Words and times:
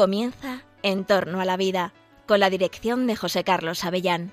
Comienza 0.00 0.62
En 0.82 1.04
torno 1.04 1.42
a 1.42 1.44
la 1.44 1.58
vida, 1.58 1.92
con 2.26 2.40
la 2.40 2.48
dirección 2.48 3.06
de 3.06 3.16
José 3.16 3.44
Carlos 3.44 3.84
Avellán. 3.84 4.32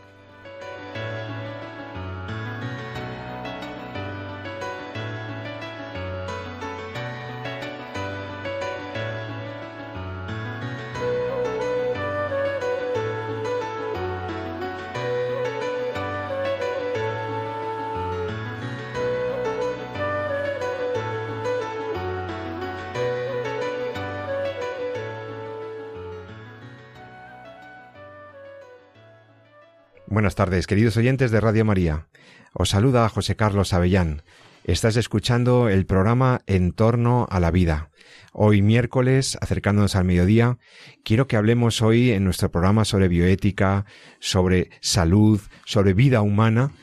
Buenas 30.27 30.35
tardes, 30.35 30.67
queridos 30.67 30.97
oyentes 30.97 31.31
de 31.31 31.39
Radio 31.39 31.63
María. 31.63 32.09
Os 32.51 32.71
saluda 32.71 33.07
José 33.07 33.37
Carlos 33.37 33.71
Avellán. 33.71 34.23
Estás 34.65 34.97
escuchando 34.97 35.69
el 35.69 35.85
programa 35.85 36.41
En 36.47 36.73
torno 36.73 37.27
a 37.29 37.39
la 37.39 37.49
vida. 37.49 37.91
Hoy 38.33 38.61
miércoles, 38.61 39.37
acercándonos 39.39 39.95
al 39.95 40.03
mediodía, 40.03 40.57
quiero 41.05 41.27
que 41.27 41.37
hablemos 41.37 41.81
hoy 41.81 42.11
en 42.11 42.25
nuestro 42.25 42.51
programa 42.51 42.83
sobre 42.83 43.07
bioética, 43.07 43.85
sobre 44.19 44.69
salud, 44.81 45.39
sobre 45.63 45.93
vida 45.93 46.19
humana. 46.19 46.73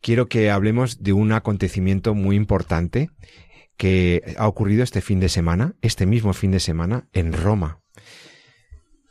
Quiero 0.00 0.28
que 0.28 0.52
hablemos 0.52 1.02
de 1.02 1.14
un 1.14 1.32
acontecimiento 1.32 2.14
muy 2.14 2.36
importante 2.36 3.10
que 3.76 4.36
ha 4.38 4.46
ocurrido 4.46 4.84
este 4.84 5.00
fin 5.00 5.18
de 5.18 5.30
semana, 5.30 5.74
este 5.82 6.06
mismo 6.06 6.32
fin 6.32 6.52
de 6.52 6.60
semana, 6.60 7.08
en 7.12 7.32
Roma. 7.32 7.80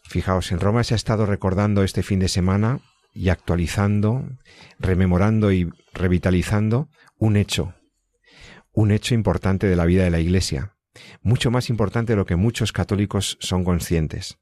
Fijaos, 0.05 0.53
en 0.53 0.61
Roma 0.61 0.85
se 0.85 0.93
ha 0.93 0.95
estado 0.95 1.25
recordando 1.25 1.83
este 1.83 2.01
fin 2.01 2.19
de 2.19 2.29
semana 2.29 2.79
y 3.13 3.29
actualizando, 3.29 4.27
rememorando 4.79 5.51
y 5.51 5.69
revitalizando 5.93 6.89
un 7.17 7.37
hecho, 7.37 7.75
un 8.71 8.91
hecho 8.91 9.13
importante 9.13 9.67
de 9.67 9.75
la 9.75 9.85
vida 9.85 10.03
de 10.03 10.09
la 10.09 10.19
Iglesia, 10.19 10.75
mucho 11.21 11.51
más 11.51 11.69
importante 11.69 12.13
de 12.13 12.17
lo 12.17 12.25
que 12.25 12.35
muchos 12.35 12.71
católicos 12.71 13.37
son 13.39 13.63
conscientes. 13.63 14.39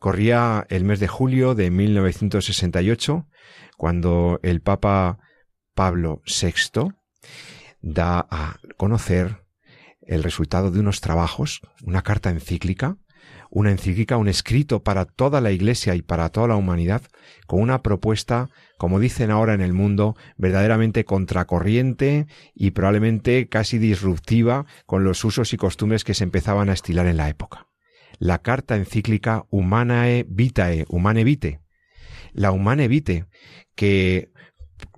Corría 0.00 0.66
el 0.68 0.84
mes 0.84 1.00
de 1.00 1.08
julio 1.08 1.54
de 1.54 1.70
1968, 1.70 3.26
cuando 3.76 4.40
el 4.42 4.60
Papa 4.60 5.18
Pablo 5.74 6.22
VI 6.26 6.90
da 7.80 8.26
a 8.30 8.58
conocer 8.76 9.44
el 10.00 10.22
resultado 10.22 10.70
de 10.70 10.80
unos 10.80 11.00
trabajos, 11.00 11.60
una 11.82 12.02
carta 12.02 12.30
encíclica, 12.30 12.98
una 13.54 13.70
encíclica, 13.70 14.16
un 14.16 14.26
escrito 14.26 14.82
para 14.82 15.04
toda 15.04 15.40
la 15.40 15.52
Iglesia 15.52 15.94
y 15.94 16.02
para 16.02 16.28
toda 16.28 16.48
la 16.48 16.56
humanidad, 16.56 17.02
con 17.46 17.62
una 17.62 17.82
propuesta, 17.82 18.50
como 18.78 18.98
dicen 18.98 19.30
ahora 19.30 19.54
en 19.54 19.60
el 19.60 19.72
mundo, 19.72 20.16
verdaderamente 20.36 21.04
contracorriente 21.04 22.26
y 22.52 22.72
probablemente 22.72 23.48
casi 23.48 23.78
disruptiva 23.78 24.66
con 24.86 25.04
los 25.04 25.24
usos 25.24 25.52
y 25.52 25.56
costumbres 25.56 26.02
que 26.02 26.14
se 26.14 26.24
empezaban 26.24 26.68
a 26.68 26.72
estilar 26.72 27.06
en 27.06 27.16
la 27.16 27.28
época. 27.28 27.68
La 28.18 28.42
carta 28.42 28.76
encíclica 28.76 29.46
Humanae 29.50 30.26
Vitae, 30.28 30.84
Humane 30.88 31.22
Vitae. 31.22 31.60
La 32.32 32.50
Humane 32.50 32.88
Vitae, 32.88 33.26
que 33.76 34.32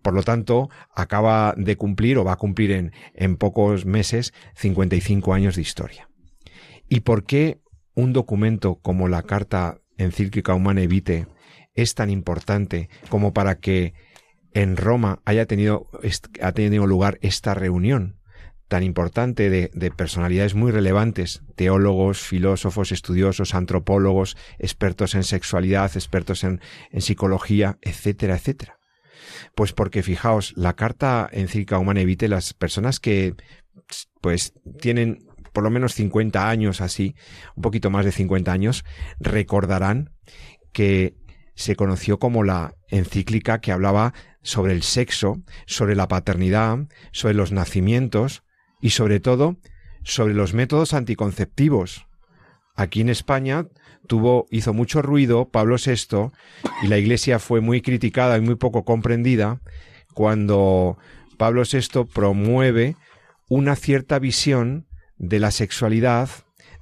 por 0.00 0.14
lo 0.14 0.22
tanto, 0.22 0.70
acaba 0.94 1.52
de 1.58 1.76
cumplir 1.76 2.16
o 2.16 2.24
va 2.24 2.32
a 2.32 2.36
cumplir 2.36 2.70
en, 2.70 2.92
en 3.12 3.36
pocos 3.36 3.84
meses 3.84 4.32
55 4.54 5.34
años 5.34 5.56
de 5.56 5.62
historia. 5.62 6.08
¿Y 6.88 7.00
por 7.00 7.24
qué 7.24 7.60
un 7.96 8.12
documento 8.12 8.76
como 8.76 9.08
la 9.08 9.22
Carta 9.22 9.80
Encíclica 9.96 10.54
Humana 10.54 10.86
Vitae 10.86 11.26
es 11.74 11.94
tan 11.94 12.10
importante 12.10 12.88
como 13.08 13.32
para 13.32 13.58
que 13.58 13.94
en 14.52 14.76
Roma 14.76 15.20
haya 15.24 15.46
tenido, 15.46 15.88
ha 16.40 16.52
tenido 16.52 16.86
lugar 16.86 17.18
esta 17.22 17.54
reunión 17.54 18.20
tan 18.68 18.82
importante 18.82 19.48
de, 19.48 19.70
de, 19.74 19.90
personalidades 19.90 20.54
muy 20.54 20.72
relevantes, 20.72 21.42
teólogos, 21.54 22.20
filósofos, 22.20 22.90
estudiosos, 22.90 23.54
antropólogos, 23.54 24.36
expertos 24.58 25.14
en 25.14 25.22
sexualidad, 25.22 25.92
expertos 25.94 26.42
en, 26.42 26.60
en 26.90 27.00
psicología, 27.00 27.78
etcétera, 27.80 28.34
etcétera. 28.34 28.78
Pues 29.54 29.72
porque 29.72 30.02
fijaos, 30.02 30.52
la 30.56 30.74
carta 30.74 31.28
encíclica 31.30 31.78
Humana 31.78 32.02
Vitae, 32.04 32.28
las 32.28 32.54
personas 32.54 32.98
que 32.98 33.34
pues 34.20 34.52
tienen 34.80 35.25
por 35.56 35.64
lo 35.64 35.70
menos 35.70 35.94
50 35.94 36.50
años 36.50 36.82
así, 36.82 37.14
un 37.54 37.62
poquito 37.62 37.88
más 37.88 38.04
de 38.04 38.12
50 38.12 38.52
años, 38.52 38.84
recordarán 39.18 40.10
que 40.74 41.14
se 41.54 41.76
conoció 41.76 42.18
como 42.18 42.44
la 42.44 42.74
encíclica 42.88 43.62
que 43.62 43.72
hablaba 43.72 44.12
sobre 44.42 44.74
el 44.74 44.82
sexo, 44.82 45.40
sobre 45.64 45.96
la 45.96 46.08
paternidad, 46.08 46.80
sobre 47.10 47.32
los 47.32 47.52
nacimientos 47.52 48.42
y 48.82 48.90
sobre 48.90 49.18
todo 49.18 49.56
sobre 50.04 50.34
los 50.34 50.52
métodos 50.52 50.92
anticonceptivos. 50.92 52.06
Aquí 52.74 53.00
en 53.00 53.08
España 53.08 53.66
tuvo, 54.06 54.44
hizo 54.50 54.74
mucho 54.74 55.00
ruido 55.00 55.48
Pablo 55.48 55.76
VI 55.82 56.32
y 56.82 56.88
la 56.88 56.98
Iglesia 56.98 57.38
fue 57.38 57.62
muy 57.62 57.80
criticada 57.80 58.36
y 58.36 58.42
muy 58.42 58.56
poco 58.56 58.84
comprendida 58.84 59.62
cuando 60.12 60.98
Pablo 61.38 61.62
VI 61.62 62.04
promueve 62.12 62.96
una 63.48 63.74
cierta 63.74 64.18
visión 64.18 64.85
de 65.18 65.40
la 65.40 65.50
sexualidad, 65.50 66.28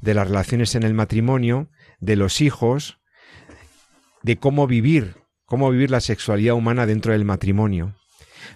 de 0.01 0.15
las 0.15 0.29
relaciones 0.29 0.75
en 0.75 0.83
el 0.83 0.95
matrimonio, 0.95 1.71
de 2.01 2.17
los 2.17 2.41
hijos, 2.41 2.99
de 4.23 4.37
cómo 4.37 4.67
vivir, 4.67 5.17
cómo 5.45 5.71
vivir 5.71 5.91
la 5.91 6.01
sexualidad 6.01 6.55
humana 6.55 6.87
dentro 6.87 7.13
del 7.13 7.25
matrimonio. 7.25 7.95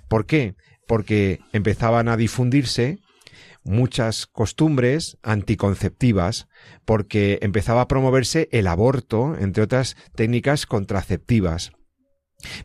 ¿Por 0.08 0.26
qué? 0.26 0.54
Porque 0.86 1.40
empezaban 1.52 2.08
a 2.08 2.16
difundirse 2.16 2.98
muchas 3.64 4.26
costumbres 4.26 5.18
anticonceptivas, 5.22 6.48
porque 6.84 7.38
empezaba 7.42 7.82
a 7.82 7.88
promoverse 7.88 8.48
el 8.50 8.66
aborto, 8.66 9.36
entre 9.38 9.62
otras 9.62 9.96
técnicas 10.14 10.64
contraceptivas, 10.64 11.72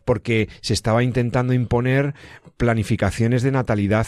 porque 0.04 0.48
se 0.62 0.72
estaba 0.72 1.02
intentando 1.02 1.52
imponer 1.52 2.14
planificaciones 2.56 3.42
de 3.42 3.50
natalidad 3.50 4.06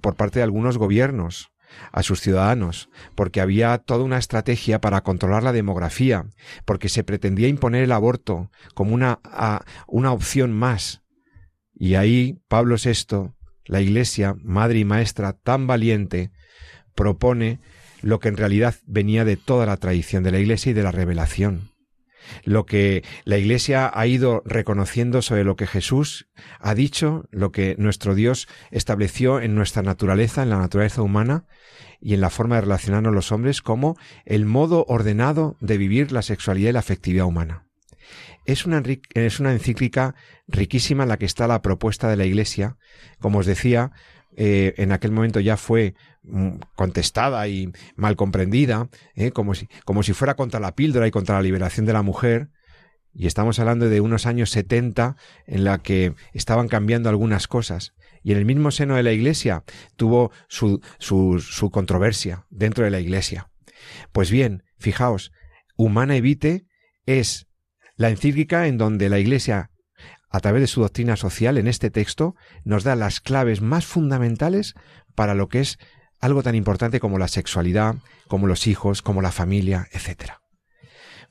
por 0.00 0.16
parte 0.16 0.40
de 0.40 0.42
algunos 0.42 0.76
gobiernos 0.76 1.50
a 1.92 2.02
sus 2.02 2.20
ciudadanos, 2.20 2.88
porque 3.14 3.40
había 3.40 3.78
toda 3.78 4.04
una 4.04 4.18
estrategia 4.18 4.80
para 4.80 5.02
controlar 5.02 5.42
la 5.42 5.52
demografía, 5.52 6.26
porque 6.64 6.88
se 6.88 7.04
pretendía 7.04 7.48
imponer 7.48 7.84
el 7.84 7.92
aborto 7.92 8.50
como 8.74 8.94
una, 8.94 9.20
una 9.86 10.12
opción 10.12 10.52
más. 10.52 11.02
Y 11.74 11.94
ahí 11.94 12.40
Pablo 12.48 12.76
VI, 12.82 13.32
la 13.66 13.80
Iglesia, 13.80 14.34
madre 14.42 14.80
y 14.80 14.84
maestra 14.84 15.32
tan 15.32 15.66
valiente, 15.66 16.30
propone 16.94 17.60
lo 18.02 18.20
que 18.20 18.28
en 18.28 18.36
realidad 18.36 18.74
venía 18.86 19.24
de 19.24 19.36
toda 19.36 19.66
la 19.66 19.76
tradición 19.76 20.22
de 20.22 20.32
la 20.32 20.38
Iglesia 20.38 20.70
y 20.70 20.74
de 20.74 20.82
la 20.82 20.92
revelación 20.92 21.77
lo 22.44 22.66
que 22.66 23.04
la 23.24 23.38
Iglesia 23.38 23.90
ha 23.92 24.06
ido 24.06 24.42
reconociendo 24.44 25.22
sobre 25.22 25.44
lo 25.44 25.56
que 25.56 25.66
Jesús 25.66 26.28
ha 26.60 26.74
dicho, 26.74 27.28
lo 27.30 27.52
que 27.52 27.74
nuestro 27.78 28.14
Dios 28.14 28.48
estableció 28.70 29.40
en 29.40 29.54
nuestra 29.54 29.82
naturaleza, 29.82 30.42
en 30.42 30.50
la 30.50 30.58
naturaleza 30.58 31.02
humana 31.02 31.46
y 32.00 32.14
en 32.14 32.20
la 32.20 32.30
forma 32.30 32.56
de 32.56 32.62
relacionarnos 32.62 33.14
los 33.14 33.32
hombres 33.32 33.62
como 33.62 33.96
el 34.24 34.44
modo 34.44 34.84
ordenado 34.88 35.56
de 35.60 35.78
vivir 35.78 36.12
la 36.12 36.22
sexualidad 36.22 36.70
y 36.70 36.72
la 36.72 36.78
afectividad 36.80 37.26
humana. 37.26 37.64
Es 38.44 38.64
una, 38.64 38.82
es 39.14 39.40
una 39.40 39.52
encíclica 39.52 40.14
riquísima 40.46 41.02
en 41.02 41.10
la 41.10 41.18
que 41.18 41.26
está 41.26 41.46
la 41.46 41.60
propuesta 41.60 42.08
de 42.08 42.16
la 42.16 42.24
Iglesia. 42.24 42.78
Como 43.18 43.40
os 43.40 43.46
decía, 43.46 43.92
eh, 44.36 44.74
en 44.78 44.92
aquel 44.92 45.12
momento 45.12 45.40
ya 45.40 45.56
fue 45.56 45.94
contestada 46.74 47.46
y 47.48 47.72
mal 47.96 48.16
comprendida, 48.16 48.88
eh, 49.14 49.30
como, 49.30 49.54
si, 49.54 49.68
como 49.84 50.02
si 50.02 50.12
fuera 50.12 50.34
contra 50.34 50.60
la 50.60 50.74
píldora 50.74 51.06
y 51.06 51.10
contra 51.10 51.36
la 51.36 51.42
liberación 51.42 51.86
de 51.86 51.92
la 51.92 52.02
mujer. 52.02 52.50
Y 53.14 53.26
estamos 53.26 53.58
hablando 53.58 53.88
de 53.88 54.00
unos 54.00 54.26
años 54.26 54.50
70 54.50 55.16
en 55.46 55.64
la 55.64 55.78
que 55.78 56.14
estaban 56.32 56.68
cambiando 56.68 57.08
algunas 57.08 57.48
cosas. 57.48 57.94
Y 58.22 58.32
en 58.32 58.38
el 58.38 58.44
mismo 58.44 58.70
seno 58.70 58.96
de 58.96 59.02
la 59.02 59.12
Iglesia 59.12 59.64
tuvo 59.96 60.30
su, 60.48 60.80
su, 60.98 61.40
su 61.40 61.70
controversia 61.70 62.46
dentro 62.50 62.84
de 62.84 62.90
la 62.90 63.00
Iglesia. 63.00 63.50
Pues 64.12 64.30
bien, 64.30 64.64
fijaos, 64.78 65.32
Humana 65.76 66.16
Evite 66.16 66.66
es 67.06 67.46
la 67.96 68.10
encíclica 68.10 68.66
en 68.66 68.76
donde 68.76 69.08
la 69.08 69.18
Iglesia 69.18 69.70
a 70.30 70.40
través 70.40 70.60
de 70.60 70.66
su 70.66 70.82
doctrina 70.82 71.16
social, 71.16 71.58
en 71.58 71.66
este 71.66 71.90
texto, 71.90 72.34
nos 72.64 72.84
da 72.84 72.96
las 72.96 73.20
claves 73.20 73.60
más 73.60 73.86
fundamentales 73.86 74.74
para 75.14 75.34
lo 75.34 75.48
que 75.48 75.60
es 75.60 75.78
algo 76.20 76.42
tan 76.42 76.54
importante 76.54 77.00
como 77.00 77.18
la 77.18 77.28
sexualidad, 77.28 77.96
como 78.26 78.46
los 78.46 78.66
hijos, 78.66 79.02
como 79.02 79.22
la 79.22 79.32
familia, 79.32 79.88
etc. 79.92 80.32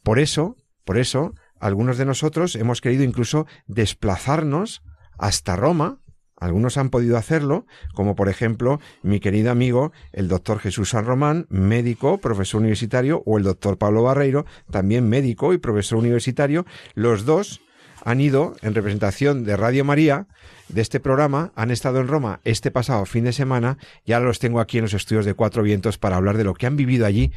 Por 0.04 0.20
eso, 0.20 0.56
por 0.86 0.98
eso, 0.98 1.34
algunos 1.60 1.98
de 1.98 2.06
nosotros 2.06 2.56
hemos 2.56 2.82
querido 2.82 3.04
incluso 3.04 3.48
desplazarnos 3.68 4.82
hasta 5.18 5.56
Roma, 5.56 6.00
algunos 6.40 6.78
han 6.78 6.92
podido 6.92 7.18
hacerlo, 7.18 7.66
como 7.96 8.16
por 8.16 8.30
ejemplo 8.30 8.80
mi 9.02 9.20
querido 9.20 9.50
amigo 9.50 9.92
el 10.14 10.28
doctor 10.28 10.60
Jesús 10.60 10.90
San 10.90 11.06
Román, 11.06 11.48
médico, 11.50 12.20
profesor 12.20 12.62
universitario, 12.62 13.24
o 13.26 13.40
el 13.40 13.44
doctor 13.44 13.80
Pablo 13.80 14.04
Barreiro, 14.04 14.46
también 14.70 15.10
médico 15.10 15.54
y 15.54 15.58
profesor 15.58 15.98
universitario. 15.98 16.66
Los 16.94 17.26
dos 17.26 17.62
han 18.04 18.22
ido 18.22 18.56
en 18.62 18.76
representación 18.76 19.44
de 19.44 19.58
Radio 19.58 19.86
María 19.86 20.28
de 20.70 20.82
este 20.82 21.00
programa, 21.00 21.52
han 21.56 21.72
estado 21.72 22.00
en 22.00 22.08
Roma 22.08 22.40
este 22.44 22.72
pasado 22.72 23.06
fin 23.06 23.24
de 23.24 23.34
semana 23.34 23.78
y 24.06 24.14
ahora 24.14 24.28
los 24.28 24.40
tengo 24.40 24.60
aquí 24.60 24.78
en 24.78 24.84
los 24.84 24.94
estudios 24.94 25.26
de 25.26 25.34
Cuatro 25.34 25.64
Vientos 25.64 25.98
para 25.98 26.18
hablar 26.18 26.38
de 26.38 26.44
lo 26.44 26.54
que 26.54 26.68
han 26.68 26.76
vivido 26.76 27.06
allí 27.06 27.32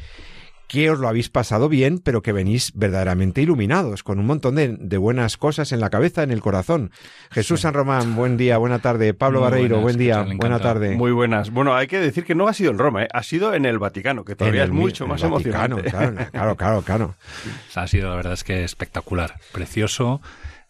que 0.71 0.89
os 0.89 0.99
lo 0.99 1.09
habéis 1.09 1.27
pasado 1.27 1.67
bien, 1.67 1.99
pero 1.99 2.21
que 2.21 2.31
venís 2.31 2.71
verdaderamente 2.75 3.41
iluminados, 3.41 4.03
con 4.03 4.19
un 4.19 4.25
montón 4.25 4.55
de, 4.55 4.97
buenas 4.97 5.35
cosas 5.35 5.73
en 5.73 5.81
la 5.81 5.89
cabeza, 5.89 6.23
en 6.23 6.31
el 6.31 6.39
corazón. 6.39 6.91
Jesús 7.29 7.59
San 7.59 7.73
Román, 7.73 8.15
buen 8.15 8.37
día, 8.37 8.57
buena 8.57 8.79
tarde. 8.79 9.13
Pablo 9.13 9.41
Barreiro, 9.41 9.81
buen 9.81 9.97
día, 9.97 10.25
buena 10.37 10.59
tarde. 10.61 10.95
Muy 10.95 11.11
buenas. 11.11 11.51
Bueno, 11.51 11.75
hay 11.75 11.87
que 11.87 11.99
decir 11.99 12.23
que 12.23 12.35
no 12.35 12.47
ha 12.47 12.53
sido 12.53 12.71
en 12.71 12.77
Roma, 12.77 13.03
¿eh? 13.03 13.09
ha 13.11 13.21
sido 13.21 13.53
en 13.53 13.65
el 13.65 13.79
Vaticano, 13.79 14.23
que 14.23 14.37
todavía 14.37 14.63
es 14.63 14.69
mucho 14.69 15.07
más 15.07 15.21
emocionante. 15.21 15.91
Claro, 16.31 16.55
claro, 16.55 16.83
claro, 16.83 17.15
Ha 17.75 17.87
sido, 17.87 18.09
la 18.09 18.15
verdad 18.15 18.31
es 18.31 18.45
que 18.45 18.63
espectacular, 18.63 19.41
precioso, 19.51 20.21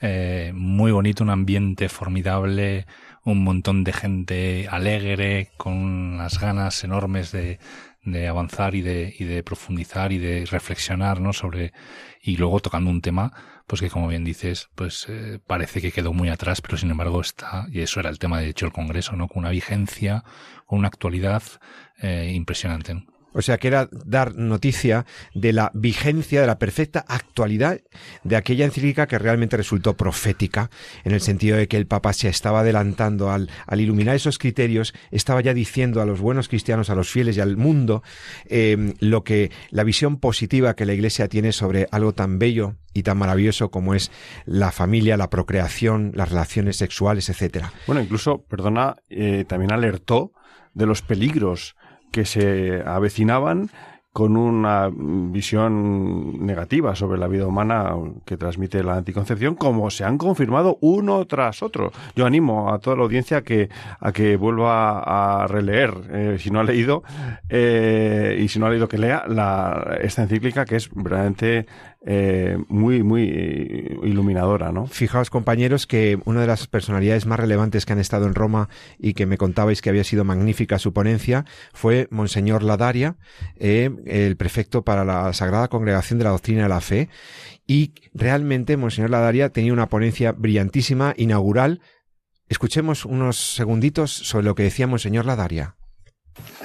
eh, 0.02 0.52
muy 0.56 0.92
bonito, 0.92 1.24
un 1.24 1.30
ambiente 1.30 1.90
formidable, 1.90 2.86
un 3.24 3.44
montón 3.44 3.84
de 3.84 3.94
gente 3.94 4.68
alegre, 4.70 5.52
con 5.58 5.74
unas 5.74 6.40
ganas 6.40 6.84
enormes 6.84 7.32
de 7.32 7.60
de 8.04 8.28
avanzar 8.28 8.76
y 8.76 8.82
de, 8.82 9.14
y 9.18 9.26
de 9.26 9.44
profundizar 9.44 10.12
y 10.12 10.18
de 10.18 10.46
reflexionar, 10.46 11.22
¿no? 11.22 11.34
Sobre, 11.34 11.74
y 12.22 12.38
luego 12.38 12.60
tocando 12.60 12.90
un 12.90 13.02
tema, 13.02 13.32
pues 13.68 13.82
que 13.82 13.90
como 13.90 14.08
bien 14.08 14.24
dices, 14.24 14.70
pues 14.76 15.06
eh, 15.08 15.40
parece 15.46 15.82
que 15.82 15.92
quedó 15.92 16.14
muy 16.14 16.30
atrás, 16.30 16.62
pero 16.62 16.78
sin 16.78 16.92
embargo 16.92 17.22
está, 17.22 17.68
y 17.72 17.82
eso 17.82 18.00
era 18.00 18.10
el 18.10 18.20
tema 18.20 18.40
de 18.40 18.50
hecho 18.50 18.66
el 18.66 18.72
Congreso, 18.72 19.16
¿no? 19.16 19.28
Con 19.28 19.40
una 19.40 19.52
vigencia, 19.52 20.24
con 20.66 20.80
una 20.80 20.88
actualidad 20.88 21.44
eh, 22.02 22.32
impresionante. 22.34 23.06
O 23.34 23.42
sea, 23.42 23.58
que 23.58 23.68
era 23.68 23.90
dar 23.92 24.36
noticia 24.36 25.06
de 25.34 25.54
la 25.54 25.72
vigencia, 25.74 26.42
de 26.42 26.48
la 26.48 26.60
perfecta 26.60 27.06
actualidad 27.08 27.80
de 28.24 28.36
aquella 28.36 28.66
encíclica 28.66 29.08
que 29.08 29.20
realmente 29.20 29.58
resultó 29.58 29.96
profética, 29.96 30.70
en 31.04 31.14
el 31.14 31.22
sentido 31.22 31.58
de 31.58 31.68
que 31.68 31.78
el 31.78 31.88
Papa 31.88 32.14
se 32.14 32.28
estaba 32.28 32.62
adelantando 32.62 33.32
al, 33.32 33.50
iluminar 33.76 34.16
esos 34.16 34.38
criterios, 34.38 34.94
estaba 35.12 35.42
ya 35.42 35.54
diciendo 35.54 36.02
a 36.02 36.06
los 36.06 36.20
buenos 36.20 36.48
cristianos, 36.48 36.90
a 36.90 36.96
los 36.96 37.10
fieles 37.10 37.38
y 37.38 37.42
al 37.42 37.58
mundo, 37.58 38.04
eh, 38.48 38.94
lo 39.00 39.24
que 39.24 39.52
la 39.70 39.84
visión 39.84 40.18
positiva 40.18 40.76
que 40.76 40.86
la 40.86 40.94
Iglesia 40.94 41.28
tiene 41.28 41.52
sobre 41.52 41.88
algo 41.92 42.14
tan 42.14 42.40
bello 42.40 42.76
y 42.94 43.04
tan 43.04 43.18
maravilloso 43.18 43.72
como 43.72 43.96
es 43.96 44.12
la 44.46 44.72
familia, 44.72 45.18
la 45.18 45.30
procreación, 45.30 46.12
las 46.16 46.30
relaciones 46.30 46.78
sexuales, 46.78 47.30
etcétera. 47.30 47.72
Bueno, 47.88 48.02
incluso, 48.02 48.44
perdona, 48.44 48.98
eh, 49.10 49.46
también 49.48 49.72
alertó 49.72 50.34
de 50.74 50.86
los 50.86 51.02
peligros 51.02 51.76
que 52.12 52.26
se 52.26 52.84
avecinaban 52.86 53.70
con 54.14 54.36
una 54.36 54.90
visión 54.94 56.46
negativa 56.46 56.96
sobre 56.96 57.18
la 57.18 57.28
vida 57.28 57.48
humana 57.48 57.96
que 58.26 58.36
transmite 58.36 58.84
la 58.84 58.98
anticoncepción, 58.98 59.56
como 59.56 59.90
se 59.90 60.04
han 60.04 60.18
confirmado 60.18 60.78
uno 60.82 61.26
tras 61.26 61.64
otro. 61.64 61.94
Yo 62.14 62.26
animo 62.26 62.74
a 62.74 62.80
toda 62.80 62.98
la 62.98 63.04
audiencia 63.04 63.42
que, 63.42 63.70
a 64.02 64.12
que 64.12 64.36
vuelva 64.36 65.44
a 65.44 65.48
releer, 65.48 65.94
eh, 66.12 66.38
si 66.40 66.52
no 66.52 66.60
ha 66.60 66.66
leído, 66.66 67.04
eh, 67.48 68.38
y 68.38 68.50
si 68.50 68.60
no 68.60 68.66
ha 68.66 68.70
leído 68.70 68.90
que 68.90 68.98
lea 68.98 69.24
la, 69.28 69.98
esta 70.02 70.24
encíclica 70.24 70.66
que 70.66 70.76
es 70.76 70.90
realmente 70.94 71.66
eh, 72.04 72.58
muy, 72.68 73.04
muy 73.04 73.24
iluminadora, 74.04 74.72
¿no? 74.72 74.88
Fijaos, 74.88 75.30
compañeros, 75.30 75.86
que 75.86 76.18
una 76.26 76.42
de 76.42 76.48
las 76.48 76.66
personalidades 76.68 77.28
más 77.28 77.40
relevantes 77.40 77.86
que 77.86 77.94
han 77.94 78.00
estado 78.00 78.26
en 78.26 78.34
Roma 78.34 78.70
y 78.98 79.14
que 79.14 79.28
me 79.28 79.38
contabais 79.38 79.82
que 79.82 79.90
había 79.90 80.04
sido 80.04 80.24
magnífica 80.24 80.80
su 80.80 80.94
ponencia 80.94 81.46
fue 81.74 82.08
Monseñor 82.10 82.64
Ladaria, 82.64 83.18
eh, 83.58 83.92
el 84.08 84.36
prefecto 84.36 84.84
para 84.84 85.06
la 85.06 85.32
Sagrada 85.34 85.68
Congregación 85.68 86.18
de 86.18 86.26
la 86.26 86.32
Doctrina 86.32 86.64
de 86.64 86.70
la 86.70 86.82
Fe. 86.82 87.10
Y 87.68 87.94
realmente 88.14 88.78
Monseñor 88.78 89.12
Ladaria 89.12 89.50
tenía 89.50 89.74
una 89.74 89.88
ponencia 89.88 90.32
brillantísima, 90.32 91.14
inaugural. 91.18 91.82
Escuchemos 92.50 93.06
unos 93.06 93.38
segunditos 93.38 94.12
sobre 94.12 94.46
lo 94.46 94.56
que 94.56 94.64
decía 94.64 94.88
Monseñor 94.88 95.26
Ladaria. 95.26 95.76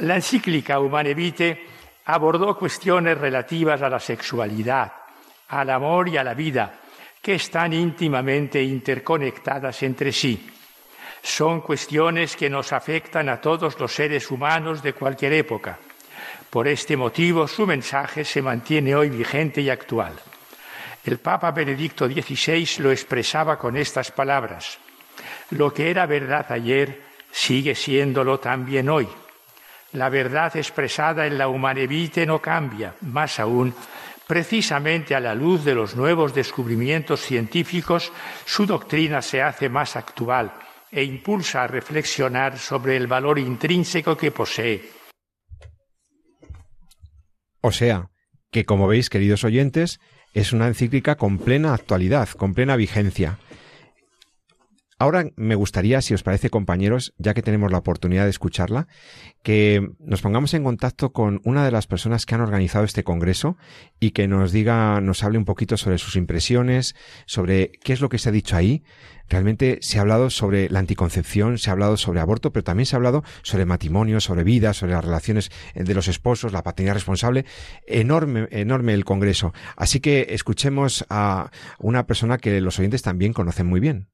La 0.01 0.17
encíclica 0.17 0.81
Humane 0.81 1.15
Vitae 1.15 1.59
abordó 2.07 2.57
cuestiones 2.57 3.19
relativas 3.19 3.83
a 3.83 3.91
la 3.91 4.01
sexualidad, 4.01 4.93
al 5.49 5.71
amor 5.71 6.09
y 6.09 6.17
a 6.17 6.25
la 6.25 6.35
vida, 6.35 6.81
que 7.23 7.35
están 7.35 7.73
íntimamente 7.73 8.63
interconectadas 8.63 9.83
entre 9.83 10.13
sí. 10.13 10.49
Son 11.23 11.61
cuestiones 11.61 12.37
que 12.37 12.49
nos 12.49 12.73
afectan 12.73 13.29
a 13.29 13.41
todos 13.41 13.79
los 13.81 13.93
seres 13.93 14.31
humanos 14.31 14.83
de 14.83 14.93
cualquier 14.93 15.33
época. 15.33 15.79
Por 16.51 16.69
este 16.69 16.97
motivo, 16.97 17.49
su 17.49 17.67
mensaje 17.67 18.25
se 18.25 18.41
mantiene 18.41 18.95
hoy 18.95 19.11
vigente 19.11 19.61
y 19.61 19.69
actual. 19.69 20.15
El 21.05 21.19
Papa 21.19 21.51
Benedicto 21.51 22.07
XVI 22.07 22.69
lo 22.79 22.91
expresaba 22.91 23.59
con 23.59 23.77
estas 23.77 24.11
palabras. 24.11 24.79
Lo 25.51 25.73
que 25.73 25.91
era 25.91 26.07
verdad 26.07 26.47
ayer 26.51 27.03
sigue 27.31 27.75
siéndolo 27.75 28.41
también 28.41 28.89
hoy. 28.89 29.09
La 29.93 30.09
verdad 30.09 30.57
expresada 30.57 31.27
en 31.27 31.39
la 31.39 31.49
Humanevite 31.49 32.27
no 32.27 32.41
cambia, 32.41 32.95
más 33.03 33.39
aún, 33.39 33.75
Precisamente 34.27 35.15
a 35.15 35.21
la 35.21 35.35
luz 35.35 35.65
de 35.65 35.75
los 35.75 35.95
nuevos 35.95 36.35
descubrimientos 36.35 37.21
científicos, 37.21 38.13
su 38.45 38.67
doctrina 38.67 39.23
se 39.23 39.41
hace 39.41 39.69
más 39.69 39.95
actual 39.95 40.53
e 40.91 41.05
impulsa 41.05 41.63
a 41.63 41.67
reflexionar 41.67 42.59
sobre 42.59 42.97
el 42.97 43.07
valor 43.07 43.39
intrínseco 43.39 44.17
que 44.17 44.33
posee. 44.33 44.91
O 47.61 47.71
sea, 47.71 48.11
que 48.51 48.65
como 48.65 48.89
veis, 48.89 49.11
queridos 49.11 49.45
oyentes, 49.45 50.01
es 50.35 50.53
una 50.53 50.67
encíclica 50.67 51.17
con 51.17 51.39
plena 51.39 51.75
actualidad, 51.75 52.29
con 52.31 52.55
plena 52.55 52.77
vigencia. 52.77 53.39
Ahora 54.99 55.27
me 55.37 55.57
gustaría, 55.57 56.01
si 56.01 56.15
os 56.15 56.23
parece, 56.23 56.49
compañeros, 56.49 57.13
ya 57.19 57.35
que 57.35 57.43
tenemos 57.43 57.71
la 57.71 57.77
oportunidad 57.77 58.25
de 58.25 58.31
escucharla, 58.31 58.89
que 59.43 59.91
nos 59.99 60.23
pongamos 60.23 60.55
en 60.55 60.65
contacto 60.65 61.13
con 61.13 61.43
una 61.45 61.67
de 61.67 61.71
las 61.71 61.87
personas 61.87 62.25
que 62.25 62.35
han 62.35 62.41
organizado 62.41 62.87
este 62.87 63.05
congreso 63.05 63.59
y 64.01 64.13
que 64.13 64.27
nos 64.27 64.53
diga, 64.53 65.03
nos 65.03 65.23
hable 65.23 65.37
un 65.37 65.45
poquito 65.45 65.77
sobre 65.77 65.99
sus 65.99 66.17
impresiones, 66.17 66.95
sobre 67.27 67.73
qué 67.85 67.93
es 67.93 68.01
lo 68.01 68.09
que 68.09 68.17
se 68.17 68.31
ha 68.31 68.33
dicho 68.33 68.57
ahí. 68.57 68.85
Realmente 69.29 69.81
se 69.83 69.99
ha 69.99 70.01
hablado 70.01 70.31
sobre 70.31 70.71
la 70.71 70.79
anticoncepción, 70.79 71.59
se 71.59 71.69
ha 71.69 71.75
hablado 71.75 71.99
sobre 71.99 72.21
aborto, 72.21 72.51
pero 72.51 72.65
también 72.65 72.87
se 72.87 72.97
ha 72.97 72.99
hablado 72.99 73.23
sobre 73.43 73.67
matrimonio, 73.67 74.21
sobre 74.21 74.45
vida, 74.45 74.73
sobre 74.73 74.93
las 74.93 75.05
relaciones 75.05 75.51
de 75.75 75.95
los 75.95 76.09
esposos, 76.09 76.55
la 76.55 76.63
paternidad 76.63 76.95
responsable. 76.95 77.45
Enorme, 77.87 78.49
enorme 78.51 78.95
el 78.95 79.05
congreso. 79.05 79.53
Así 79.77 80.01
que 80.01 80.29
escuchemos 80.31 81.05
a 81.11 81.51
una 81.79 82.07
persona 82.07 82.39
que 82.39 82.63
los 82.63 82.79
oyentes 82.79 83.03
también 83.03 83.35
conocen 83.35 83.67
muy 83.67 83.81
bien. 83.81 84.09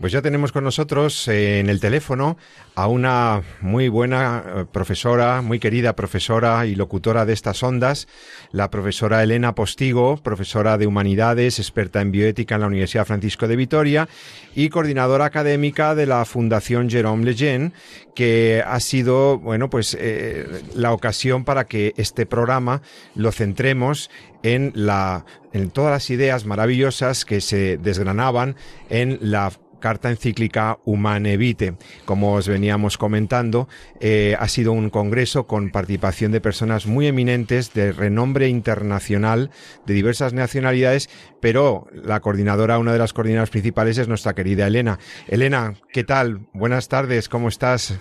Pues 0.00 0.12
ya 0.12 0.22
tenemos 0.22 0.52
con 0.52 0.62
nosotros 0.62 1.26
eh, 1.26 1.58
en 1.58 1.68
el 1.68 1.80
teléfono 1.80 2.36
a 2.76 2.86
una 2.86 3.42
muy 3.60 3.88
buena 3.88 4.44
eh, 4.46 4.64
profesora, 4.70 5.42
muy 5.42 5.58
querida 5.58 5.96
profesora 5.96 6.66
y 6.66 6.76
locutora 6.76 7.26
de 7.26 7.32
estas 7.32 7.64
ondas, 7.64 8.06
la 8.52 8.70
profesora 8.70 9.24
Elena 9.24 9.56
Postigo, 9.56 10.16
profesora 10.18 10.78
de 10.78 10.86
Humanidades, 10.86 11.58
experta 11.58 12.00
en 12.00 12.12
bioética 12.12 12.54
en 12.54 12.60
la 12.60 12.68
Universidad 12.68 13.06
Francisco 13.06 13.48
de 13.48 13.56
Vitoria 13.56 14.08
y 14.54 14.68
coordinadora 14.68 15.24
académica 15.24 15.96
de 15.96 16.06
la 16.06 16.24
Fundación 16.24 16.88
Jerome 16.88 17.24
Lejeune, 17.24 17.72
que 18.14 18.62
ha 18.64 18.78
sido, 18.78 19.40
bueno, 19.40 19.68
pues 19.68 19.96
eh, 19.98 20.62
la 20.76 20.92
ocasión 20.92 21.44
para 21.44 21.64
que 21.64 21.92
este 21.96 22.24
programa 22.24 22.82
lo 23.16 23.32
centremos 23.32 24.10
en 24.44 24.70
la 24.76 25.24
en 25.52 25.70
todas 25.70 25.90
las 25.90 26.10
ideas 26.10 26.44
maravillosas 26.44 27.24
que 27.24 27.40
se 27.40 27.78
desgranaban 27.78 28.54
en 28.90 29.18
la 29.20 29.50
carta 29.78 30.10
encíclica 30.10 30.78
Humane 30.84 31.36
Vitae. 31.36 31.74
Como 32.04 32.34
os 32.34 32.48
veníamos 32.48 32.98
comentando, 32.98 33.68
eh, 34.00 34.36
ha 34.38 34.48
sido 34.48 34.72
un 34.72 34.90
congreso 34.90 35.46
con 35.46 35.70
participación 35.70 36.32
de 36.32 36.40
personas 36.40 36.86
muy 36.86 37.06
eminentes 37.06 37.72
de 37.74 37.92
renombre 37.92 38.48
internacional 38.48 39.50
de 39.86 39.94
diversas 39.94 40.32
nacionalidades, 40.32 41.08
pero 41.40 41.86
la 41.92 42.20
coordinadora, 42.20 42.78
una 42.78 42.92
de 42.92 42.98
las 42.98 43.12
coordinadoras 43.12 43.50
principales 43.50 43.98
es 43.98 44.08
nuestra 44.08 44.34
querida 44.34 44.66
Elena. 44.66 44.98
Elena, 45.28 45.74
¿qué 45.92 46.04
tal? 46.04 46.46
Buenas 46.52 46.88
tardes, 46.88 47.28
¿cómo 47.28 47.48
estás? 47.48 47.98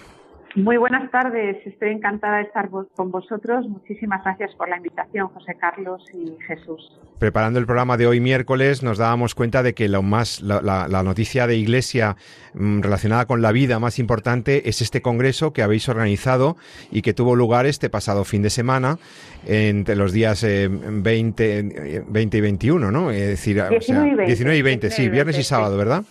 Muy 0.56 0.78
buenas 0.78 1.12
tardes, 1.12 1.58
estoy 1.66 1.90
encantada 1.90 2.38
de 2.38 2.44
estar 2.44 2.70
con 2.70 3.12
vosotros. 3.12 3.68
Muchísimas 3.68 4.24
gracias 4.24 4.56
por 4.56 4.70
la 4.70 4.78
invitación, 4.78 5.28
José 5.28 5.56
Carlos 5.56 6.04
y 6.14 6.36
Jesús. 6.48 7.00
Preparando 7.20 7.60
el 7.60 7.66
programa 7.66 7.98
de 7.98 8.08
hoy 8.08 8.20
miércoles 8.20 8.84
nos 8.84 8.98
dábamos 8.98 9.36
cuenta 9.36 9.64
de 9.64 9.74
que 9.74 9.88
lo 9.88 10.02
más, 10.04 10.42
la, 10.42 10.88
noticia 11.04 11.48
de 11.48 11.58
Iglesia 11.58 12.16
mm, 12.54 12.82
relacionada 12.82 13.26
con 13.26 13.42
la 13.42 13.52
vida 13.52 13.80
más 13.80 14.00
importante 14.00 14.70
es 14.70 14.82
este 14.82 15.02
congreso 15.02 15.54
que 15.54 15.64
habéis 15.64 15.90
organizado 15.90 16.58
y 16.92 17.02
que 17.02 17.14
tuvo 17.14 17.36
lugar 17.36 17.66
este 17.66 17.90
pasado 17.90 18.24
fin 18.24 18.42
de 18.42 18.50
semana 18.50 18.98
entre 19.46 19.96
los 19.96 20.12
días 20.12 20.44
20, 20.44 21.60
eh, 21.60 22.04
20 22.08 22.38
y 22.38 22.42
21, 22.42 22.92
¿no? 22.92 23.12
Es 23.12 23.28
decir, 23.28 23.64
19 23.70 24.08
y 24.10 24.16
20, 24.16 24.58
y 24.58 24.62
20 24.62 24.92
sí, 24.92 25.10
viernes 25.10 25.38
y 25.38 25.44
sábado, 25.44 25.78
¿verdad? 25.78 26.04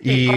Y, 0.00 0.28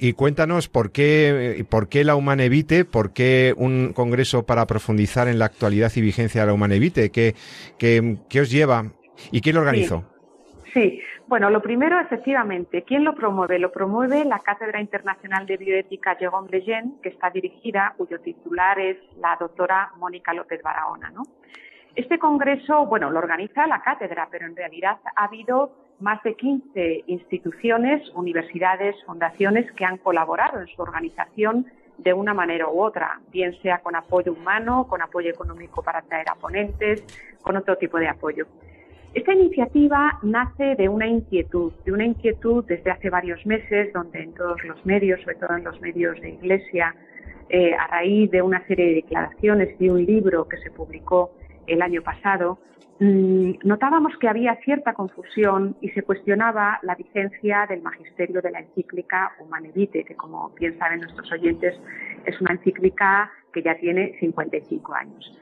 y, 0.00 0.12
cuéntanos 0.12 0.68
por 0.68 0.92
qué, 0.92 1.64
por 1.68 1.88
qué 1.88 2.04
la 2.04 2.16
Humanevite, 2.16 2.84
por 2.84 3.12
qué 3.12 3.54
un 3.56 3.92
congreso 3.92 4.44
para 4.44 4.66
profundizar 4.66 5.28
en 5.28 5.38
la 5.38 5.46
actualidad 5.46 5.90
y 5.96 6.00
vigencia 6.00 6.42
de 6.42 6.46
la 6.48 6.52
Humanevite, 6.52 7.10
qué, 7.10 7.34
qué, 7.78 8.16
qué 8.28 8.40
os 8.40 8.50
lleva 8.50 8.92
y 9.30 9.40
quién 9.40 9.54
lo 9.54 9.62
organizó. 9.62 10.04
Sí. 10.72 11.00
Bueno, 11.28 11.50
lo 11.50 11.60
primero, 11.60 11.98
efectivamente, 11.98 12.84
¿quién 12.84 13.02
lo 13.02 13.16
promueve? 13.16 13.58
Lo 13.58 13.72
promueve 13.72 14.24
la 14.24 14.38
Cátedra 14.38 14.80
Internacional 14.80 15.44
de 15.44 15.56
Bioética 15.56 16.16
Jérôme 16.16 16.48
Lejeune, 16.48 17.00
que 17.02 17.08
está 17.08 17.30
dirigida, 17.30 17.94
cuyo 17.96 18.20
titular 18.20 18.78
es 18.78 18.96
la 19.18 19.36
doctora 19.40 19.90
Mónica 19.96 20.32
López 20.32 20.62
Barahona. 20.62 21.10
¿no? 21.10 21.24
Este 21.96 22.20
congreso, 22.20 22.86
bueno, 22.86 23.10
lo 23.10 23.18
organiza 23.18 23.66
la 23.66 23.82
cátedra, 23.82 24.28
pero 24.30 24.46
en 24.46 24.54
realidad 24.54 24.98
ha 25.16 25.24
habido 25.24 25.72
más 26.00 26.22
de 26.22 26.34
15 26.34 27.04
instituciones, 27.06 28.08
universidades, 28.14 28.96
fundaciones 29.04 29.70
que 29.72 29.84
han 29.84 29.98
colaborado 29.98 30.60
en 30.60 30.66
su 30.68 30.82
organización 30.82 31.66
de 31.98 32.12
una 32.12 32.34
manera 32.34 32.68
u 32.68 32.82
otra, 32.82 33.20
bien 33.32 33.56
sea 33.62 33.78
con 33.78 33.96
apoyo 33.96 34.32
humano, 34.32 34.86
con 34.88 35.00
apoyo 35.00 35.30
económico 35.30 35.82
para 35.82 36.02
traer 36.02 36.28
a 36.28 36.34
ponentes, 36.34 37.02
con 37.42 37.56
otro 37.56 37.76
tipo 37.76 37.98
de 37.98 38.08
apoyo. 38.08 38.46
Esta 39.14 39.32
iniciativa 39.32 40.18
nace 40.22 40.74
de 40.74 40.90
una 40.90 41.06
inquietud, 41.06 41.72
de 41.86 41.92
una 41.92 42.04
inquietud 42.04 42.64
desde 42.66 42.90
hace 42.90 43.08
varios 43.08 43.46
meses, 43.46 43.90
donde 43.94 44.22
en 44.22 44.34
todos 44.34 44.62
los 44.64 44.84
medios, 44.84 45.20
sobre 45.22 45.36
todo 45.36 45.56
en 45.56 45.64
los 45.64 45.80
medios 45.80 46.20
de 46.20 46.30
Iglesia, 46.30 46.94
eh, 47.48 47.72
a 47.74 47.86
raíz 47.86 48.30
de 48.30 48.42
una 48.42 48.66
serie 48.66 48.86
de 48.88 48.94
declaraciones 48.96 49.80
y 49.80 49.88
un 49.88 50.04
libro 50.04 50.46
que 50.46 50.58
se 50.58 50.70
publicó 50.70 51.30
el 51.66 51.82
año 51.82 52.02
pasado, 52.02 52.58
mm, 53.00 53.52
notábamos 53.64 54.16
que 54.18 54.28
había 54.28 54.56
cierta 54.64 54.94
confusión 54.94 55.76
y 55.80 55.88
se 55.90 56.02
cuestionaba 56.02 56.78
la 56.82 56.94
vigencia 56.94 57.66
del 57.68 57.82
magisterio 57.82 58.40
de 58.40 58.50
la 58.50 58.60
encíclica 58.60 59.32
Humane 59.38 59.72
Vitae, 59.74 60.04
que 60.04 60.14
como 60.14 60.50
bien 60.50 60.78
saben 60.78 61.00
nuestros 61.00 61.30
oyentes 61.32 61.74
es 62.24 62.40
una 62.40 62.52
encíclica 62.52 63.30
que 63.52 63.62
ya 63.62 63.74
tiene 63.76 64.16
55 64.20 64.94
años. 64.94 65.38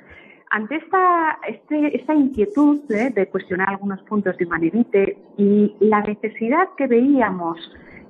Ante 0.50 0.76
esta, 0.76 1.38
este, 1.48 1.96
esta 1.96 2.14
inquietud 2.14 2.80
¿eh? 2.90 3.10
de 3.10 3.26
cuestionar 3.26 3.70
algunos 3.70 4.00
puntos 4.02 4.36
de 4.36 4.46
Humanevite 4.46 5.18
y 5.36 5.74
la 5.80 6.00
necesidad 6.00 6.68
que 6.76 6.86
veíamos 6.86 7.58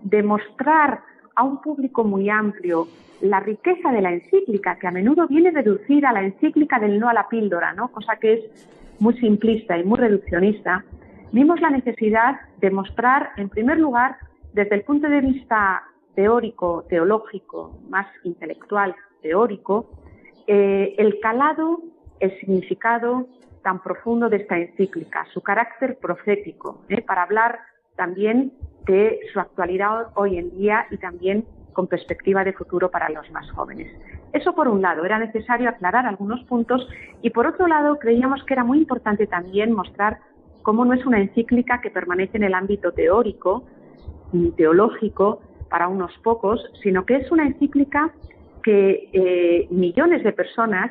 de 0.03 0.23
mostrar 0.23 1.01
a 1.35 1.43
un 1.43 1.61
público 1.61 2.05
muy 2.05 2.29
amplio 2.31 2.87
la 3.21 3.41
riqueza 3.41 3.91
de 3.91 4.03
la 4.03 4.13
encíclica, 4.13 4.77
que 4.79 4.87
a 4.87 4.91
menudo 4.91 5.27
viene 5.27 5.51
reducida 5.51 6.11
a 6.11 6.13
la 6.13 6.25
encíclica 6.25 6.79
del 6.79 6.99
no 6.99 7.09
a 7.09 7.15
la 7.15 7.29
píldora, 7.29 7.73
¿no? 7.73 7.89
cosa 7.89 8.17
que 8.17 8.35
es 8.35 8.95
muy 8.99 9.15
simplista 9.19 9.79
y 9.79 9.85
muy 9.85 9.99
reduccionista, 9.99 10.85
vimos 11.33 11.61
la 11.61 11.71
necesidad 11.71 12.41
de 12.61 12.71
mostrar, 12.71 13.31
en 13.37 13.49
primer 13.49 13.79
lugar, 13.79 14.17
desde 14.53 14.75
el 14.75 14.83
punto 14.83 15.09
de 15.09 15.21
vista 15.21 15.83
teórico, 16.15 16.85
teológico, 16.89 17.79
más 17.89 18.07
intelectual, 18.25 18.95
teórico, 19.23 19.87
eh, 20.47 20.95
el 20.99 21.19
calado 21.21 21.81
el 22.21 22.39
significado 22.41 23.27
tan 23.63 23.83
profundo 23.83 24.29
de 24.29 24.39
esta 24.39 24.59
encíclica, 24.59 25.27
su 25.33 25.41
carácter 25.41 25.99
profético, 25.99 26.83
¿eh? 26.89 27.01
para 27.03 27.23
hablar 27.23 27.59
también 27.97 28.53
de 28.87 29.21
su 29.33 29.41
actualidad 29.41 30.09
hoy 30.15 30.39
en 30.39 30.51
día 30.57 30.87
y 30.91 30.99
también 30.99 31.45
con 31.73 31.87
perspectiva 31.87 32.45
de 32.45 32.53
futuro 32.53 32.91
para 32.91 33.09
los 33.09 33.31
más 33.33 33.51
jóvenes. 33.51 33.91
Eso 34.33 34.55
por 34.55 34.69
un 34.69 34.83
lado, 34.83 35.05
era 35.05 35.19
necesario 35.19 35.69
aclarar 35.69 36.07
algunos 36.07 36.43
puntos 36.45 36.89
y 37.23 37.31
por 37.31 37.47
otro 37.47 37.67
lado 37.67 37.99
creíamos 37.99 38.45
que 38.45 38.55
era 38.55 38.65
muy 38.65 38.79
importante 38.79 39.27
también 39.27 39.73
mostrar 39.73 40.19
cómo 40.63 40.85
no 40.85 40.95
es 40.95 41.05
una 41.05 41.21
encíclica 41.21 41.81
que 41.81 41.91
permanece 41.91 42.37
en 42.37 42.45
el 42.45 42.55
ámbito 42.55 42.93
teórico 42.93 43.65
ni 44.33 44.51
teológico 44.53 45.41
para 45.69 45.89
unos 45.89 46.13
pocos, 46.23 46.61
sino 46.83 47.05
que 47.05 47.17
es 47.17 47.31
una 47.31 47.47
encíclica 47.47 48.13
que 48.63 49.11
eh, 49.13 49.67
millones 49.71 50.25
de 50.25 50.33
personas 50.33 50.91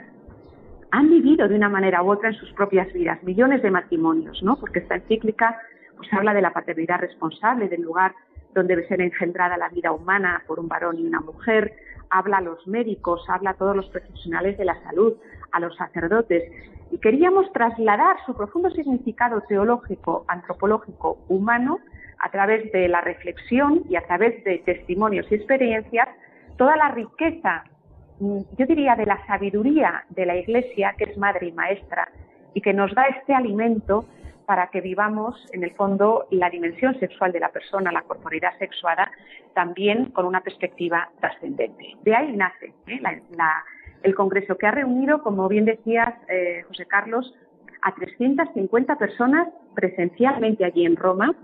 han 0.91 1.09
vivido 1.09 1.47
de 1.47 1.55
una 1.55 1.69
manera 1.69 2.03
u 2.03 2.11
otra 2.11 2.29
en 2.29 2.35
sus 2.35 2.51
propias 2.53 2.91
vidas, 2.93 3.21
millones 3.23 3.63
de 3.63 3.71
matrimonios, 3.71 4.43
¿no? 4.43 4.57
Porque 4.57 4.79
esta 4.79 4.95
encíclica 4.95 5.57
habla 6.11 6.33
de 6.33 6.41
la 6.41 6.51
paternidad 6.51 6.99
responsable, 6.99 7.69
del 7.69 7.81
lugar 7.81 8.13
donde 8.53 8.75
debe 8.75 8.87
ser 8.87 9.01
engendrada 9.01 9.57
la 9.57 9.69
vida 9.69 9.91
humana 9.91 10.43
por 10.47 10.59
un 10.59 10.67
varón 10.67 10.97
y 10.99 11.05
una 11.05 11.21
mujer, 11.21 11.73
habla 12.09 12.37
a 12.37 12.41
los 12.41 12.65
médicos, 12.67 13.23
habla 13.27 13.51
a 13.51 13.53
todos 13.55 13.75
los 13.75 13.87
profesionales 13.89 14.57
de 14.57 14.65
la 14.65 14.81
salud, 14.83 15.13
a 15.51 15.59
los 15.59 15.75
sacerdotes, 15.75 16.43
y 16.91 16.99
queríamos 16.99 17.51
trasladar 17.51 18.17
su 18.25 18.35
profundo 18.35 18.69
significado 18.69 19.41
teológico, 19.41 20.25
antropológico, 20.27 21.17
humano, 21.27 21.79
a 22.19 22.29
través 22.29 22.71
de 22.71 22.87
la 22.87 23.01
reflexión 23.01 23.83
y 23.89 23.95
a 23.95 24.01
través 24.01 24.43
de 24.43 24.59
testimonios 24.59 25.25
y 25.31 25.35
experiencias, 25.35 26.07
toda 26.57 26.77
la 26.77 26.89
riqueza 26.89 27.63
Mm, 28.19 28.41
yo 28.57 28.65
diría, 28.65 28.95
de 28.95 29.05
la 29.05 29.25
sabiduría 29.25 30.05
de 30.09 30.25
la 30.25 30.37
Iglesia, 30.37 30.93
que 30.97 31.05
es 31.05 31.17
madre 31.17 31.47
y 31.47 31.51
maestra, 31.51 32.07
y 32.53 32.61
que 32.61 32.73
nos 32.73 32.93
da 32.93 33.05
este 33.07 33.33
alimento 33.33 34.05
para 34.45 34.67
que 34.67 34.81
vivamos, 34.81 35.47
en 35.51 35.63
el 35.63 35.71
fondo, 35.71 36.27
la 36.31 36.49
dimensión 36.49 36.99
sexual 36.99 37.31
de 37.31 37.39
la 37.39 37.49
persona, 37.49 37.91
la 37.91 38.01
corporalidad 38.03 38.57
sexuada, 38.59 39.11
también 39.53 40.11
con 40.11 40.25
una 40.25 40.41
perspectiva 40.41 41.09
trascendente. 41.19 41.95
De 42.03 42.15
ahí 42.15 42.35
nace 42.35 42.73
¿eh? 42.87 43.01
el 44.03 44.15
Congreso, 44.15 44.57
que 44.57 44.67
ha 44.67 44.71
reunido, 44.71 45.21
como 45.21 45.47
bien 45.47 45.65
decías, 45.65 46.13
eh, 46.27 46.63
José 46.67 46.85
Carlos, 46.85 47.33
a 47.81 47.93
350 47.93 48.97
personas 48.97 49.47
presencialmente 49.75 50.65
allí 50.65 50.85
en 50.85 50.95
Roma, 50.95 51.35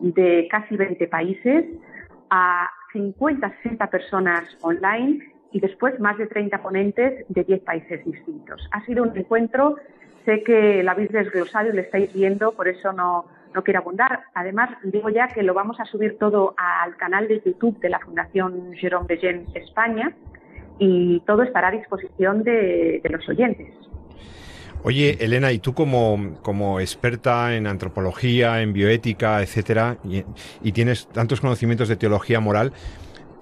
de 0.00 0.48
casi 0.50 0.76
20 0.76 1.06
países, 1.08 1.64
a 2.30 2.70
50, 2.92 3.54
60 3.62 3.86
personas 3.88 4.44
online 4.62 5.20
y 5.52 5.60
después 5.60 5.98
más 6.00 6.18
de 6.18 6.26
30 6.26 6.62
ponentes 6.62 7.24
de 7.28 7.44
10 7.44 7.62
países 7.62 8.04
distintos. 8.04 8.68
Ha 8.72 8.84
sido 8.84 9.04
un 9.04 9.16
encuentro, 9.16 9.76
sé 10.26 10.42
que 10.42 10.82
lo 10.82 10.90
habéis 10.90 11.10
desglosado 11.10 11.70
y 11.70 11.72
lo 11.72 11.80
estáis 11.80 12.12
viendo, 12.12 12.52
por 12.52 12.68
eso 12.68 12.92
no, 12.92 13.24
no 13.54 13.64
quiero 13.64 13.80
abundar. 13.80 14.24
Además, 14.34 14.68
digo 14.84 15.08
ya 15.08 15.28
que 15.28 15.42
lo 15.42 15.54
vamos 15.54 15.80
a 15.80 15.86
subir 15.86 16.18
todo 16.18 16.54
al 16.58 16.96
canal 16.96 17.26
de 17.26 17.40
YouTube 17.42 17.80
de 17.80 17.88
la 17.88 18.00
Fundación 18.00 18.72
Jérôme 18.74 19.06
Begen 19.06 19.46
España 19.54 20.12
y 20.78 21.20
todo 21.20 21.42
estará 21.42 21.68
a 21.68 21.70
disposición 21.70 22.42
de, 22.42 23.00
los 23.08 23.26
oyentes. 23.28 23.68
Oye, 24.82 25.16
Elena, 25.20 25.50
y 25.52 25.58
tú 25.58 25.72
como, 25.72 26.36
como 26.42 26.80
experta 26.80 27.56
en 27.56 27.66
antropología, 27.66 28.60
en 28.60 28.72
bioética, 28.72 29.42
etcétera, 29.42 29.96
y, 30.04 30.22
y, 30.62 30.72
tienes 30.72 31.08
tantos 31.08 31.40
conocimientos 31.40 31.88
de 31.88 31.96
teología 31.96 32.40
moral, 32.40 32.72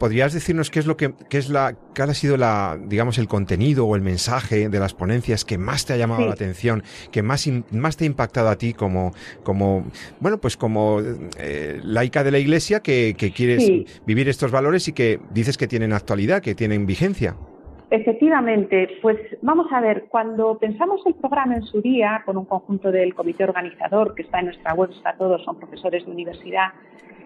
¿podrías 0.04 0.34
decirnos 0.34 0.70
qué 0.70 0.80
es 0.80 0.86
lo 0.86 0.98
que 0.98 1.14
qué 1.30 1.38
es 1.38 1.48
la 1.48 1.76
qué 1.94 2.02
ha 2.02 2.12
sido 2.12 2.36
la 2.36 2.76
digamos 2.78 3.16
el 3.16 3.26
contenido 3.26 3.86
o 3.86 3.96
el 3.96 4.02
mensaje 4.02 4.68
de 4.68 4.78
las 4.78 4.92
ponencias 4.92 5.46
que 5.46 5.56
más 5.56 5.86
te 5.86 5.94
ha 5.94 5.96
llamado 5.96 6.26
la 6.26 6.34
atención, 6.34 6.82
que 7.10 7.22
más 7.22 7.48
más 7.72 7.96
te 7.96 8.04
ha 8.04 8.06
impactado 8.06 8.50
a 8.50 8.56
ti 8.56 8.74
como 8.74 9.12
como 9.42 9.86
bueno 10.20 10.36
pues 10.42 10.58
como 10.58 11.00
eh, 11.40 11.80
laica 11.82 12.22
de 12.22 12.32
la 12.32 12.38
Iglesia 12.38 12.80
que, 12.80 13.16
quieres 13.34 13.66
vivir 14.04 14.28
estos 14.28 14.50
valores 14.50 14.88
y 14.88 14.92
que 14.92 15.20
dices 15.32 15.56
que 15.56 15.66
tienen 15.66 15.94
actualidad, 15.94 16.42
que 16.42 16.54
tienen 16.54 16.84
vigencia? 16.84 17.34
Efectivamente, 17.90 18.98
pues 19.00 19.16
vamos 19.40 19.68
a 19.72 19.80
ver, 19.80 20.04
cuando 20.10 20.58
pensamos 20.58 21.00
el 21.06 21.14
programa 21.14 21.54
en 21.54 21.62
su 21.62 21.80
día 21.80 22.22
con 22.26 22.36
un 22.36 22.44
conjunto 22.44 22.92
del 22.92 23.14
comité 23.14 23.44
organizador 23.44 24.14
que 24.14 24.22
está 24.22 24.40
en 24.40 24.46
nuestra 24.46 24.74
web, 24.74 24.90
está 24.90 25.14
todos, 25.16 25.42
son 25.44 25.56
profesores 25.56 26.04
de 26.04 26.12
universidad, 26.12 26.72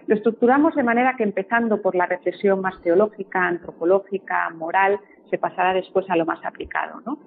lo 0.07 0.15
estructuramos 0.15 0.75
de 0.75 0.83
manera 0.83 1.15
que 1.17 1.23
empezando 1.23 1.81
por 1.81 1.95
la 1.95 2.05
reflexión 2.05 2.61
más 2.61 2.81
teológica, 2.81 3.47
antropológica, 3.47 4.49
moral, 4.51 4.99
se 5.29 5.37
pasará 5.37 5.73
después 5.73 6.09
a 6.09 6.15
lo 6.15 6.25
más 6.25 6.43
aplicado. 6.43 7.01
¿no? 7.05 7.19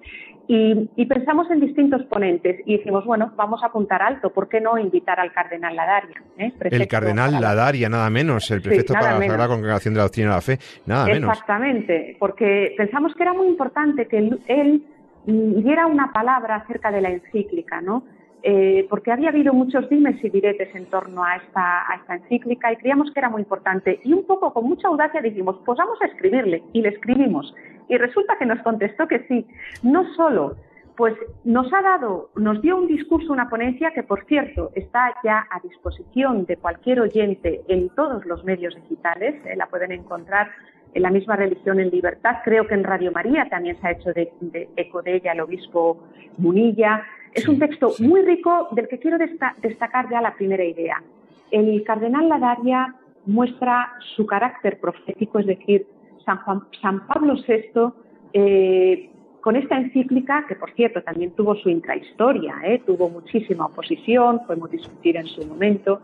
Y, 0.49 1.07
pensamos 1.07 1.51
en 1.51 1.61
distintos 1.61 2.03
ponentes 2.05 2.61
y 2.67 2.79
dijimos, 2.79 3.05
bueno, 3.05 3.33
vamos 3.37 3.63
a 3.63 3.67
apuntar 3.67 4.03
alto, 4.03 4.33
¿por 4.33 4.49
qué 4.49 4.61
no 4.61 4.79
invitar 4.79 5.21
al 5.21 5.33
cardenal 5.33 5.77
Ladaria? 5.77 6.23
Eh? 6.39 6.53
El 6.65 6.89
cardenal 6.89 7.41
Ladaria, 7.41 7.89
nada 7.89 8.11
menos, 8.11 8.51
el 8.51 8.61
prefecto 8.61 8.95
para 8.95 9.19
la 9.19 9.49
Congregación 9.49 9.95
de 9.95 9.99
la 9.99 10.05
Doctrina 10.05 10.31
de 10.31 10.35
la 10.35 10.41
Fe, 10.41 10.59
nada 10.87 11.07
menos. 11.07 11.31
Exactamente, 11.31 12.17
porque 12.19 12.75
pensamos 12.77 13.15
que 13.15 13.23
era 13.23 13.33
muy 13.33 13.47
importante 13.47 14.07
que 14.07 14.19
él 14.19 14.85
diera 15.27 15.87
una 15.87 16.13
palabra 16.13 16.57
acerca 16.57 16.91
de 16.91 17.01
la 17.01 17.11
encíclica, 17.11 17.81
¿no? 17.81 18.05
Eh, 18.45 18.87
porque 18.91 19.13
había 19.13 19.29
habido 19.29 19.53
muchos 19.53 19.89
dimes 19.89 20.23
y 20.25 20.29
diretes 20.29 20.75
en 20.75 20.87
torno 20.87 21.23
a 21.23 21.37
esta, 21.37 21.87
encíclica 22.09 22.73
y 22.73 22.77
creíamos 22.77 23.13
que 23.13 23.21
era 23.21 23.29
muy 23.29 23.43
importante. 23.43 24.01
Y 24.03 24.13
un 24.13 24.27
poco 24.27 24.53
con 24.53 24.65
mucha 24.65 24.89
audacia 24.89 25.21
dijimos, 25.21 25.61
pues 25.65 25.79
vamos 25.79 25.99
a 26.03 26.07
escribirle. 26.07 26.63
Y 26.73 26.83
le 26.83 26.89
escribimos. 26.89 27.55
Y 27.89 27.97
resulta 27.97 28.37
que 28.39 28.47
nos 28.47 28.61
contestó 28.63 29.07
que 29.07 29.21
sí. 29.29 29.47
No 29.83 30.13
solo, 30.15 30.57
pues 30.97 31.15
nos 31.45 31.73
ha 31.73 31.83
dado, 31.83 32.31
nos 32.35 32.61
dio 32.63 32.77
un 32.77 32.89
discurso, 32.89 33.33
una 33.33 33.49
ponencia 33.49 33.93
que, 33.93 34.03
por 34.03 34.25
cierto, 34.27 34.71
está 34.75 35.15
ya 35.23 35.47
a 35.51 35.61
disposición 35.61 36.45
de 36.45 36.57
cualquier 36.57 37.01
oyente 37.01 37.63
en 37.69 37.91
todos 37.91 38.27
los 38.27 38.45
medios 38.45 38.75
digitales. 38.75 39.35
Eh, 39.47 39.55
la 39.57 39.67
pueden 39.67 39.93
encontrar 39.93 40.51
en 40.95 41.03
la 41.03 41.11
misma 41.11 41.37
religión 41.37 41.79
en 41.79 41.91
libertad. 41.91 42.39
Creo 42.45 42.67
que 42.67 42.75
en 42.75 42.85
Radio 42.85 43.13
María 43.13 43.49
también 43.49 43.81
se 43.81 43.87
ha 43.87 43.93
hecho 43.93 44.11
eco 44.77 45.03
de 45.03 45.15
ella 45.15 45.33
el 45.33 45.41
obispo 45.41 46.03
Munilla. 46.39 47.05
Es 47.33 47.49
un 47.49 47.59
texto 47.59 47.93
muy 48.01 48.23
rico 48.23 48.69
del 48.73 48.89
que 48.89 48.99
quiero 48.99 49.17
destacar 49.19 50.11
ya 50.11 50.21
la 50.21 50.35
primera 50.35 50.65
idea. 50.65 51.03
El 51.51 51.83
cardenal 51.85 52.29
Ladaria 52.29 52.95
muestra 53.27 53.95
su 54.17 54.27
carácter 54.27 54.79
profético, 54.79 55.39
es 55.39 55.47
decir, 55.47 55.87
San, 56.25 56.41
San 56.81 57.07
Pablo 57.07 57.35
VI, 57.35 57.93
eh, 58.33 59.11
con 59.41 59.57
esta 59.57 59.77
encíclica, 59.77 60.47
que 60.47 60.57
por 60.57 60.73
cierto 60.73 61.03
también 61.03 61.33
tuvo 61.33 61.57
su 61.57 61.69
intrahistoria, 61.69 62.55
eh, 62.65 62.83
tuvo 62.87 63.09
muchísima 63.09 63.67
oposición, 63.67 64.41
podemos 64.47 64.71
discutir 64.71 65.17
en 65.17 65.27
su 65.27 65.45
momento, 65.47 66.01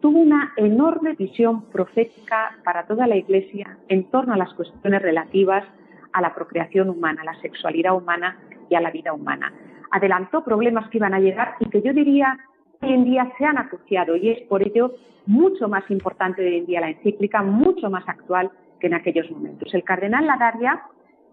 tuvo 0.00 0.18
una 0.18 0.52
enorme 0.56 1.14
visión 1.14 1.62
profética 1.66 2.58
para 2.64 2.86
toda 2.86 3.06
la 3.06 3.16
Iglesia 3.16 3.78
en 3.88 4.04
torno 4.04 4.34
a 4.34 4.36
las 4.36 4.52
cuestiones 4.54 5.00
relativas 5.00 5.64
a 6.12 6.20
la 6.20 6.34
procreación 6.34 6.90
humana, 6.90 7.22
a 7.22 7.24
la 7.24 7.40
sexualidad 7.40 7.96
humana 7.96 8.38
y 8.68 8.74
a 8.74 8.80
la 8.80 8.90
vida 8.90 9.12
humana. 9.12 9.52
Adelantó 9.92 10.42
problemas 10.42 10.88
que 10.88 10.98
iban 10.98 11.14
a 11.14 11.20
llegar 11.20 11.54
y 11.60 11.68
que 11.68 11.82
yo 11.82 11.92
diría 11.92 12.36
hoy 12.80 12.92
en 12.92 13.04
día 13.04 13.32
se 13.38 13.44
han 13.44 13.58
acuciado 13.58 14.16
y 14.16 14.30
es 14.30 14.40
por 14.48 14.66
ello 14.66 14.94
mucho 15.26 15.68
más 15.68 15.88
importante 15.90 16.42
hoy 16.42 16.58
en 16.58 16.66
día 16.66 16.80
la 16.80 16.90
encíclica, 16.90 17.42
mucho 17.42 17.88
más 17.88 18.08
actual 18.08 18.50
que 18.80 18.88
en 18.88 18.94
aquellos 18.94 19.30
momentos. 19.30 19.72
El 19.72 19.84
cardenal 19.84 20.26
Ladaria 20.26 20.82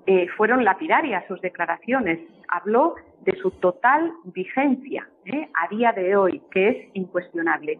eh, 0.05 0.27
fueron 0.37 0.63
lapidarias 0.63 1.25
sus 1.27 1.41
declaraciones. 1.41 2.19
Habló 2.47 2.95
de 3.21 3.35
su 3.37 3.51
total 3.51 4.11
vigencia 4.23 5.07
eh, 5.25 5.47
a 5.53 5.67
día 5.67 5.91
de 5.91 6.15
hoy, 6.15 6.41
que 6.51 6.69
es 6.69 6.77
incuestionable, 6.93 7.79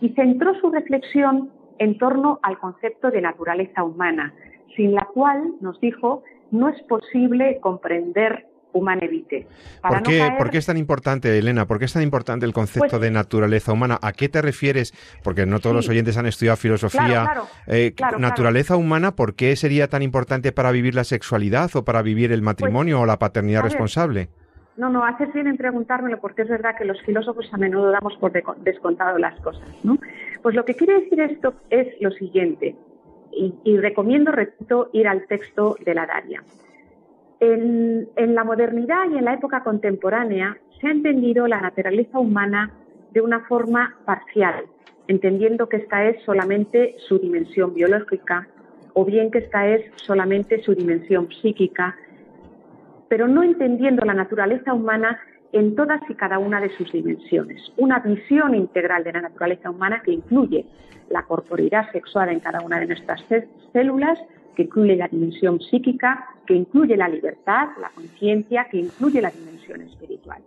y 0.00 0.08
centró 0.10 0.54
su 0.56 0.70
reflexión 0.70 1.50
en 1.78 1.96
torno 1.98 2.40
al 2.42 2.58
concepto 2.58 3.10
de 3.10 3.20
naturaleza 3.20 3.84
humana, 3.84 4.34
sin 4.74 4.92
la 4.92 5.04
cual, 5.04 5.52
nos 5.60 5.80
dijo, 5.80 6.24
no 6.50 6.68
es 6.68 6.82
posible 6.82 7.60
comprender 7.60 8.47
Humanevite. 8.72 9.46
¿Por 9.82 10.02
qué, 10.02 10.28
¿Por 10.36 10.50
qué 10.50 10.58
es 10.58 10.66
tan 10.66 10.76
importante, 10.76 11.36
Elena? 11.38 11.66
¿Por 11.66 11.78
qué 11.78 11.86
es 11.86 11.92
tan 11.92 12.02
importante 12.02 12.46
el 12.46 12.52
concepto 12.52 12.90
pues 12.90 13.02
de 13.02 13.10
naturaleza 13.10 13.72
humana? 13.72 13.98
¿A 14.02 14.12
qué 14.12 14.28
te 14.28 14.42
refieres? 14.42 14.92
Porque 15.22 15.46
no 15.46 15.60
todos 15.60 15.74
los 15.74 15.88
oyentes 15.88 16.16
han 16.16 16.26
estudiado 16.26 16.56
filosofía. 16.56 17.42
Eh, 17.66 17.94
naturaleza 18.18 18.76
humana, 18.76 19.12
¿por 19.12 19.34
qué 19.34 19.56
sería 19.56 19.88
tan 19.88 20.02
importante 20.02 20.52
para 20.52 20.70
vivir 20.70 20.94
la 20.94 21.04
sexualidad 21.04 21.74
o 21.74 21.84
para 21.84 22.02
vivir 22.02 22.32
el 22.32 22.40
pues, 22.40 22.46
matrimonio 22.46 23.00
o 23.00 23.06
la 23.06 23.18
paternidad 23.18 23.62
responsable? 23.62 24.28
No, 24.76 24.88
no, 24.88 25.04
haces 25.04 25.32
bien 25.32 25.48
en 25.48 25.56
preguntármelo 25.56 26.20
porque 26.20 26.42
es 26.42 26.48
verdad 26.48 26.76
que 26.78 26.84
los 26.84 27.02
filósofos 27.02 27.52
a 27.52 27.56
menudo 27.56 27.90
damos 27.90 28.16
por 28.18 28.32
descontado 28.62 29.18
las 29.18 29.38
cosas. 29.40 29.68
¿no? 29.82 29.98
Pues 30.42 30.54
lo 30.54 30.64
que 30.64 30.74
quiere 30.74 31.00
decir 31.00 31.20
esto 31.20 31.54
es 31.68 31.88
lo 32.00 32.12
siguiente, 32.12 32.76
y, 33.32 33.54
y 33.64 33.76
recomiendo, 33.78 34.32
repito, 34.32 34.90
ir 34.92 35.08
al 35.08 35.26
texto 35.26 35.76
de 35.84 35.94
la 35.94 36.06
Daria. 36.06 36.42
En, 37.40 38.08
la 38.16 38.44
modernidad 38.44 39.10
y 39.12 39.16
en 39.16 39.24
la 39.24 39.34
época 39.34 39.62
contemporánea 39.62 40.56
se 40.80 40.88
ha 40.88 40.90
entendido 40.90 41.46
la 41.46 41.60
naturaleza 41.60 42.18
humana 42.18 42.72
de 43.12 43.20
una 43.20 43.40
forma 43.40 43.96
parcial, 44.04 44.64
entendiendo 45.06 45.68
que 45.68 45.76
esta 45.76 46.04
es 46.06 46.22
solamente 46.24 46.96
su 47.06 47.18
dimensión 47.18 47.74
biológica 47.74 48.48
o 48.92 49.04
bien 49.04 49.30
que 49.30 49.38
esta 49.38 49.68
es 49.68 49.84
solamente 49.96 50.62
su 50.62 50.74
dimensión 50.74 51.28
psíquica, 51.40 51.96
pero 53.08 53.28
no 53.28 53.42
entendiendo 53.42 54.04
la 54.04 54.14
naturaleza 54.14 54.74
humana 54.74 55.18
en 55.52 55.76
todas 55.76 56.00
y 56.08 56.14
cada 56.14 56.38
una 56.38 56.60
de 56.60 56.70
sus 56.76 56.90
dimensiones. 56.92 57.72
Una 57.76 58.00
visión 58.00 58.54
integral 58.54 59.04
de 59.04 59.12
la 59.12 59.22
naturaleza 59.22 59.70
humana 59.70 60.02
que 60.04 60.12
incluye 60.12 60.66
la 61.08 61.22
corporidad 61.22 61.90
sexual 61.92 62.28
en 62.28 62.40
cada 62.40 62.60
una 62.60 62.80
de 62.80 62.86
nuestras 62.86 63.24
células, 63.72 64.18
que 64.58 64.64
incluye 64.64 64.96
la 64.96 65.06
dimensión 65.06 65.60
psíquica, 65.60 66.26
que 66.44 66.52
incluye 66.52 66.96
la 66.96 67.08
libertad, 67.08 67.68
la 67.80 67.90
conciencia, 67.90 68.66
que 68.68 68.78
incluye 68.78 69.22
la 69.22 69.30
dimensión 69.30 69.82
espiritual. 69.82 70.42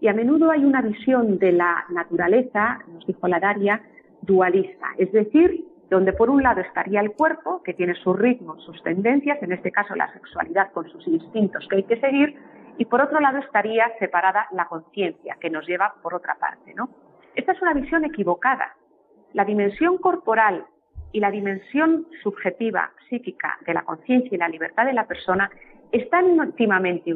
Y 0.00 0.08
a 0.08 0.14
menudo 0.14 0.50
hay 0.50 0.64
una 0.64 0.80
visión 0.80 1.38
de 1.38 1.52
la 1.52 1.84
naturaleza, 1.90 2.78
nos 2.90 3.06
dijo 3.06 3.28
la 3.28 3.38
Daria, 3.38 3.82
dualista, 4.22 4.86
es 4.96 5.12
decir, 5.12 5.66
donde 5.90 6.14
por 6.14 6.30
un 6.30 6.42
lado 6.42 6.62
estaría 6.62 7.00
el 7.00 7.12
cuerpo, 7.12 7.62
que 7.62 7.74
tiene 7.74 7.94
sus 7.96 8.18
ritmos, 8.18 8.64
sus 8.64 8.82
tendencias, 8.82 9.42
en 9.42 9.52
este 9.52 9.70
caso 9.70 9.94
la 9.94 10.10
sexualidad 10.14 10.72
con 10.72 10.88
sus 10.88 11.06
instintos 11.06 11.68
que 11.68 11.76
hay 11.76 11.82
que 11.82 12.00
seguir, 12.00 12.34
y 12.78 12.86
por 12.86 13.02
otro 13.02 13.20
lado 13.20 13.40
estaría 13.40 13.92
separada 13.98 14.46
la 14.52 14.68
conciencia, 14.68 15.36
que 15.38 15.50
nos 15.50 15.66
lleva 15.66 15.96
por 16.02 16.14
otra 16.14 16.34
parte. 16.36 16.72
¿no? 16.72 16.88
Esta 17.34 17.52
es 17.52 17.60
una 17.60 17.74
visión 17.74 18.06
equivocada. 18.06 18.74
La 19.34 19.44
dimensión 19.44 19.98
corporal 19.98 20.64
y 21.12 21.20
la 21.20 21.30
dimensión 21.30 22.06
subjetiva, 22.22 22.92
psíquica 23.08 23.58
de 23.66 23.74
la 23.74 23.82
conciencia 23.82 24.34
y 24.34 24.38
la 24.38 24.48
libertad 24.48 24.86
de 24.86 24.92
la 24.92 25.06
persona 25.06 25.50
están 25.92 26.36
íntimamente 26.36 27.12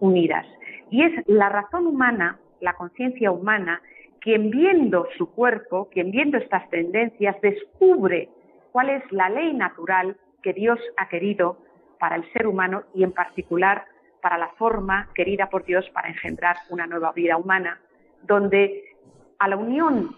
unidas. 0.00 0.46
Y 0.90 1.02
es 1.02 1.12
la 1.26 1.48
razón 1.48 1.86
humana, 1.86 2.38
la 2.60 2.74
conciencia 2.74 3.30
humana, 3.30 3.80
quien 4.20 4.50
viendo 4.50 5.06
su 5.16 5.30
cuerpo, 5.30 5.88
quien 5.90 6.10
viendo 6.10 6.38
estas 6.38 6.68
tendencias, 6.70 7.40
descubre 7.40 8.28
cuál 8.72 8.90
es 8.90 9.12
la 9.12 9.28
ley 9.28 9.54
natural 9.54 10.16
que 10.42 10.52
Dios 10.52 10.78
ha 10.96 11.08
querido 11.08 11.58
para 11.98 12.16
el 12.16 12.30
ser 12.32 12.46
humano 12.46 12.84
y 12.94 13.04
en 13.04 13.12
particular 13.12 13.84
para 14.20 14.38
la 14.38 14.48
forma 14.58 15.08
querida 15.14 15.48
por 15.48 15.64
Dios 15.64 15.88
para 15.90 16.08
engendrar 16.08 16.56
una 16.70 16.86
nueva 16.86 17.12
vida 17.12 17.36
humana, 17.36 17.80
donde 18.22 18.96
a 19.38 19.48
la 19.48 19.56
unión 19.56 20.16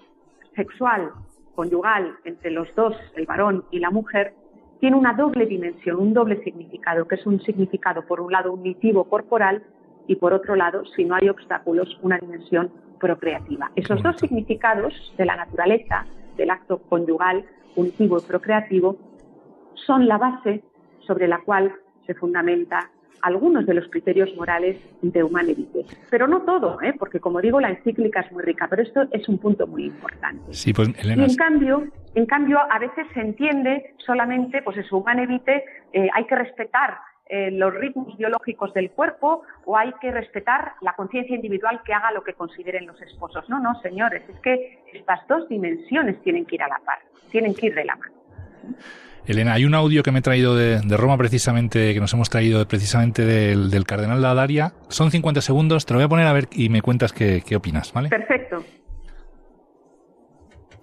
sexual 0.55 1.13
conyugal 1.59 2.15
entre 2.25 2.53
los 2.53 2.73
dos, 2.77 2.95
el 3.17 3.27
varón 3.27 3.65
y 3.73 3.81
la 3.81 3.91
mujer, 3.91 4.33
tiene 4.79 4.95
una 4.95 5.13
doble 5.15 5.45
dimensión, 5.45 5.97
un 5.99 6.15
doble 6.15 6.41
significado, 6.45 7.09
que 7.09 7.17
es 7.17 7.27
un 7.27 7.41
significado, 7.41 8.07
por 8.07 8.21
un 8.21 8.31
lado, 8.31 8.53
unitivo 8.53 9.03
corporal 9.03 9.65
y, 10.07 10.15
por 10.15 10.33
otro 10.33 10.55
lado, 10.55 10.85
si 10.95 11.05
no 11.05 11.17
hay 11.17 11.29
obstáculos, 11.29 11.99
una 12.01 12.17
dimensión 12.17 12.71
procreativa. 13.01 13.73
Esos 13.75 14.01
dos 14.05 14.15
significados 14.19 14.95
de 15.19 15.25
la 15.25 15.35
naturaleza 15.35 16.07
del 16.37 16.51
acto 16.51 16.79
conyugal, 16.79 17.45
unitivo 17.75 18.19
y 18.19 18.23
procreativo, 18.23 18.97
son 19.75 20.07
la 20.07 20.17
base 20.17 20.63
sobre 21.01 21.27
la 21.27 21.41
cual 21.41 21.75
se 22.07 22.15
fundamenta 22.15 22.89
algunos 23.23 23.67
de 23.67 23.75
los 23.75 23.89
criterios 23.89 24.35
morales 24.37 24.77
de 25.03 25.23
Humanevite. 25.23 25.85
Pero 26.11 26.27
no 26.27 26.43
todo, 26.43 26.81
¿eh? 26.83 26.95
porque 26.99 27.21
como 27.21 27.41
digo, 27.41 27.61
la 27.61 27.71
encíclica 27.71 28.21
es 28.21 28.33
muy 28.33 28.43
rica, 28.43 28.67
pero 28.69 28.83
esto 28.83 29.03
es 29.11 29.29
un 29.29 29.39
punto 29.39 29.67
muy 29.67 29.87
importante. 29.87 30.53
Sí, 30.53 30.73
pues, 30.73 30.91
Y 31.05 31.23
en 31.23 31.37
cambio, 31.37 31.89
en 32.15 32.27
cambio, 32.27 32.59
a 32.71 32.79
veces 32.79 33.07
se 33.15 33.21
entiende 33.21 33.95
solamente, 33.99 34.63
pues 34.63 34.77
eso, 34.79 34.99
Humanevite, 34.99 35.65
eh, 35.93 36.09
hay 36.13 36.25
que 36.25 36.35
respetar 36.35 36.99
eh, 37.31 37.51
los 37.51 37.75
ritmos 37.75 38.17
biológicos 38.17 38.73
del 38.73 38.91
cuerpo 38.91 39.43
o 39.67 39.77
hay 39.77 39.93
que 40.01 40.11
respetar 40.11 40.73
la 40.81 40.95
conciencia 40.95 41.37
individual 41.37 41.83
que 41.85 41.93
haga 41.93 42.11
lo 42.11 42.25
que 42.25 42.33
consideren 42.33 42.87
los 42.87 43.01
esposos. 43.03 43.49
No, 43.51 43.61
no, 43.61 43.79
señores, 43.83 44.23
es 44.29 44.41
que 44.41 44.83
estas 44.95 45.27
dos 45.29 45.47
dimensiones 45.49 46.23
tienen 46.23 46.47
que 46.47 46.55
ir 46.55 46.63
a 46.63 46.69
la 46.69 46.79
par, 46.79 47.01
tienen 47.31 47.55
que 47.55 47.67
ir 47.67 47.75
de 47.75 47.85
la 47.85 47.97
mano. 47.97 48.15
Elena, 49.27 49.53
hay 49.53 49.65
un 49.65 49.75
audio 49.75 50.03
que 50.03 50.11
me 50.11 50.21
he 50.21 50.23
traído 50.23 50.57
de, 50.57 50.81
Roma 50.97 51.19
precisamente, 51.19 51.93
que 51.93 52.01
nos 52.01 52.13
hemos 52.15 52.31
traído 52.31 52.67
precisamente 52.67 53.25
del, 53.25 53.71
del 53.71 53.85
cardenal 53.85 54.23
Ladaria. 54.23 54.73
Son 54.89 55.11
50 55.11 55.41
segundos, 55.41 55.85
te 55.85 55.93
lo 55.93 55.99
voy 55.99 56.05
a 56.05 56.09
poner 56.09 56.27
a 56.27 56.33
ver 56.33 56.49
y 56.53 56.69
me 56.69 56.81
cuentas 56.81 57.13
qué, 57.13 57.43
qué 57.47 57.57
opinas, 57.57 57.93
¿vale? 57.93 58.09
Perfecto. 58.09 58.65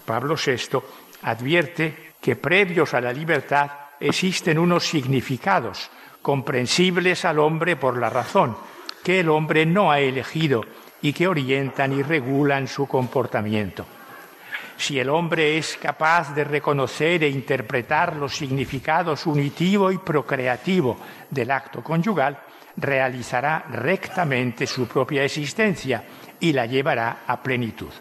Pablo 0.05 0.35
VI 0.35 0.79
advierte 1.23 1.95
que 2.21 2.35
previos 2.35 2.93
a 2.93 3.01
la 3.01 3.11
libertad 3.11 3.71
existen 3.99 4.59
unos 4.59 4.83
significados 4.85 5.89
comprensibles 6.21 7.25
al 7.25 7.39
hombre 7.39 7.75
por 7.75 7.97
la 7.97 8.09
razón, 8.09 8.57
que 9.03 9.19
el 9.19 9.29
hombre 9.29 9.65
no 9.65 9.91
ha 9.91 9.99
elegido 9.99 10.63
y 11.01 11.13
que 11.13 11.27
orientan 11.27 11.93
y 11.93 12.01
regulan 12.01 12.67
su 12.67 12.87
comportamiento. 12.87 13.85
Si 14.77 14.99
el 14.99 15.09
hombre 15.09 15.57
es 15.57 15.77
capaz 15.77 16.33
de 16.35 16.43
reconocer 16.43 17.23
e 17.23 17.29
interpretar 17.29 18.15
los 18.15 18.35
significados 18.35 19.25
unitivo 19.25 19.91
y 19.91 19.97
procreativo 19.97 20.97
del 21.29 21.51
acto 21.51 21.81
conyugal, 21.81 22.37
realizará 22.77 23.65
rectamente 23.69 24.67
su 24.67 24.87
propia 24.87 25.23
existencia 25.23 26.03
y 26.39 26.51
la 26.51 26.65
llevará 26.65 27.19
a 27.25 27.41
plenitud. 27.41 27.91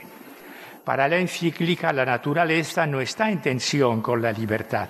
Para 0.85 1.09
la 1.09 1.17
encíclica, 1.17 1.93
la 1.93 2.05
naturaleza 2.05 2.87
no 2.87 3.01
está 3.01 3.31
en 3.31 3.41
tensión 3.41 4.03
con 4.03 4.21
la 4.21 4.33
libertad, 4.33 4.89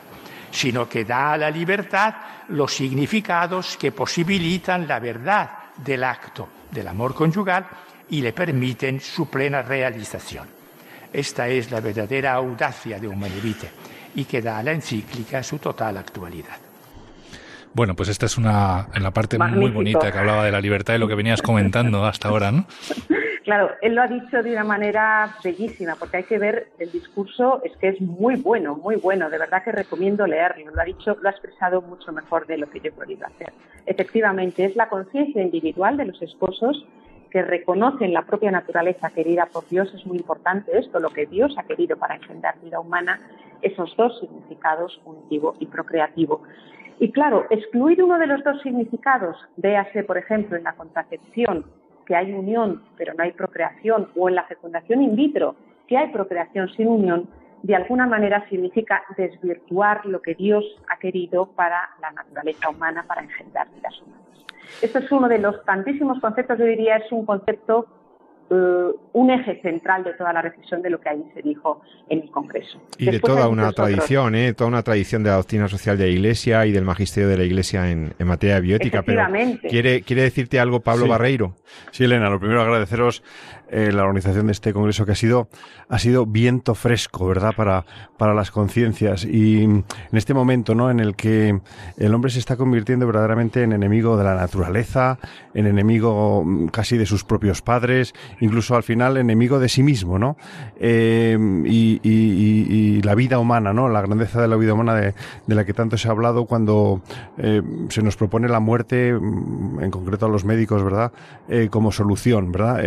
sino 0.50 0.88
que 0.88 1.04
da 1.04 1.34
a 1.34 1.38
la 1.38 1.50
libertad 1.50 2.14
los 2.48 2.72
significados 2.72 3.76
que 3.76 3.92
posibilitan 3.92 4.88
la 4.88 4.98
verdad 4.98 5.50
del 5.76 6.02
acto 6.02 6.48
del 6.70 6.88
amor 6.88 7.14
conyugal 7.14 7.66
y 8.08 8.20
le 8.22 8.32
permiten 8.32 9.00
su 9.00 9.28
plena 9.28 9.62
realización. 9.62 10.53
Esta 11.14 11.46
es 11.46 11.70
la 11.70 11.80
verdadera 11.80 12.32
audacia 12.32 12.98
de 12.98 13.06
Humanevite 13.06 13.70
y 14.16 14.24
que 14.24 14.42
da 14.42 14.58
a 14.58 14.64
la 14.64 14.72
encíclica 14.72 15.44
su 15.44 15.58
total 15.58 15.96
actualidad. 15.96 16.56
Bueno, 17.72 17.94
pues 17.94 18.08
esta 18.08 18.26
es 18.26 18.36
una 18.36 18.88
en 18.92 19.04
la 19.04 19.12
parte 19.12 19.38
muy 19.38 19.70
bonita 19.70 20.10
que 20.10 20.18
hablaba 20.18 20.44
de 20.44 20.50
la 20.50 20.60
libertad 20.60 20.94
y 20.94 20.98
lo 20.98 21.06
que 21.06 21.14
venías 21.14 21.40
comentando 21.40 22.04
hasta 22.04 22.28
ahora, 22.28 22.50
¿no? 22.50 22.66
Claro, 23.44 23.70
él 23.80 23.94
lo 23.94 24.02
ha 24.02 24.08
dicho 24.08 24.42
de 24.42 24.52
una 24.52 24.64
manera 24.64 25.36
bellísima, 25.44 25.94
porque 25.96 26.16
hay 26.16 26.22
que 26.24 26.38
ver 26.38 26.72
el 26.78 26.90
discurso, 26.90 27.60
es 27.62 27.76
que 27.76 27.88
es 27.88 28.00
muy 28.00 28.34
bueno, 28.36 28.74
muy 28.74 28.96
bueno, 28.96 29.30
de 29.30 29.38
verdad 29.38 29.62
que 29.62 29.70
recomiendo 29.70 30.26
leerlo, 30.26 30.72
lo 30.74 30.80
ha 30.80 30.84
dicho, 30.84 31.16
lo 31.20 31.28
ha 31.28 31.32
expresado 31.32 31.80
mucho 31.82 32.10
mejor 32.10 32.46
de 32.46 32.58
lo 32.58 32.68
que 32.70 32.80
yo 32.80 32.88
he 32.88 32.92
podido 32.92 33.26
hacer. 33.26 33.52
Efectivamente, 33.86 34.64
es 34.64 34.74
la 34.74 34.88
conciencia 34.88 35.42
individual 35.42 35.96
de 35.96 36.06
los 36.06 36.20
esposos 36.22 36.86
que 37.34 37.42
reconocen 37.42 38.12
la 38.12 38.22
propia 38.22 38.52
naturaleza 38.52 39.10
querida 39.10 39.46
por 39.52 39.66
Dios, 39.68 39.92
es 39.92 40.06
muy 40.06 40.18
importante 40.18 40.78
esto, 40.78 41.00
lo 41.00 41.10
que 41.10 41.26
Dios 41.26 41.52
ha 41.58 41.64
querido 41.64 41.96
para 41.96 42.14
engendrar 42.14 42.60
vida 42.60 42.78
humana, 42.78 43.20
esos 43.60 43.92
dos 43.96 44.20
significados, 44.20 45.02
unitivo 45.04 45.56
y 45.58 45.66
procreativo. 45.66 46.44
Y 47.00 47.10
claro, 47.10 47.44
excluir 47.50 48.04
uno 48.04 48.20
de 48.20 48.28
los 48.28 48.44
dos 48.44 48.62
significados, 48.62 49.36
véase, 49.56 50.04
por 50.04 50.16
ejemplo, 50.16 50.56
en 50.56 50.62
la 50.62 50.74
contracepción, 50.74 51.64
que 52.06 52.14
hay 52.14 52.32
unión 52.32 52.84
pero 52.96 53.14
no 53.14 53.24
hay 53.24 53.32
procreación, 53.32 54.10
o 54.14 54.28
en 54.28 54.36
la 54.36 54.44
fecundación 54.44 55.02
in 55.02 55.16
vitro, 55.16 55.56
que 55.88 55.96
hay 55.96 56.12
procreación 56.12 56.68
sin 56.76 56.86
unión, 56.86 57.28
de 57.64 57.74
alguna 57.74 58.06
manera 58.06 58.48
significa 58.48 59.02
desvirtuar 59.16 60.06
lo 60.06 60.22
que 60.22 60.36
Dios 60.36 60.64
ha 60.88 60.98
querido 60.98 61.46
para 61.46 61.90
la 62.00 62.12
naturaleza 62.12 62.70
humana, 62.70 63.04
para 63.08 63.22
engendrar 63.22 63.66
vidas 63.74 64.00
humanas. 64.02 64.24
Esto 64.80 64.98
es 64.98 65.10
uno 65.12 65.28
de 65.28 65.38
los 65.38 65.64
tantísimos 65.64 66.20
conceptos, 66.20 66.58
yo 66.58 66.64
diría, 66.64 66.96
es 66.96 67.10
un 67.12 67.24
concepto 67.24 67.86
un 68.50 69.30
eje 69.30 69.60
central 69.62 70.04
de 70.04 70.12
toda 70.14 70.32
la 70.32 70.42
reflexión 70.42 70.82
de 70.82 70.90
lo 70.90 71.00
que 71.00 71.08
ahí 71.08 71.24
se 71.34 71.42
dijo 71.42 71.80
en 72.08 72.22
el 72.22 72.30
Congreso. 72.30 72.78
Y 72.98 73.10
de 73.10 73.20
toda 73.20 73.48
una 73.48 73.72
tradición, 73.72 74.34
¿eh? 74.34 74.52
toda 74.52 74.68
una 74.68 74.82
tradición 74.82 75.22
de 75.22 75.30
la 75.30 75.36
doctrina 75.36 75.68
social 75.68 75.96
de 75.96 76.04
la 76.04 76.10
Iglesia 76.10 76.66
y 76.66 76.72
del 76.72 76.84
magisterio 76.84 77.28
de 77.28 77.38
la 77.38 77.44
Iglesia 77.44 77.90
en, 77.90 78.14
materia 78.24 78.56
de 78.56 78.60
biótica. 78.60 79.02
Pero 79.02 79.26
¿quiere, 79.68 80.02
¿Quiere 80.02 80.22
decirte 80.22 80.60
algo 80.60 80.80
Pablo 80.80 81.06
Barreiro? 81.06 81.54
Sí, 81.90 82.04
Elena, 82.04 82.28
lo 82.28 82.38
primero 82.38 82.60
agradeceros 82.60 83.22
eh, 83.70 83.90
la 83.92 84.02
organización 84.02 84.46
de 84.46 84.52
este 84.52 84.72
congreso 84.72 85.06
que 85.06 85.12
ha 85.12 85.16
sido, 85.16 85.48
ha 85.88 85.98
sido 85.98 86.26
viento 86.26 86.74
fresco, 86.74 87.26
¿verdad?, 87.26 87.54
para, 87.56 87.84
para 88.18 88.34
las 88.34 88.50
conciencias. 88.50 89.24
Y 89.24 89.64
en 89.64 89.84
este 90.12 90.34
momento, 90.34 90.74
¿no?, 90.74 90.90
en 90.90 91.00
el 91.00 91.16
que 91.16 91.58
el 91.96 92.14
hombre 92.14 92.30
se 92.30 92.38
está 92.38 92.56
convirtiendo 92.56 93.06
verdaderamente 93.06 93.62
en 93.62 93.72
enemigo 93.72 94.16
de 94.16 94.24
la 94.24 94.34
naturaleza, 94.34 95.18
en 95.54 95.66
enemigo 95.66 96.44
mm, 96.44 96.68
casi 96.68 96.98
de 96.98 97.06
sus 97.06 97.24
propios 97.24 97.62
padres, 97.62 98.14
incluso 98.40 98.76
al 98.76 98.82
final 98.82 99.16
enemigo 99.16 99.58
de 99.58 99.68
sí 99.68 99.82
mismo, 99.82 100.18
¿no? 100.18 100.36
Eh, 100.76 101.38
y, 101.64 103.00
la 103.02 103.14
vida 103.14 103.38
humana, 103.38 103.72
¿no? 103.72 103.88
La 103.88 104.00
grandeza 104.00 104.40
de 104.40 104.48
la 104.48 104.56
vida 104.56 104.72
humana 104.72 104.94
de, 104.94 105.14
la 105.46 105.64
que 105.64 105.74
tanto 105.74 105.98
se 105.98 106.08
ha 106.08 106.10
hablado 106.10 106.46
cuando 106.46 107.02
eh, 107.38 107.62
se 107.88 108.02
nos 108.02 108.16
propone 108.16 108.48
la 108.48 108.60
muerte, 108.60 109.12
mm, 109.12 109.80
en 109.80 109.90
concreto 109.90 110.26
a 110.26 110.28
los 110.28 110.44
médicos, 110.44 110.82
¿verdad?, 110.82 111.12
como 111.70 111.92
solución, 111.92 112.50
¿verdad? 112.52 112.82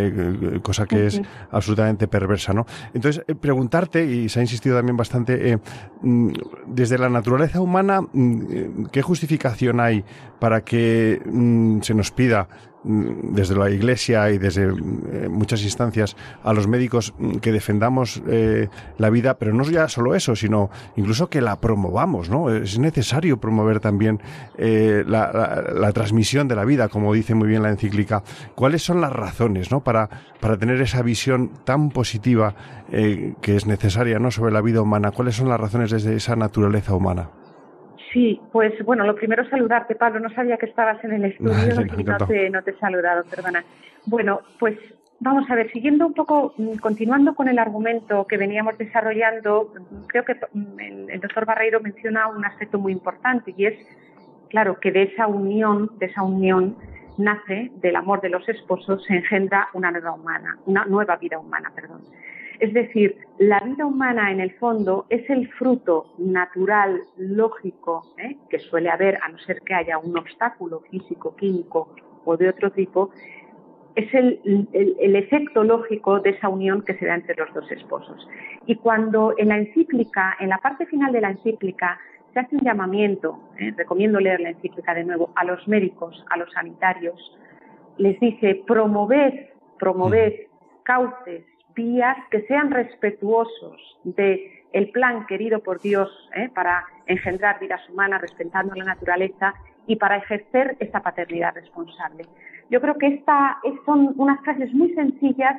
cosa 0.61 0.85
que 0.85 1.07
es 1.07 1.21
absolutamente 1.51 2.07
perversa, 2.07 2.53
¿no? 2.53 2.65
Entonces, 2.93 3.23
eh, 3.27 3.35
preguntarte, 3.35 4.05
y 4.05 4.29
se 4.29 4.39
ha 4.39 4.41
insistido 4.41 4.75
también 4.75 4.97
bastante, 4.97 5.51
eh, 5.51 5.57
mm, 6.01 6.29
desde 6.67 6.97
la 6.97 7.09
naturaleza 7.09 7.61
humana, 7.61 8.01
mm, 8.01 8.85
¿qué 8.91 9.01
justificación 9.01 9.79
hay 9.79 10.03
para 10.39 10.61
que 10.61 11.21
se 11.81 11.93
nos 11.93 12.11
pida 12.11 12.47
desde 12.83 13.55
la 13.55 13.69
Iglesia 13.69 14.29
y 14.31 14.37
desde 14.37 14.63
eh, 14.63 15.27
muchas 15.29 15.63
instancias 15.63 16.15
a 16.43 16.53
los 16.53 16.67
médicos 16.67 17.13
mm, 17.17 17.37
que 17.37 17.51
defendamos 17.51 18.21
eh, 18.27 18.69
la 18.97 19.09
vida, 19.09 19.37
pero 19.37 19.53
no 19.53 19.63
ya 19.63 19.87
solo 19.89 20.15
eso, 20.15 20.35
sino 20.35 20.69
incluso 20.95 21.29
que 21.29 21.41
la 21.41 21.59
promovamos, 21.59 22.29
¿no? 22.29 22.49
Es 22.49 22.79
necesario 22.79 23.37
promover 23.37 23.79
también 23.79 24.21
eh, 24.57 25.03
la, 25.05 25.91
transmisión 25.93 26.47
de 26.47 26.55
la 26.55 26.65
vida, 26.65 26.89
como 26.89 27.13
dice 27.13 27.33
muy 27.33 27.47
bien 27.47 27.63
la 27.63 27.69
encíclica. 27.69 28.23
¿Cuáles 28.55 28.83
son 28.83 29.01
las 29.01 29.11
razones, 29.11 29.71
¿no? 29.71 29.83
Para, 29.83 30.09
para 30.39 30.57
tener 30.57 30.79
esa 30.81 31.01
visión 31.01 31.51
tan 31.63 31.89
positiva 31.89 32.55
que 32.89 33.55
es 33.55 33.65
necesaria, 33.65 34.19
¿no? 34.19 34.31
Sobre 34.31 34.53
la 34.53 34.61
vida 34.61 34.81
humana. 34.81 35.11
¿Cuáles 35.11 35.35
son 35.35 35.49
las 35.49 35.59
razones 35.59 35.91
desde 35.91 36.15
esa 36.15 36.35
naturaleza 36.35 36.93
humana? 36.93 37.29
Sí, 38.17 38.41
pues 38.51 38.73
bueno, 38.83 39.05
lo 39.05 39.13
primero 39.13 39.43
es 39.43 39.49
saludarte, 39.49 39.93
Pablo. 39.93 40.19
No 40.19 40.31
sabía 40.31 40.57
que 40.57 40.65
estabas 40.65 41.03
en 41.03 41.13
el 41.13 41.25
estudio 41.25 41.85
y 41.95 42.03
no 42.03 42.17
te, 42.17 42.49
no 42.49 42.63
te 42.63 42.71
he 42.71 42.77
saludado, 42.79 43.23
perdona. 43.29 43.63
Bueno, 44.07 44.41
pues 44.57 44.75
vamos 45.19 45.47
a 45.51 45.53
ver, 45.53 45.71
siguiendo 45.71 46.07
un 46.07 46.15
poco, 46.15 46.55
mm, 46.57 46.77
continuando 46.77 47.35
con 47.35 47.47
el 47.47 47.59
argumento 47.59 48.25
que 48.25 48.37
veníamos 48.37 48.75
desarrollando, 48.79 49.71
creo 50.07 50.25
que 50.25 50.33
mm, 50.33 50.79
el, 51.11 51.19
doctor 51.19 51.45
Barreiro 51.45 51.79
menciona 51.79 52.27
un 52.27 52.43
aspecto 52.43 52.79
muy 52.79 52.91
importante 52.91 53.53
y 53.55 53.67
es, 53.67 53.75
claro, 54.49 54.79
que 54.79 54.91
de 54.91 55.03
esa 55.03 55.27
unión, 55.27 55.91
de 55.99 56.07
esa 56.07 56.23
unión 56.23 56.75
nace 57.19 57.69
del 57.75 57.97
amor 57.97 58.21
de 58.21 58.29
los 58.29 58.49
esposos, 58.49 59.03
se 59.05 59.13
engendra 59.13 59.67
una 59.73 59.91
nueva 59.91 60.13
humana, 60.13 60.57
una 60.65 60.85
nueva 60.85 61.17
vida 61.17 61.37
humana, 61.37 61.71
perdón. 61.75 62.01
Es 62.59 62.73
decir, 62.73 63.17
la 63.37 63.59
vida 63.59 63.85
humana 63.85 64.31
en 64.31 64.39
el 64.39 64.51
fondo 64.55 65.05
es 65.09 65.29
el 65.29 65.47
fruto 65.53 66.13
natural, 66.17 67.01
lógico, 67.17 68.03
¿eh? 68.17 68.35
que 68.49 68.59
suele 68.59 68.89
haber, 68.89 69.19
a 69.21 69.29
no 69.29 69.37
ser 69.39 69.61
que 69.61 69.75
haya 69.75 69.99
un 69.99 70.17
obstáculo 70.17 70.81
físico, 70.89 71.35
químico 71.35 71.93
o 72.25 72.35
de 72.35 72.49
otro 72.49 72.71
tipo, 72.71 73.11
es 73.95 74.11
el, 74.13 74.39
efecto 75.15 75.63
lógico 75.63 76.19
de 76.19 76.31
esa 76.31 76.49
unión 76.49 76.83
que 76.83 76.95
se 76.95 77.05
da 77.05 77.15
entre 77.15 77.35
los 77.35 77.51
dos 77.53 77.71
esposos. 77.71 78.27
Y 78.65 78.75
cuando 78.75 79.33
en 79.37 79.49
la 79.49 79.57
encíclica, 79.57 80.35
en 80.39 80.49
la 80.49 80.57
parte 80.57 80.85
final 80.87 81.11
de 81.11 81.21
la 81.21 81.31
encíclica, 81.31 81.99
se 82.33 82.39
hace 82.39 82.55
un 82.55 82.61
llamamiento, 82.61 83.39
¿eh? 83.59 83.73
recomiendo 83.75 84.19
leer 84.19 84.39
la 84.39 84.49
encíclica 84.49 84.93
de 84.95 85.03
nuevo, 85.03 85.31
a 85.35 85.45
los 85.45 85.67
médicos, 85.67 86.23
a 86.29 86.37
los 86.37 86.51
sanitarios, 86.53 87.37
les 87.97 88.19
dice, 88.19 88.63
promover, 88.65 89.53
promover 89.79 90.47
cauces 90.83 91.43
vías 91.77 92.17
que 92.31 92.41
sean 92.47 92.71
respetuosos 92.71 93.79
de 94.03 94.65
el 94.73 94.89
plan 94.89 95.25
querido 95.27 95.59
por 95.59 95.79
Dios 95.79 96.09
¿eh? 96.35 96.49
para 96.53 96.85
engendrar 97.05 97.59
vidas 97.59 97.87
humanas 97.89 98.19
respetando 98.19 98.75
la 98.75 98.83
naturaleza 98.83 99.53
y 99.85 99.95
para 99.95 100.17
ejercer 100.17 100.75
esa 100.79 101.01
paternidad 101.01 101.53
responsable. 101.55 102.25
Yo 102.69 102.81
creo 102.81 102.97
que 102.97 103.07
esta, 103.07 103.59
son 103.85 104.13
unas 104.17 104.41
frases 104.41 104.73
muy 104.73 104.93
sencillas, 104.93 105.55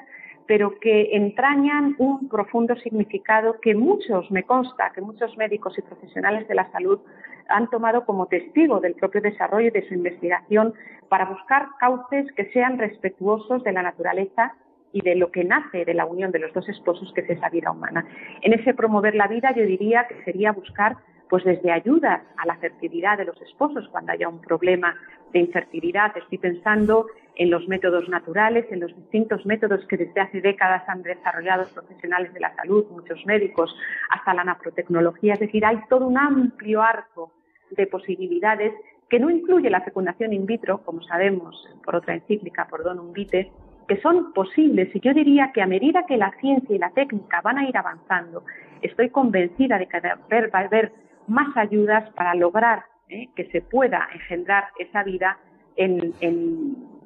pero 0.46 0.78
que 0.80 1.16
entrañan 1.16 1.94
un 1.98 2.28
profundo 2.28 2.74
significado 2.76 3.60
que 3.60 3.74
muchos, 3.74 4.30
me 4.30 4.42
consta, 4.42 4.90
que 4.94 5.00
muchos 5.00 5.36
médicos 5.36 5.78
y 5.78 5.82
profesionales 5.82 6.48
de 6.48 6.54
la 6.54 6.70
salud 6.72 7.00
han 7.48 7.70
tomado 7.70 8.04
como 8.04 8.26
testigo 8.26 8.80
del 8.80 8.94
propio 8.94 9.20
desarrollo 9.20 9.68
y 9.68 9.70
de 9.70 9.86
su 9.88 9.94
investigación 9.94 10.74
para 11.08 11.26
buscar 11.26 11.68
cauces 11.80 12.30
que 12.32 12.50
sean 12.52 12.78
respetuosos 12.78 13.62
de 13.62 13.72
la 13.72 13.82
naturaleza 13.82 14.54
y 14.92 15.02
de 15.02 15.14
lo 15.14 15.30
que 15.30 15.44
nace 15.44 15.84
de 15.84 15.94
la 15.94 16.06
unión 16.06 16.30
de 16.32 16.38
los 16.38 16.52
dos 16.52 16.68
esposos, 16.68 17.12
que 17.14 17.20
es 17.22 17.30
esa 17.30 17.48
vida 17.50 17.70
humana. 17.70 18.06
En 18.42 18.52
ese 18.52 18.74
promover 18.74 19.14
la 19.14 19.28
vida 19.28 19.54
yo 19.54 19.64
diría 19.64 20.06
que 20.08 20.22
sería 20.24 20.52
buscar 20.52 20.96
pues 21.28 21.44
desde 21.44 21.70
ayudas 21.70 22.22
a 22.36 22.46
la 22.46 22.56
fertilidad 22.56 23.18
de 23.18 23.26
los 23.26 23.40
esposos 23.42 23.86
cuando 23.90 24.12
haya 24.12 24.28
un 24.28 24.40
problema 24.40 24.94
de 25.32 25.40
infertilidad. 25.40 26.16
Estoy 26.16 26.38
pensando 26.38 27.06
en 27.34 27.50
los 27.50 27.68
métodos 27.68 28.08
naturales, 28.08 28.66
en 28.70 28.80
los 28.80 28.94
distintos 28.96 29.44
métodos 29.46 29.86
que 29.86 29.96
desde 29.96 30.20
hace 30.20 30.40
décadas 30.40 30.88
han 30.88 31.02
desarrollado 31.02 31.68
profesionales 31.72 32.32
de 32.32 32.40
la 32.40 32.54
salud, 32.56 32.86
muchos 32.90 33.24
médicos, 33.26 33.74
hasta 34.10 34.34
la 34.34 34.44
naprotecnología. 34.44 35.34
Es 35.34 35.40
decir, 35.40 35.64
hay 35.64 35.78
todo 35.88 36.06
un 36.06 36.18
amplio 36.18 36.82
arco 36.82 37.32
de 37.70 37.86
posibilidades 37.86 38.72
que 39.08 39.20
no 39.20 39.30
incluye 39.30 39.70
la 39.70 39.82
fecundación 39.82 40.32
in 40.32 40.46
vitro, 40.46 40.82
como 40.82 41.02
sabemos 41.02 41.68
por 41.84 41.96
otra 41.96 42.14
encíclica, 42.14 42.66
por 42.66 42.82
Don 42.82 43.12
Vitae, 43.12 43.50
que 43.88 44.00
son 44.02 44.32
posibles 44.34 44.94
y 44.94 45.00
yo 45.00 45.14
diría 45.14 45.50
que 45.52 45.62
a 45.62 45.66
medida 45.66 46.04
que 46.06 46.18
la 46.18 46.30
ciencia 46.40 46.76
y 46.76 46.78
la 46.78 46.90
técnica 46.90 47.40
van 47.40 47.58
a 47.58 47.68
ir 47.68 47.76
avanzando, 47.76 48.44
estoy 48.82 49.08
convencida 49.08 49.78
de 49.78 49.86
que 49.86 50.00
va 50.00 50.58
a 50.58 50.64
haber 50.64 50.92
más 51.26 51.56
ayudas 51.56 52.08
para 52.10 52.34
lograr 52.34 52.84
¿eh? 53.08 53.28
que 53.34 53.46
se 53.50 53.62
pueda 53.62 54.08
engendrar 54.12 54.68
esa 54.78 55.02
vida 55.02 55.38
en, 55.76 56.12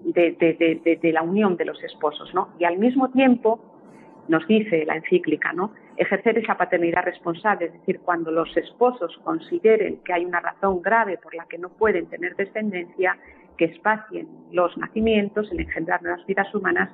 de, 0.05 1.11
la 1.13 1.23
unión 1.23 1.57
de 1.57 1.65
los 1.65 1.83
esposos. 1.85 2.33
Y 2.59 2.65
al 2.65 2.79
mismo 2.79 3.11
tiempo 3.11 3.61
nos 4.29 4.47
dice 4.47 4.85
la 4.87 4.97
encíclica, 4.97 5.53
¿no? 5.53 5.73
Ejercer 5.97 6.39
esa 6.39 6.57
paternidad 6.57 7.05
responsable, 7.05 7.67
es 7.67 7.73
decir, 7.73 8.01
cuando 8.01 8.31
los 8.31 8.57
esposos 8.57 9.19
consideren 9.25 9.99
que 10.05 10.13
hay 10.13 10.25
una 10.25 10.41
razón 10.41 10.81
grave 10.81 11.19
por 11.19 11.35
la 11.35 11.45
que 11.47 11.59
no 11.59 11.69
pueden 11.69 12.07
tener 12.07 12.35
descendencia, 12.37 13.19
que 13.57 13.67
espacien 13.67 14.29
los 14.51 14.77
nacimientos, 14.79 15.51
el 15.53 15.61
engendrar 15.61 16.03
nuevas 16.03 16.25
vidas 16.27 16.55
humanas, 16.55 16.91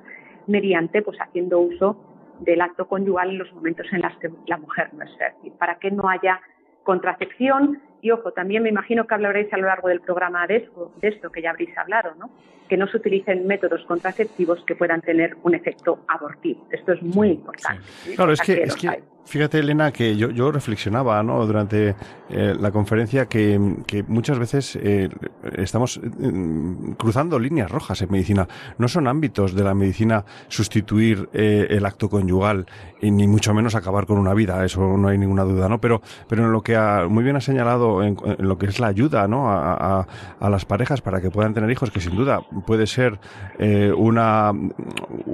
mediante, 0.47 1.01
pues, 1.01 1.17
haciendo 1.19 1.59
uso 1.59 1.97
del 2.39 2.61
acto 2.61 2.87
conyugal 2.87 3.31
en 3.31 3.37
los 3.39 3.53
momentos 3.53 3.85
en 3.91 4.01
los 4.01 4.15
que 4.17 4.31
la 4.47 4.57
mujer 4.57 4.93
no 4.93 5.03
es 5.03 5.17
fértil, 5.17 5.51
para 5.53 5.77
que 5.79 5.91
no 5.91 6.07
haya 6.07 6.41
contracepción 6.83 7.81
y 8.01 8.11
ojo, 8.11 8.31
también 8.31 8.63
me 8.63 8.69
imagino 8.69 9.05
que 9.05 9.13
hablaréis 9.15 9.51
a 9.53 9.57
lo 9.57 9.67
largo 9.67 9.87
del 9.87 10.01
programa 10.01 10.47
de 10.47 10.57
esto, 10.57 10.93
de 11.01 11.09
esto 11.09 11.31
que 11.31 11.41
ya 11.41 11.51
habréis 11.51 11.77
hablado, 11.77 12.13
¿no? 12.15 12.29
Que 12.67 12.77
no 12.77 12.87
se 12.87 12.97
utilicen 12.97 13.47
métodos 13.47 13.83
contraceptivos 13.85 14.63
que 14.65 14.75
puedan 14.75 15.01
tener 15.01 15.35
un 15.43 15.55
efecto 15.55 16.03
abortivo. 16.07 16.67
Esto 16.71 16.93
es 16.93 17.01
muy 17.01 17.29
importante. 17.31 17.83
Claro, 18.15 18.31
es 18.31 18.41
que, 18.41 18.63
es 18.63 18.75
que 18.75 19.03
Fíjate, 19.29 19.59
Elena, 19.59 19.91
que 19.91 20.17
yo, 20.17 20.31
yo 20.31 20.51
reflexionaba 20.51 21.21
¿no? 21.21 21.45
durante 21.45 21.95
eh, 22.29 22.55
la 22.59 22.71
conferencia 22.71 23.27
que, 23.27 23.59
muchas 24.07 24.39
veces 24.39 24.75
eh, 24.81 25.07
estamos 25.55 26.01
mm, 26.01 26.93
cruzando 26.93 27.37
líneas 27.37 27.69
rojas 27.69 28.01
en 28.01 28.11
medicina. 28.11 28.47
No 28.79 28.87
son 28.87 29.07
ámbitos 29.07 29.53
de 29.53 29.63
la 29.63 29.75
medicina 29.75 30.25
sustituir 30.47 31.29
eh, 31.31 31.67
el 31.69 31.85
acto 31.85 32.09
conyugal 32.09 32.65
y 33.01 33.11
ni 33.11 33.27
mucho 33.27 33.53
menos 33.53 33.75
acabar 33.75 34.07
con 34.07 34.17
una 34.17 34.33
vida, 34.33 34.65
eso 34.65 34.97
no 34.97 35.09
hay 35.09 35.19
ninguna 35.19 35.43
duda, 35.43 35.69
¿no? 35.69 35.79
Pero, 35.79 36.01
pero 36.27 36.45
en 36.45 36.51
lo 36.51 36.63
que 36.63 36.75
muy 37.07 37.23
bien 37.23 37.35
ha 37.35 37.41
señalado 37.41 37.88
avanzado 37.89 38.03
en, 38.03 38.47
lo 38.47 38.57
que 38.57 38.67
es 38.67 38.79
la 38.79 38.87
ayuda 38.87 39.27
¿no? 39.27 39.49
a, 39.49 40.05
las 40.41 40.65
parejas 40.65 41.01
para 41.01 41.21
que 41.21 41.29
puedan 41.29 41.53
tener 41.53 41.69
hijos, 41.69 41.91
que 41.91 41.99
sin 41.99 42.15
duda 42.15 42.41
puede 42.65 42.87
ser 42.87 43.19
eh, 43.57 43.91
una, 43.95 44.51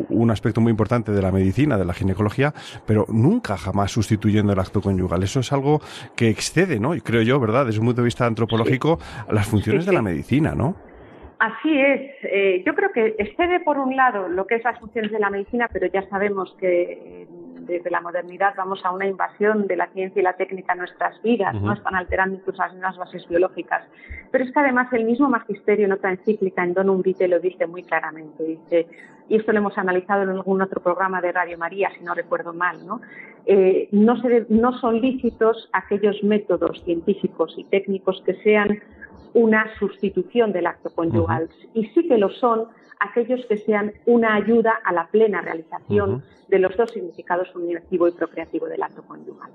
un 0.10 0.32
aspecto 0.32 0.62
muy 0.62 0.72
importante 0.72 1.12
de 1.12 1.22
la 1.22 1.32
medicina, 1.32 1.78
de 1.78 1.86
la 1.86 1.94
ginecología, 1.94 2.54
pero 2.86 3.06
nunca 3.10 3.58
jamás 3.58 3.92
sustituyendo 3.92 4.54
el 4.54 4.60
acto 4.60 4.82
conyugal. 4.82 5.24
Eso 5.24 5.40
es 5.40 5.52
algo 5.54 5.82
que 6.16 6.30
excede, 6.30 6.80
¿no? 6.80 6.96
Y 6.96 7.02
creo 7.02 7.22
yo, 7.22 7.40
¿verdad?, 7.40 7.66
desde 7.66 7.80
un 7.80 7.88
punto 7.88 8.02
de 8.02 8.06
vista 8.06 8.26
antropológico, 8.26 9.00
las 9.30 9.48
funciones 9.48 9.86
de 9.86 9.94
la 9.94 10.02
medicina, 10.02 10.54
¿no? 10.56 10.76
Así 11.40 11.78
es. 11.78 12.12
Eh, 12.24 12.64
yo 12.66 12.74
creo 12.76 12.92
que 12.92 13.16
excede 13.18 13.60
por 13.60 13.78
un 13.78 13.96
lado 13.96 14.30
lo 14.30 14.48
que 14.48 14.56
es 14.56 14.64
las 14.64 14.80
funciones 14.80 15.12
de 15.12 15.20
la 15.20 15.30
medicina, 15.30 15.70
pero 15.72 15.88
ya 15.88 16.08
sabemos 16.10 16.56
que 16.60 17.28
desde 17.66 17.90
la 17.90 18.02
modernidad 18.02 18.54
vamos 18.56 18.84
a 18.84 18.92
una 18.92 19.08
invasión 19.08 19.68
de 19.68 19.76
la 19.76 19.88
ciencia 19.88 20.20
y 20.20 20.24
la 20.24 20.34
técnica 20.34 20.74
en 20.74 20.80
nuestras 20.80 21.22
vidas, 21.22 21.54
¿no? 21.62 21.74
Están 21.74 21.96
alterando 21.96 22.36
incluso 22.36 22.62
las 22.62 22.74
mismas 22.74 22.98
bases 22.98 23.28
biológicas. 23.28 23.84
Pero 24.32 24.44
es 24.44 24.52
que 24.52 24.60
además 24.60 24.92
el 24.94 25.06
mismo 25.06 25.30
magisterio 25.30 25.86
en 25.86 25.94
otra 25.94 26.12
encíclica, 26.12 26.64
en 26.64 26.74
Donum 26.74 27.02
Vitae, 27.02 27.28
lo 27.28 27.40
dice 27.40 27.68
muy 27.68 27.84
claramente. 27.84 28.44
Dice, 28.44 28.88
y 29.28 29.38
esto 29.38 29.52
lo 29.52 29.60
hemos 29.60 29.78
analizado 29.78 30.24
en 30.24 30.30
algún 30.30 30.62
otro 30.62 30.82
programa 30.82 31.22
de 31.22 31.32
Radio 31.32 31.58
María, 31.58 31.90
si 31.98 32.04
no 32.04 32.14
recuerdo 32.14 32.54
mal, 32.54 32.86
¿no? 32.86 33.02
Eh, 33.46 33.90
no, 33.92 34.20
se, 34.22 34.46
no 34.50 34.78
son 34.80 35.02
lícitos 35.02 35.70
aquellos 35.74 36.24
métodos 36.24 36.84
científicos 36.84 37.54
y 37.58 37.64
técnicos 37.66 38.22
que 38.26 38.36
sean 38.36 38.80
una 39.34 39.68
sustitución 39.78 40.52
del 40.52 40.68
acto 40.68 40.90
conyugal. 40.90 41.50
Y 41.74 41.88
sí 41.88 42.08
que 42.08 42.18
lo 42.18 42.30
son 42.30 42.68
aquellos 43.06 43.46
que 43.48 43.58
sean 43.58 43.94
una 44.06 44.36
ayuda 44.36 44.74
a 44.84 44.94
la 44.94 45.08
plena 45.08 45.42
realización 45.42 46.24
de 46.48 46.60
los 46.60 46.76
dos 46.78 46.92
significados 46.92 47.54
unitivo 47.56 48.08
y 48.08 48.12
procreativo 48.12 48.68
del 48.68 48.84
acto 48.84 49.04
conyugal. 49.04 49.52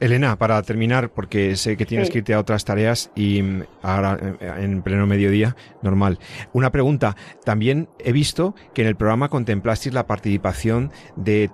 Elena, 0.00 0.36
para 0.36 0.62
terminar, 0.62 1.10
porque 1.10 1.56
sé 1.56 1.76
que 1.76 1.84
tienes 1.84 2.10
que 2.10 2.18
irte 2.18 2.32
a 2.32 2.38
otras 2.38 2.64
tareas 2.64 3.10
y 3.16 3.42
mm, 3.42 3.62
ahora 3.82 4.18
eh, 4.40 4.52
en 4.58 4.82
pleno 4.82 5.06
mediodía, 5.06 5.56
normal. 5.82 6.18
Una 6.52 6.70
pregunta. 6.70 7.16
También 7.44 7.88
he 7.98 8.12
visto 8.12 8.54
que 8.74 8.82
en 8.82 8.88
el 8.88 8.96
programa 8.96 9.28
contemplasteis 9.28 9.94
la 9.94 10.06
participación 10.06 10.92
de 11.16 11.50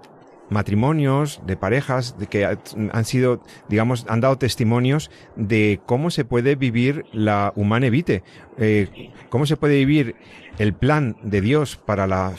matrimonios, 0.50 1.42
de 1.46 1.56
parejas, 1.56 2.18
de 2.18 2.26
que 2.26 2.44
han 2.44 3.04
sido, 3.04 3.40
digamos, 3.68 4.06
han 4.08 4.20
dado 4.20 4.36
testimonios 4.38 5.10
de 5.36 5.80
cómo 5.86 6.10
se 6.10 6.24
puede 6.24 6.54
vivir 6.54 7.04
la 7.12 7.52
humana 7.56 7.86
evite, 7.86 8.22
eh, 8.58 9.10
cómo 9.28 9.46
se 9.46 9.56
puede 9.56 9.76
vivir 9.76 10.16
el 10.58 10.74
plan 10.74 11.16
de 11.22 11.40
Dios 11.40 11.76
para 11.76 12.06
la, 12.06 12.30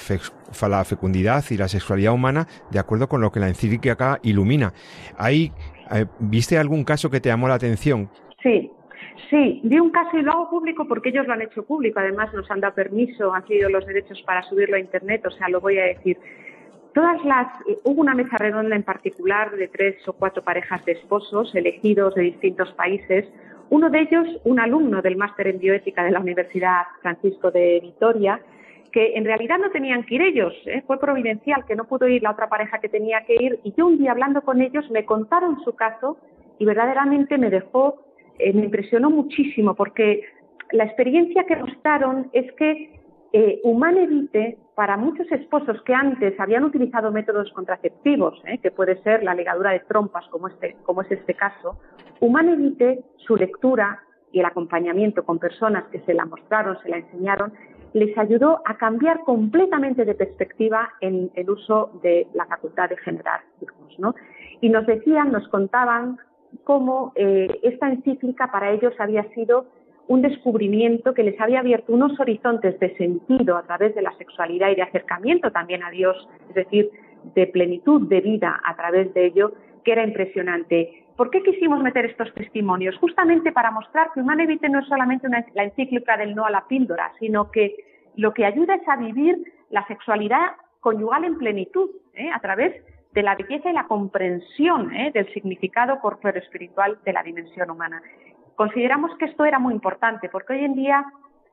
fecundidad 0.85 1.43
y 1.49 1.57
la 1.57 1.67
sexualidad 1.67 2.13
humana 2.13 2.47
de 2.71 2.79
acuerdo 2.79 3.09
con 3.09 3.21
lo 3.21 3.31
que 3.31 3.39
la 3.39 3.47
encíclica 3.47 4.19
ilumina. 4.23 4.73
¿Hay, 5.17 5.51
eh, 5.91 6.05
¿Viste 6.19 6.57
algún 6.57 6.83
caso 6.83 7.09
que 7.09 7.19
te 7.19 7.29
llamó 7.29 7.47
la 7.47 7.55
atención? 7.55 8.09
Sí, 8.41 8.71
Sí, 9.29 9.61
vi 9.63 9.79
un 9.79 9.89
caso 9.89 10.17
y 10.17 10.21
lo 10.21 10.31
hago 10.31 10.49
público 10.49 10.87
porque 10.87 11.09
ellos 11.09 11.25
lo 11.25 11.33
han 11.33 11.41
hecho 11.41 11.63
público. 11.63 11.99
Además, 11.99 12.33
nos 12.33 12.49
han 12.51 12.59
dado 12.59 12.75
permiso, 12.75 13.33
han 13.33 13.45
sido 13.47 13.69
los 13.69 13.85
derechos 13.85 14.21
para 14.23 14.43
subirlo 14.43 14.75
a 14.75 14.79
Internet, 14.79 15.25
o 15.25 15.31
sea, 15.31 15.49
lo 15.49 15.61
voy 15.61 15.79
a 15.79 15.85
decir. 15.85 16.17
Todas 16.95 17.25
las, 17.25 17.47
hubo 17.83 17.99
una 17.99 18.15
mesa 18.15 18.37
redonda 18.37 18.73
en 18.73 18.83
particular 18.83 19.51
de 19.51 19.67
tres 19.67 19.97
o 20.07 20.13
cuatro 20.13 20.41
parejas 20.45 20.83
de 20.85 20.93
esposos 20.93 21.53
elegidos 21.53 22.15
de 22.15 22.21
distintos 22.21 22.71
países. 22.71 23.25
Uno 23.69 23.89
de 23.89 23.99
ellos, 23.99 24.25
un 24.45 24.61
alumno 24.61 25.01
del 25.01 25.17
máster 25.17 25.47
en 25.47 25.59
bioética 25.59 26.05
de 26.05 26.11
la 26.11 26.21
Universidad 26.21 26.83
Francisco 27.01 27.51
de 27.51 27.81
Vitoria, 27.81 28.39
que 28.93 29.15
en 29.15 29.25
realidad 29.25 29.57
no 29.57 29.71
tenían 29.71 30.05
que 30.05 30.15
ir 30.15 30.21
ellos, 30.21 30.53
¿eh? 30.67 30.83
fue 30.87 30.97
providencial 30.97 31.65
que 31.65 31.75
no 31.75 31.83
pudo 31.83 32.07
ir 32.07 32.23
la 32.23 32.31
otra 32.31 32.47
pareja 32.47 32.79
que 32.79 32.87
tenía 32.87 33.25
que 33.25 33.35
ir 33.43 33.59
y 33.65 33.73
yo 33.73 33.87
un 33.87 33.97
día 33.97 34.11
hablando 34.11 34.41
con 34.43 34.61
ellos 34.61 34.89
me 34.89 35.03
contaron 35.03 35.59
su 35.65 35.75
caso 35.75 36.17
y 36.59 36.63
verdaderamente 36.63 37.37
me 37.37 37.49
dejó, 37.49 38.05
eh, 38.39 38.53
me 38.53 38.63
impresionó 38.63 39.09
muchísimo 39.09 39.75
porque 39.75 40.21
la 40.71 40.85
experiencia 40.85 41.43
que 41.43 41.57
mostraron 41.57 42.29
es 42.31 42.49
que 42.53 43.01
eh, 43.33 43.59
Humanevite, 43.65 44.59
para 44.75 44.97
muchos 44.97 45.31
esposos 45.31 45.81
que 45.83 45.93
antes 45.93 46.37
habían 46.39 46.65
utilizado 46.65 47.11
métodos 47.11 47.51
contraceptivos, 47.53 48.41
eh, 48.45 48.59
que 48.59 48.71
puede 48.71 49.01
ser 49.03 49.23
la 49.23 49.33
ligadura 49.33 49.71
de 49.71 49.79
trompas, 49.79 50.27
como, 50.27 50.49
este, 50.49 50.75
como 50.83 51.01
es 51.01 51.11
este 51.11 51.33
caso, 51.33 51.79
Humanevite, 52.19 53.03
su 53.17 53.35
lectura 53.37 54.01
y 54.31 54.39
el 54.39 54.45
acompañamiento 54.45 55.23
con 55.23 55.39
personas 55.39 55.85
que 55.91 56.01
se 56.01 56.13
la 56.13 56.25
mostraron, 56.25 56.77
se 56.83 56.89
la 56.89 56.97
enseñaron, 56.97 57.53
les 57.93 58.17
ayudó 58.17 58.61
a 58.65 58.75
cambiar 58.77 59.23
completamente 59.23 60.03
de 60.03 60.15
perspectiva 60.15 60.89
en 60.99 61.31
el 61.35 61.49
uso 61.49 61.91
de 62.03 62.27
la 62.33 62.45
facultad 62.45 62.89
de 62.89 62.97
generar 62.97 63.41
hijos. 63.61 63.97
¿no? 63.97 64.13
Y 64.59 64.67
nos 64.69 64.85
decían, 64.85 65.31
nos 65.31 65.47
contaban 65.47 66.17
cómo 66.65 67.13
eh, 67.15 67.59
esta 67.63 67.89
encíclica 67.89 68.51
para 68.51 68.71
ellos 68.71 68.93
había 68.99 69.23
sido 69.33 69.67
un 70.07 70.21
descubrimiento 70.21 71.13
que 71.13 71.23
les 71.23 71.39
había 71.39 71.59
abierto 71.59 71.93
unos 71.93 72.19
horizontes 72.19 72.79
de 72.79 72.95
sentido 72.95 73.57
a 73.57 73.63
través 73.63 73.95
de 73.95 74.01
la 74.01 74.15
sexualidad 74.17 74.69
y 74.69 74.75
de 74.75 74.83
acercamiento 74.83 75.51
también 75.51 75.83
a 75.83 75.89
Dios, 75.89 76.27
es 76.49 76.55
decir, 76.55 76.91
de 77.33 77.47
plenitud 77.47 78.07
de 78.07 78.21
vida 78.21 78.61
a 78.63 78.75
través 78.75 79.13
de 79.13 79.25
ello, 79.25 79.53
que 79.83 79.93
era 79.93 80.03
impresionante. 80.03 81.05
¿Por 81.15 81.31
qué 81.31 81.41
quisimos 81.41 81.81
meter 81.81 82.05
estos 82.05 82.33
testimonios? 82.33 82.97
Justamente 82.97 83.51
para 83.51 83.71
mostrar 83.71 84.11
que 84.13 84.19
Humana 84.19 84.43
Evite 84.43 84.69
no 84.69 84.79
es 84.79 84.87
solamente 84.87 85.27
la 85.53 85.63
encíclica 85.63 86.17
del 86.17 86.35
no 86.35 86.45
a 86.45 86.51
la 86.51 86.67
píldora, 86.67 87.11
sino 87.19 87.49
que 87.51 87.75
lo 88.15 88.33
que 88.33 88.45
ayuda 88.45 88.75
es 88.75 88.87
a 88.87 88.97
vivir 88.97 89.53
la 89.69 89.85
sexualidad 89.87 90.51
conyugal 90.81 91.25
en 91.25 91.37
plenitud, 91.37 91.89
¿eh? 92.13 92.29
a 92.33 92.39
través 92.39 92.75
de 93.13 93.23
la 93.23 93.35
belleza 93.35 93.69
y 93.69 93.73
la 93.73 93.87
comprensión 93.87 94.93
¿eh? 94.93 95.11
del 95.13 95.31
significado 95.33 95.99
corpóreo 95.99 96.41
espiritual 96.41 96.99
de 97.05 97.13
la 97.13 97.23
dimensión 97.23 97.69
humana. 97.71 98.01
Consideramos 98.55 99.15
que 99.17 99.25
esto 99.25 99.45
era 99.45 99.59
muy 99.59 99.73
importante 99.73 100.29
porque 100.29 100.53
hoy 100.53 100.65
en 100.65 100.75
día 100.75 101.05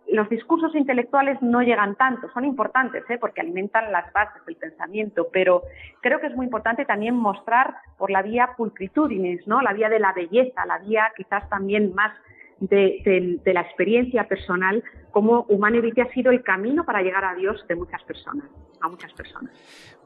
los 0.08 0.28
discursos 0.28 0.74
intelectuales 0.74 1.40
no 1.40 1.62
llegan 1.62 1.96
tanto, 1.96 2.28
son 2.32 2.44
importantes 2.44 3.04
¿eh? 3.08 3.18
porque 3.18 3.40
alimentan 3.40 3.90
las 3.92 4.12
bases 4.12 4.44
del 4.44 4.56
pensamiento, 4.56 5.28
pero 5.32 5.62
creo 6.00 6.20
que 6.20 6.26
es 6.26 6.36
muy 6.36 6.46
importante 6.46 6.84
también 6.84 7.16
mostrar 7.16 7.74
por 7.96 8.10
la 8.10 8.22
vía 8.22 8.50
pulcritudinis, 8.56 9.46
¿no? 9.46 9.60
la 9.62 9.72
vía 9.72 9.88
de 9.88 10.00
la 10.00 10.12
belleza, 10.12 10.66
la 10.66 10.78
vía 10.78 11.12
quizás 11.16 11.48
también 11.48 11.94
más 11.94 12.12
de, 12.60 13.40
la 13.44 13.60
experiencia 13.62 14.28
personal, 14.28 14.82
cómo 15.10 15.46
Humanity 15.48 16.00
ha 16.00 16.12
sido 16.12 16.30
el 16.30 16.42
camino 16.42 16.84
para 16.84 17.02
llegar 17.02 17.24
a 17.24 17.34
Dios 17.34 17.64
de 17.66 17.74
muchas 17.74 18.02
personas, 18.04 18.46
a 18.80 18.88
muchas 18.88 19.12
personas. 19.14 19.52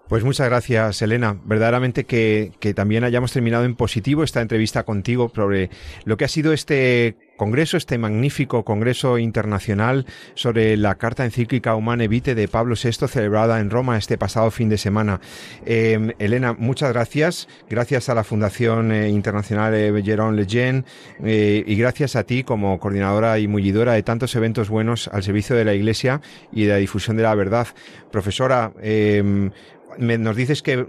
Pues 0.08 0.22
muchas 0.22 0.48
gracias, 0.48 1.02
Elena. 1.02 1.36
Verdaderamente 1.44 2.04
que, 2.04 2.52
que, 2.60 2.74
también 2.74 3.02
hayamos 3.02 3.32
terminado 3.32 3.64
en 3.64 3.74
positivo 3.74 4.22
esta 4.22 4.40
entrevista 4.40 4.84
contigo 4.84 5.32
sobre 5.34 5.70
lo 6.04 6.16
que 6.16 6.24
ha 6.24 6.28
sido 6.28 6.52
este 6.52 7.16
congreso, 7.36 7.76
este 7.76 7.98
magnífico 7.98 8.64
congreso 8.64 9.18
internacional 9.18 10.06
sobre 10.34 10.76
la 10.76 10.96
Carta 10.96 11.24
Encíclica 11.24 11.74
Humana 11.74 12.06
Vitae 12.06 12.34
de 12.34 12.48
Pablo 12.48 12.74
VI, 12.82 13.08
celebrada 13.08 13.60
en 13.60 13.70
Roma 13.70 13.96
este 13.96 14.18
pasado 14.18 14.50
fin 14.50 14.68
de 14.68 14.78
semana. 14.78 15.20
Eh, 15.64 16.14
Elena, 16.18 16.54
muchas 16.58 16.92
gracias. 16.92 17.48
Gracias 17.68 18.08
a 18.08 18.14
la 18.14 18.24
Fundación 18.24 18.92
eh, 18.92 19.08
Internacional 19.08 19.74
eh, 19.74 19.92
Jérôme 20.02 20.36
Lejeune 20.36 20.84
y 21.20 21.76
gracias 21.76 22.16
a 22.16 22.24
ti 22.24 22.44
como 22.44 22.78
coordinadora 22.78 23.38
y 23.38 23.48
mullidora 23.48 23.92
de 23.92 24.02
tantos 24.02 24.34
eventos 24.34 24.68
buenos 24.68 25.08
al 25.08 25.22
servicio 25.22 25.56
de 25.56 25.64
la 25.64 25.74
Iglesia 25.74 26.20
y 26.52 26.64
de 26.64 26.72
la 26.72 26.76
difusión 26.76 27.16
de 27.16 27.22
la 27.22 27.34
verdad. 27.34 27.68
Profesora, 28.10 28.72
nos 29.98 30.36
dices 30.36 30.62
que 30.62 30.86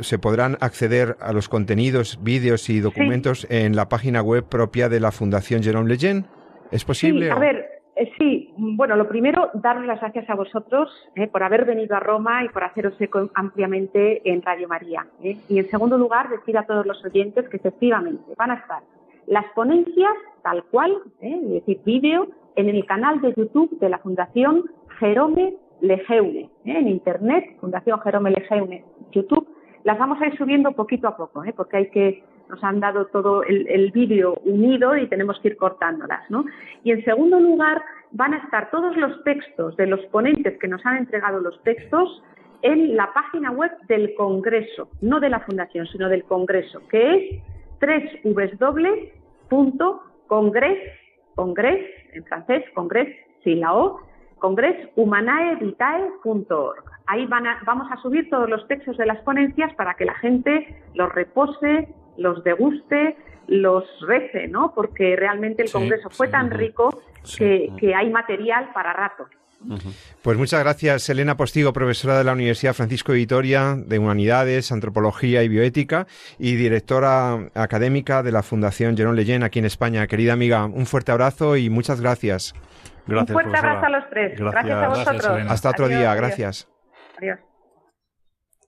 se 0.00 0.18
podrán 0.18 0.56
acceder 0.60 1.16
a 1.20 1.32
los 1.32 1.48
contenidos, 1.48 2.18
vídeos 2.22 2.68
y 2.70 2.80
documentos 2.80 3.46
en 3.50 3.76
la 3.76 3.88
página 3.88 4.22
web 4.22 4.44
propia 4.44 4.88
de 4.88 5.00
la 5.00 5.12
Fundación 5.12 5.62
Jerome 5.62 5.88
Lejeune. 5.88 6.24
¿Es 6.70 6.84
posible? 6.84 7.26
Sí, 7.26 7.30
a 7.30 7.38
ver, 7.38 7.66
eh, 7.96 8.10
sí. 8.18 8.54
Bueno, 8.56 8.96
lo 8.96 9.08
primero, 9.08 9.50
daros 9.54 9.84
las 9.84 10.00
gracias 10.00 10.28
a 10.30 10.34
vosotros 10.34 10.90
eh, 11.14 11.28
por 11.28 11.42
haber 11.42 11.64
venido 11.64 11.94
a 11.96 12.00
Roma 12.00 12.44
y 12.44 12.48
por 12.48 12.64
haceros 12.64 12.98
eco 13.00 13.30
ampliamente 13.34 14.22
en 14.30 14.42
Radio 14.42 14.68
María. 14.68 15.06
Eh. 15.22 15.36
Y 15.48 15.58
en 15.58 15.68
segundo 15.68 15.98
lugar, 15.98 16.30
decir 16.30 16.56
a 16.56 16.64
todos 16.64 16.86
los 16.86 17.04
oyentes 17.04 17.48
que 17.48 17.58
efectivamente 17.58 18.32
van 18.36 18.52
a 18.52 18.54
estar 18.54 18.82
las 19.26 19.44
ponencias 19.54 20.12
tal 20.42 20.64
cual, 20.64 20.98
es 21.20 21.50
decir, 21.50 21.80
vídeo, 21.84 22.28
en 22.56 22.68
el 22.68 22.84
canal 22.84 23.20
de 23.20 23.32
YouTube 23.34 23.78
de 23.78 23.88
la 23.88 23.98
Fundación 23.98 24.64
Jerome 24.98 25.54
Lejeune, 25.82 26.48
¿eh? 26.64 26.78
en 26.78 26.88
Internet, 26.88 27.56
Fundación 27.60 28.00
Jerome 28.00 28.30
Lejeune, 28.30 28.84
YouTube, 29.10 29.46
las 29.84 29.98
vamos 29.98 30.22
a 30.22 30.28
ir 30.28 30.38
subiendo 30.38 30.72
poquito 30.72 31.08
a 31.08 31.16
poco, 31.16 31.44
¿eh? 31.44 31.52
porque 31.54 31.76
hay 31.76 31.90
que, 31.90 32.24
nos 32.48 32.62
han 32.62 32.80
dado 32.80 33.06
todo 33.06 33.42
el, 33.42 33.90
vídeo 33.90 34.34
unido 34.44 34.96
y 34.96 35.08
tenemos 35.08 35.38
que 35.40 35.48
ir 35.48 35.56
cortándolas, 35.56 36.30
¿no? 36.30 36.44
Y 36.84 36.92
en 36.92 37.04
segundo 37.04 37.40
lugar, 37.40 37.82
van 38.12 38.34
a 38.34 38.38
estar 38.38 38.70
todos 38.70 38.96
los 38.96 39.24
textos 39.24 39.76
de 39.76 39.86
los 39.86 40.00
ponentes 40.06 40.56
que 40.58 40.68
nos 40.68 40.86
han 40.86 40.98
entregado 40.98 41.40
los 41.40 41.60
textos 41.62 42.22
en 42.62 42.94
la 42.96 43.12
página 43.12 43.50
web 43.50 43.72
del 43.88 44.14
Congreso, 44.14 44.88
no 45.00 45.18
de 45.18 45.30
la 45.30 45.40
Fundación, 45.40 45.86
sino 45.88 46.08
del 46.08 46.22
Congreso, 46.24 46.80
que 46.88 47.16
es 47.16 47.42
www.congres, 49.50 50.78
congres, 51.34 51.90
en 52.12 52.24
francés, 52.24 52.64
congres, 52.74 53.16
sin 53.42 53.60
la 53.60 53.74
O, 53.74 54.00
congresshumanaevitae.org. 54.42 56.84
Ahí 57.06 57.24
van 57.26 57.44
vamos 57.64 57.90
a 57.90 57.96
subir 58.02 58.28
todos 58.28 58.50
los 58.50 58.68
textos 58.68 58.98
de 58.98 59.06
las 59.06 59.22
ponencias 59.22 59.72
para 59.74 59.94
que 59.94 60.04
la 60.04 60.14
gente 60.14 60.82
los 60.94 61.10
repose 61.14 61.88
los 62.16 62.42
deguste, 62.44 63.16
los 63.46 63.84
rece, 64.06 64.48
¿no? 64.48 64.72
Porque 64.74 65.16
realmente 65.16 65.62
el 65.62 65.70
Congreso 65.70 66.10
fue 66.10 66.28
tan 66.28 66.50
rico 66.50 67.02
que, 67.36 67.72
que 67.78 67.94
hay 67.94 68.10
material 68.10 68.70
para 68.72 68.92
rato. 68.92 69.26
Pues 70.22 70.36
muchas 70.36 70.60
gracias, 70.60 71.08
Elena 71.08 71.36
Postigo, 71.36 71.72
profesora 71.72 72.18
de 72.18 72.24
la 72.24 72.32
Universidad 72.32 72.74
Francisco 72.74 73.12
de 73.12 73.18
Vitoria 73.18 73.76
de 73.76 74.00
Humanidades, 74.00 74.72
Antropología 74.72 75.44
y 75.44 75.48
Bioética 75.48 76.08
y 76.36 76.56
directora 76.56 77.48
académica 77.54 78.24
de 78.24 78.32
la 78.32 78.42
Fundación 78.42 78.96
Jerón 78.96 79.14
Leyen 79.14 79.44
aquí 79.44 79.60
en 79.60 79.66
España. 79.66 80.08
Querida 80.08 80.32
amiga, 80.32 80.66
un 80.66 80.86
fuerte 80.86 81.12
abrazo 81.12 81.56
y 81.56 81.70
muchas 81.70 82.00
gracias. 82.00 82.54
Un 83.06 83.26
fuerte 83.26 83.56
abrazo 83.56 83.86
a 83.86 83.90
los 83.90 84.10
tres. 84.10 84.38
Gracias, 84.38 84.82
a 84.82 84.88
vosotros. 84.88 85.50
Hasta 85.50 85.70
otro 85.70 85.88
día, 85.88 86.14
gracias. 86.14 86.68
Adiós. 87.18 87.38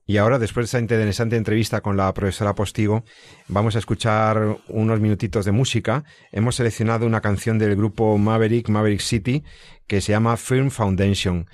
Y 0.07 0.17
ahora, 0.17 0.37
después 0.37 0.65
de 0.65 0.67
esa 0.67 0.79
interesante 0.79 1.35
entrevista 1.35 1.81
con 1.81 1.97
la 1.97 2.13
profesora 2.13 2.53
Postigo, 2.53 3.03
vamos 3.47 3.75
a 3.75 3.79
escuchar 3.79 4.57
unos 4.67 4.99
minutitos 4.99 5.45
de 5.45 5.51
música. 5.51 6.03
Hemos 6.31 6.57
seleccionado 6.57 7.07
una 7.07 7.21
canción 7.21 7.57
del 7.57 7.75
grupo 7.75 8.15
Maverick, 8.19 8.69
Maverick 8.69 8.99
City, 8.99 9.43
que 9.87 10.01
se 10.01 10.11
llama 10.11 10.37
Firm 10.37 10.69
Foundation. 10.69 11.47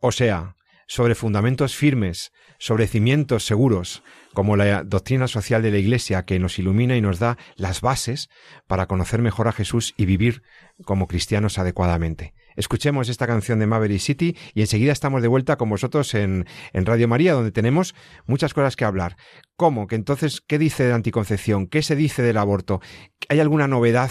O 0.00 0.10
sea, 0.10 0.56
sobre 0.88 1.14
fundamentos 1.14 1.76
firmes, 1.76 2.32
sobre 2.60 2.86
cimientos 2.86 3.46
seguros, 3.46 4.04
como 4.34 4.54
la 4.54 4.84
doctrina 4.84 5.26
social 5.26 5.62
de 5.62 5.70
la 5.70 5.78
Iglesia 5.78 6.24
que 6.26 6.38
nos 6.38 6.58
ilumina 6.58 6.94
y 6.94 7.00
nos 7.00 7.18
da 7.18 7.38
las 7.56 7.80
bases 7.80 8.28
para 8.68 8.86
conocer 8.86 9.22
mejor 9.22 9.48
a 9.48 9.52
Jesús 9.52 9.94
y 9.96 10.04
vivir 10.04 10.42
como 10.84 11.08
cristianos 11.08 11.58
adecuadamente. 11.58 12.34
Escuchemos 12.56 13.08
esta 13.08 13.26
canción 13.26 13.58
de 13.60 13.66
Maverick 13.66 14.00
City 14.00 14.36
y 14.52 14.60
enseguida 14.60 14.92
estamos 14.92 15.22
de 15.22 15.28
vuelta 15.28 15.56
con 15.56 15.70
vosotros 15.70 16.12
en, 16.14 16.44
Radio 16.74 17.08
María, 17.08 17.32
donde 17.32 17.50
tenemos 17.50 17.94
muchas 18.26 18.52
cosas 18.52 18.76
que 18.76 18.84
hablar. 18.84 19.16
¿Cómo? 19.56 19.86
Que 19.86 19.96
entonces, 19.96 20.42
¿qué 20.46 20.58
dice 20.58 20.84
de 20.84 20.92
anticoncepción? 20.92 21.66
¿Qué 21.66 21.82
se 21.82 21.96
dice 21.96 22.22
del 22.22 22.36
aborto? 22.36 22.82
¿Hay 23.30 23.40
alguna 23.40 23.68
novedad? 23.68 24.10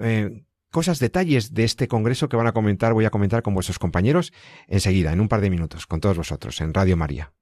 Eh, 0.00 0.44
cosas, 0.70 1.00
detalles 1.00 1.52
de 1.52 1.64
este 1.64 1.88
congreso 1.88 2.28
que 2.28 2.36
van 2.36 2.46
a 2.46 2.52
comentar, 2.52 2.92
voy 2.92 3.06
a 3.06 3.10
comentar 3.10 3.42
con 3.42 3.54
vuestros 3.54 3.80
compañeros 3.80 4.32
enseguida, 4.68 5.12
en 5.12 5.20
un 5.20 5.28
par 5.28 5.40
de 5.40 5.50
minutos, 5.50 5.88
con 5.88 6.00
todos 6.00 6.16
vosotros, 6.16 6.60
en 6.60 6.72
Radio 6.74 6.96
María. 6.96 7.32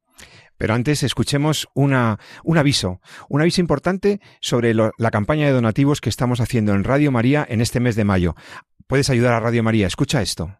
Pero 0.59 0.75
antes 0.75 1.03
escuchemos 1.03 1.69
un 1.75 1.95
aviso, 1.95 3.01
un 3.29 3.41
aviso 3.41 3.61
importante 3.61 4.21
sobre 4.41 4.75
la 4.75 5.11
campaña 5.11 5.47
de 5.47 5.53
donativos 5.53 6.01
que 6.01 6.09
estamos 6.09 6.41
haciendo 6.41 6.75
en 6.75 6.85
Radio 6.85 7.13
María 7.13 7.47
en 7.49 7.61
este 7.61 7.81
mes 7.81 7.97
de 7.97 8.05
mayo 8.05 8.35
puedes 8.87 9.11
ayudar 9.11 9.35
a 9.35 9.41
Radio 9.41 9.63
María. 9.63 9.87
Escucha 9.87 10.23
esto. 10.23 10.51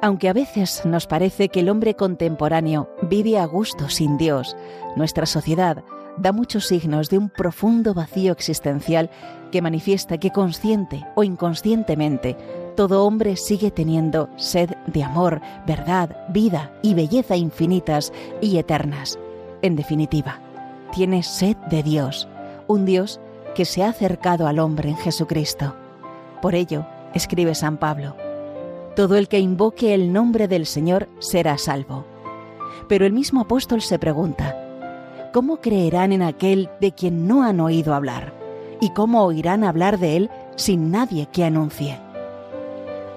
Aunque 0.00 0.28
a 0.28 0.32
veces 0.32 0.82
nos 0.84 1.06
parece 1.06 1.48
que 1.48 1.60
el 1.60 1.68
hombre 1.68 1.94
contemporáneo 1.94 2.88
vive 3.02 3.38
a 3.38 3.44
gusto 3.44 3.88
sin 3.88 4.16
Dios, 4.16 4.56
nuestra 4.96 5.26
sociedad 5.26 5.84
da 6.16 6.32
muchos 6.32 6.66
signos 6.66 7.10
de 7.10 7.18
un 7.18 7.30
profundo 7.30 7.94
vacío 7.94 8.32
existencial 8.32 9.10
que 9.52 9.62
manifiesta 9.62 10.18
que 10.18 10.30
consciente 10.30 11.04
o 11.14 11.24
inconscientemente 11.24 12.36
todo 12.78 13.04
hombre 13.04 13.34
sigue 13.34 13.72
teniendo 13.72 14.28
sed 14.36 14.70
de 14.86 15.02
amor, 15.02 15.40
verdad, 15.66 16.16
vida 16.28 16.70
y 16.80 16.94
belleza 16.94 17.34
infinitas 17.34 18.12
y 18.40 18.56
eternas. 18.56 19.18
En 19.62 19.74
definitiva, 19.74 20.38
tiene 20.92 21.24
sed 21.24 21.56
de 21.70 21.82
Dios, 21.82 22.28
un 22.68 22.84
Dios 22.84 23.18
que 23.56 23.64
se 23.64 23.82
ha 23.82 23.88
acercado 23.88 24.46
al 24.46 24.60
hombre 24.60 24.90
en 24.90 24.96
Jesucristo. 24.96 25.74
Por 26.40 26.54
ello, 26.54 26.86
escribe 27.14 27.56
San 27.56 27.78
Pablo, 27.78 28.14
todo 28.94 29.16
el 29.16 29.26
que 29.26 29.40
invoque 29.40 29.92
el 29.92 30.12
nombre 30.12 30.46
del 30.46 30.64
Señor 30.64 31.08
será 31.18 31.58
salvo. 31.58 32.04
Pero 32.88 33.06
el 33.06 33.12
mismo 33.12 33.40
apóstol 33.40 33.82
se 33.82 33.98
pregunta, 33.98 34.56
¿cómo 35.32 35.56
creerán 35.56 36.12
en 36.12 36.22
aquel 36.22 36.70
de 36.80 36.92
quien 36.92 37.26
no 37.26 37.42
han 37.42 37.58
oído 37.58 37.92
hablar? 37.92 38.32
¿Y 38.80 38.90
cómo 38.90 39.24
oirán 39.24 39.64
hablar 39.64 39.98
de 39.98 40.16
él 40.16 40.30
sin 40.54 40.92
nadie 40.92 41.26
que 41.26 41.42
anuncie? 41.42 42.07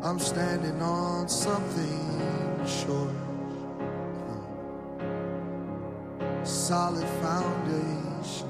I'm 0.00 0.20
standing 0.20 0.80
on 0.80 1.28
something 1.28 2.64
sure. 2.64 3.12
Solid 6.44 7.08
foundation. 7.20 8.48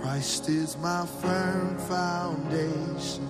Christ 0.00 0.48
is 0.48 0.76
my 0.78 1.04
firm 1.20 1.76
foundation. 1.78 3.28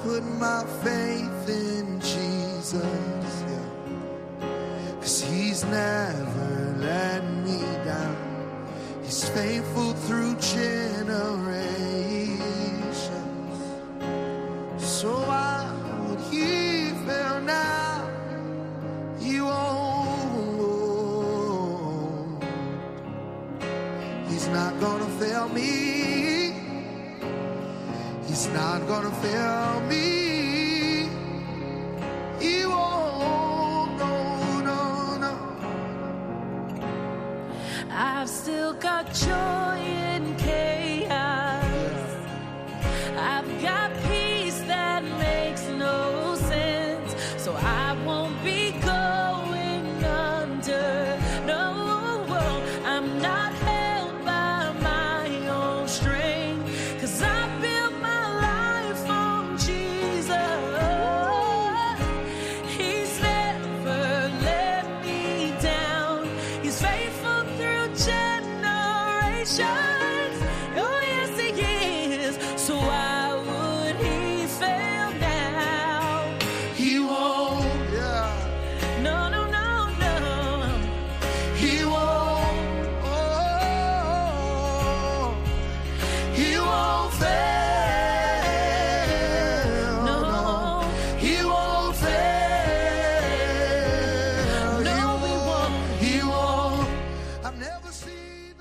Put 0.00 0.24
my 0.24 0.59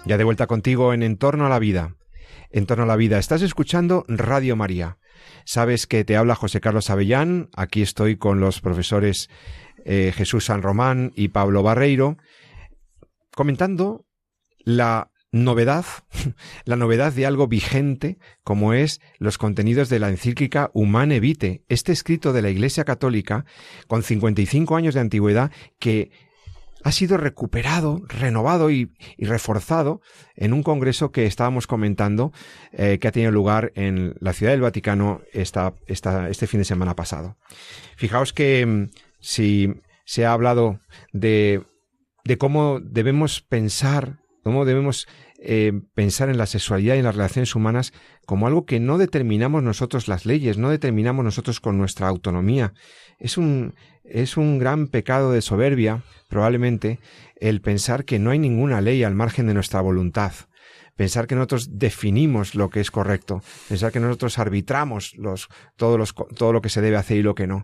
Ya 0.09 0.17
de 0.17 0.23
vuelta 0.23 0.47
contigo 0.47 0.91
en 0.91 1.03
Entorno 1.03 1.45
a 1.45 1.49
la 1.49 1.59
Vida. 1.59 1.95
En 2.49 2.65
torno 2.65 2.85
a 2.85 2.87
la 2.87 2.95
vida. 2.95 3.19
Estás 3.19 3.43
escuchando 3.43 4.05
Radio 4.07 4.55
María. 4.55 4.97
Sabes 5.45 5.85
que 5.85 6.03
te 6.03 6.17
habla 6.17 6.33
José 6.33 6.59
Carlos 6.61 6.89
Avellán. 6.89 7.49
Aquí 7.55 7.83
estoy 7.83 8.17
con 8.17 8.39
los 8.39 8.59
profesores 8.59 9.29
eh, 9.85 10.11
Jesús 10.15 10.45
San 10.45 10.63
Román 10.63 11.11
y 11.15 11.27
Pablo 11.27 11.61
Barreiro, 11.61 12.17
comentando 13.35 14.07
la 14.65 15.11
novedad, 15.31 15.85
la 16.65 16.75
novedad 16.75 17.13
de 17.13 17.27
algo 17.27 17.47
vigente 17.47 18.17
como 18.43 18.73
es 18.73 19.01
los 19.19 19.37
contenidos 19.37 19.89
de 19.89 19.99
la 19.99 20.09
encíclica 20.09 20.71
Humane 20.73 21.19
Vitae, 21.19 21.61
este 21.69 21.91
escrito 21.91 22.33
de 22.33 22.41
la 22.41 22.49
Iglesia 22.49 22.83
Católica 22.83 23.45
con 23.85 24.01
55 24.01 24.75
años 24.75 24.95
de 24.95 25.01
antigüedad 25.01 25.51
que 25.77 26.09
ha 26.83 26.91
sido 26.91 27.17
recuperado, 27.17 28.01
renovado 28.07 28.71
y, 28.71 28.91
reforzado 29.17 30.01
en 30.35 30.53
un 30.53 30.63
congreso 30.63 31.11
que 31.11 31.25
estábamos 31.25 31.67
comentando 31.67 32.31
eh, 32.71 32.99
que 32.99 33.07
ha 33.07 33.11
tenido 33.11 33.31
lugar 33.31 33.71
en 33.75 34.15
la 34.19 34.33
Ciudad 34.33 34.53
del 34.53 34.61
Vaticano 34.61 35.21
este 35.33 36.47
fin 36.47 36.59
de 36.59 36.65
semana 36.65 36.95
pasado. 36.95 37.37
Fijaos 37.97 38.33
que 38.33 38.65
mm, 38.65 38.89
si 39.19 39.73
se 40.05 40.25
ha 40.25 40.33
hablado 40.33 40.79
de, 41.13 41.63
de 42.23 42.37
cómo 42.37 42.79
debemos 42.79 43.41
pensar, 43.41 44.19
cómo 44.43 44.65
debemos 44.65 45.07
eh, 45.41 45.71
pensar 45.93 46.27
en 46.29 46.37
la 46.37 46.45
sexualidad 46.45 46.95
y 46.95 46.99
en 46.99 47.05
las 47.05 47.15
relaciones 47.15 47.55
humanas 47.55 47.93
como 48.25 48.45
algo 48.45 48.65
que 48.65 48.81
no 48.81 48.97
determinamos 48.97 49.63
nosotros 49.63 50.09
las 50.09 50.25
leyes, 50.25 50.57
no 50.57 50.69
determinamos 50.69 51.23
nosotros 51.23 51.61
con 51.61 51.77
nuestra 51.77 52.09
autonomía. 52.09 52.73
Es 53.19 53.37
un, 53.37 53.73
es 54.11 54.37
un 54.37 54.59
gran 54.59 54.87
pecado 54.87 55.31
de 55.31 55.41
soberbia, 55.41 56.03
probablemente, 56.27 56.99
el 57.35 57.61
pensar 57.61 58.05
que 58.05 58.19
no 58.19 58.31
hay 58.31 58.39
ninguna 58.39 58.81
ley 58.81 59.03
al 59.03 59.15
margen 59.15 59.47
de 59.47 59.53
nuestra 59.53 59.81
voluntad. 59.81 60.33
Pensar 60.95 61.27
que 61.27 61.35
nosotros 61.35 61.79
definimos 61.79 62.55
lo 62.55 62.69
que 62.69 62.81
es 62.81 62.91
correcto, 62.91 63.41
pensar 63.69 63.91
que 63.93 64.01
nosotros 64.01 64.37
arbitramos 64.37 65.15
los, 65.15 65.47
todo, 65.77 65.97
los, 65.97 66.13
todo 66.13 66.51
lo 66.51 66.61
que 66.61 66.67
se 66.67 66.81
debe 66.81 66.97
hacer 66.97 67.17
y 67.17 67.23
lo 67.23 67.35
que 67.35 67.47
no. 67.47 67.63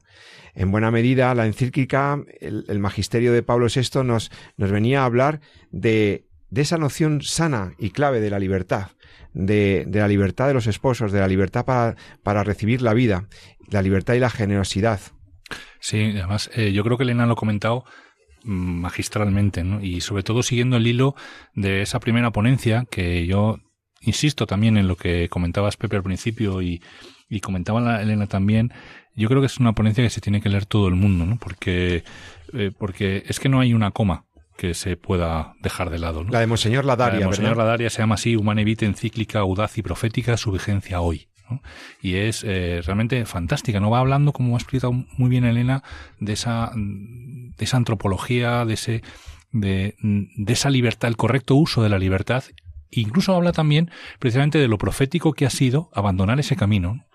En 0.53 0.71
buena 0.71 0.89
medida, 0.89 1.35
la 1.35 1.45
encíclica, 1.45 2.23
el, 2.39 2.63
el 2.69 2.79
magisterio 2.79 3.33
de 3.33 3.43
Pablo 3.43 3.67
VI 3.67 4.03
nos, 4.05 4.31
nos 4.55 4.71
venía 4.71 5.01
a 5.01 5.05
hablar 5.05 5.41
de 5.71 6.25
de 6.55 6.61
esa 6.61 6.77
noción 6.77 7.21
sana 7.21 7.73
y 7.77 7.89
clave 7.89 8.21
de 8.21 8.29
la 8.29 8.39
libertad, 8.39 8.91
de, 9.33 9.83
de 9.87 9.99
la 9.99 10.07
libertad 10.07 10.47
de 10.47 10.53
los 10.53 10.67
esposos, 10.67 11.11
de 11.11 11.19
la 11.19 11.27
libertad 11.27 11.65
para, 11.65 11.95
para, 12.23 12.45
recibir 12.45 12.81
la 12.81 12.93
vida, 12.93 13.27
la 13.69 13.81
libertad 13.81 14.13
y 14.13 14.19
la 14.19 14.29
generosidad. 14.29 15.01
Sí, 15.79 16.11
además, 16.15 16.49
eh, 16.55 16.71
yo 16.71 16.83
creo 16.83 16.97
que 16.97 17.03
Elena 17.03 17.25
lo 17.25 17.33
ha 17.33 17.37
comentado 17.37 17.85
mm, 18.43 18.81
magistralmente, 18.81 19.63
¿no? 19.63 19.81
Y 19.83 20.01
sobre 20.01 20.23
todo 20.23 20.43
siguiendo 20.43 20.77
el 20.77 20.87
hilo 20.87 21.15
de 21.53 21.81
esa 21.81 21.99
primera 21.99 22.31
ponencia 22.31 22.85
que 22.89 23.25
yo 23.27 23.59
insisto 24.01 24.45
también 24.45 24.77
en 24.77 24.87
lo 24.87 24.95
que 24.95 25.29
comentabas 25.29 25.77
Pepe 25.77 25.95
al 25.95 26.03
principio 26.03 26.61
y, 26.61 26.81
y 27.29 27.39
comentaba 27.39 27.81
la 27.81 28.01
Elena 28.01 28.27
también, 28.27 28.71
yo 29.15 29.27
creo 29.29 29.41
que 29.41 29.47
es 29.47 29.59
una 29.59 29.73
ponencia 29.73 30.03
que 30.03 30.09
se 30.09 30.21
tiene 30.21 30.41
que 30.41 30.49
leer 30.49 30.65
todo 30.65 30.87
el 30.87 30.95
mundo, 30.95 31.25
¿no? 31.25 31.37
Porque, 31.37 32.03
eh, 32.53 32.71
porque 32.77 33.23
es 33.27 33.39
que 33.39 33.49
no 33.49 33.59
hay 33.59 33.73
una 33.73 33.91
coma 33.91 34.25
que 34.57 34.73
se 34.73 34.97
pueda 34.97 35.53
dejar 35.61 35.89
de 35.89 35.99
lado. 35.99 36.23
¿no? 36.23 36.31
La 36.31 36.39
de 36.39 36.47
Monseñor 36.47 36.85
Ladaria, 36.85 37.15
La 37.15 37.19
de 37.19 37.25
Monseñor 37.25 37.51
¿verdad? 37.51 37.65
Ladaria 37.65 37.89
se 37.89 38.01
llama 38.01 38.15
así, 38.15 38.35
Humane 38.35 38.63
Vitae, 38.63 38.87
encíclica 38.87 39.39
audaz 39.39 39.77
y 39.77 39.81
profética, 39.81 40.37
su 40.37 40.51
vigencia 40.51 41.01
hoy. 41.01 41.27
Y 42.01 42.15
es 42.15 42.43
eh, 42.43 42.81
realmente 42.85 43.25
fantástica. 43.25 43.79
No 43.79 43.89
va 43.89 43.99
hablando, 43.99 44.33
como 44.33 44.55
ha 44.55 44.59
explicado 44.59 44.91
muy 44.91 45.29
bien 45.29 45.45
Elena, 45.45 45.83
de 46.19 46.33
esa, 46.33 46.71
de 46.75 47.53
esa 47.65 47.77
antropología, 47.77 48.65
de 48.65 48.73
ese, 48.73 49.03
de, 49.51 49.95
esa 50.47 50.69
libertad, 50.69 51.09
el 51.09 51.17
correcto 51.17 51.55
uso 51.55 51.81
de 51.83 51.89
la 51.89 51.99
libertad. 51.99 52.43
Incluso 52.91 53.35
habla 53.35 53.51
también 53.51 53.89
precisamente 54.19 54.57
de 54.57 54.67
lo 54.67 54.77
profético 54.77 55.33
que 55.33 55.45
ha 55.45 55.49
sido 55.49 55.89
abandonar 55.93 56.39
ese 56.39 56.55
camino. 56.55 56.95
¿no? 56.95 57.05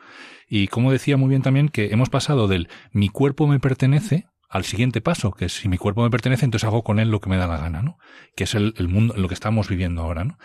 Y 0.49 0.68
como 0.68 0.93
decía 0.93 1.16
muy 1.16 1.28
bien 1.28 1.43
también 1.43 1.68
que 1.68 1.93
hemos 1.93 2.11
pasado 2.11 2.49
del 2.49 2.68
mi 2.93 3.09
cuerpo 3.09 3.47
me 3.47 3.61
pertenece 3.61 4.26
al 4.51 4.64
siguiente 4.64 5.01
paso, 5.01 5.31
que 5.31 5.49
si 5.49 5.68
mi 5.68 5.78
cuerpo 5.78 6.03
me 6.03 6.11
pertenece, 6.11 6.45
entonces 6.45 6.66
hago 6.66 6.83
con 6.83 6.99
él 6.99 7.09
lo 7.09 7.20
que 7.20 7.31
me 7.31 7.37
da 7.37 7.47
la 7.47 7.57
gana, 7.57 7.83
¿no? 7.83 7.99
Que 8.35 8.45
es 8.45 8.57
el, 8.57 8.74
el 8.78 8.89
mundo, 8.89 9.14
lo 9.16 9.28
que 9.28 9.35
estamos 9.35 9.68
viviendo 9.68 10.03
ahora. 10.03 10.37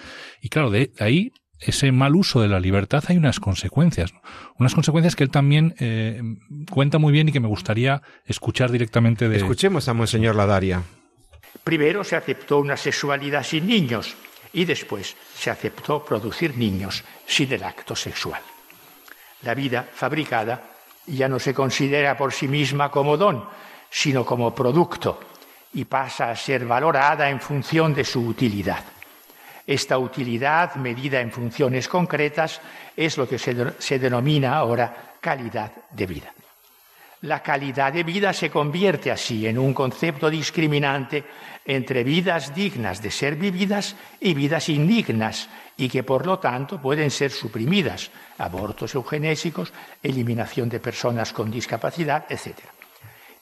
Y 0.44 0.50
claro, 0.50 0.70
de 0.70 0.92
ahí, 1.00 1.32
ese 1.60 1.92
mal 1.92 2.16
uso 2.16 2.42
de 2.42 2.48
la 2.48 2.60
libertad 2.60 3.04
hay 3.08 3.18
unas 3.18 3.40
consecuencias, 3.40 4.14
¿no? 4.14 4.22
Unas 4.58 4.74
consecuencias 4.74 5.16
que 5.16 5.24
él 5.24 5.30
también 5.30 5.76
eh, 5.80 6.22
cuenta 6.70 6.98
muy 6.98 7.14
bien 7.14 7.30
y 7.30 7.32
que 7.32 7.40
me 7.40 7.48
gustaría 7.48 8.02
escuchar 8.26 8.72
directamente 8.72 9.30
de... 9.30 9.38
Escuchemos 9.38 9.88
a 9.88 9.94
Monseñor 9.94 10.36
Ladaria. 10.36 10.84
Primero 11.64 12.04
se 12.04 12.16
aceptó 12.16 12.60
una 12.60 12.78
sexualidad 12.78 13.44
sin 13.44 13.68
niños 13.68 14.16
y 14.54 14.66
después 14.66 15.16
se 15.36 15.50
aceptó 15.50 16.04
producir 16.04 16.58
niños 16.58 17.04
sin 17.26 17.52
el 17.52 17.64
acto 17.64 17.96
sexual. 17.96 18.42
La 19.42 19.54
vida 19.54 19.88
fabricada 19.94 20.72
ya 21.08 21.28
no 21.28 21.40
se 21.40 21.54
considera 21.54 22.18
por 22.18 22.34
sí 22.34 22.48
misma 22.48 22.90
como 22.90 23.18
don, 23.18 23.46
sino 23.90 24.26
como 24.26 24.54
producto 24.54 25.20
y 25.74 25.86
pasa 25.86 26.32
a 26.32 26.36
ser 26.36 26.66
valorada 26.66 27.30
en 27.30 27.40
función 27.40 27.94
de 27.94 28.06
su 28.06 28.26
utilidad. 28.26 28.84
Esta 29.68 29.98
utilidad, 29.98 30.76
medida 30.76 31.20
en 31.20 31.32
funciones 31.32 31.88
concretas, 31.88 32.62
es 32.96 33.18
lo 33.18 33.28
que 33.28 33.40
se, 33.40 33.54
de 33.54 33.74
se, 33.80 33.98
denomina 33.98 34.56
ahora 34.58 35.16
calidad 35.20 35.72
de 35.92 36.06
vida. 36.06 36.34
La 37.22 37.42
calidad 37.42 37.92
de 37.92 38.04
vida 38.04 38.34
se 38.34 38.52
convierte 38.52 39.10
así 39.10 39.48
en 39.48 39.58
un 39.58 39.74
concepto 39.74 40.30
discriminante 40.30 41.24
entre 41.66 42.04
vidas 42.04 42.54
dignas 42.54 43.02
de 43.02 43.10
ser 43.10 43.36
vividas 43.36 43.96
y 44.20 44.36
vidas 44.36 44.70
indignas 44.70 45.50
y 45.78 45.90
que 45.90 46.04
por 46.04 46.28
lo 46.28 46.38
tanto 46.38 46.80
pueden 46.80 47.10
ser 47.10 47.32
suprimidas, 47.32 48.12
abortos 48.38 48.94
eugenésicos, 48.94 49.74
eliminación 50.04 50.70
de 50.70 50.80
personas 50.80 51.34
con 51.34 51.50
discapacidad, 51.50 52.26
etc. 52.30 52.60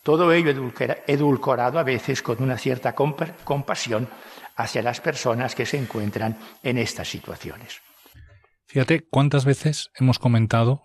Todo 0.02 0.32
ello 0.32 0.72
edulcorado 1.06 1.80
a 1.80 1.84
veces 1.84 2.22
con 2.22 2.42
una 2.42 2.58
cierta 2.58 2.94
compasión 2.94 4.08
hacia 4.56 4.82
las 4.82 5.02
personas 5.02 5.56
que 5.56 5.66
se 5.66 5.78
encuentran 5.78 6.38
en 6.64 6.78
estas 6.78 7.10
situaciones. 7.10 7.82
Fíjate 8.74 9.06
cuántas 9.08 9.46
veces 9.46 9.92
hemos 10.00 10.18
comentado 10.18 10.82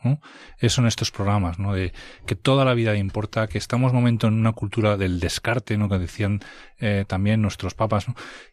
eso 0.59 0.83
en 0.83 0.89
estos 0.89 1.11
programas, 1.11 1.59
¿no? 1.59 1.73
de 1.73 1.95
que 2.27 2.35
toda 2.35 2.67
la 2.67 2.75
vida 2.75 2.95
importa, 2.97 3.47
que 3.47 3.57
estamos 3.57 3.95
momento 3.95 4.27
en 4.27 4.35
una 4.35 4.53
cultura 4.53 4.99
del 4.99 5.21
descarte, 5.21 5.79
¿no? 5.79 5.89
que 5.89 5.99
decían 5.99 6.41
eh, 6.79 7.07
también 7.09 7.41
nuestros 7.41 7.73
papas, 7.73 8.05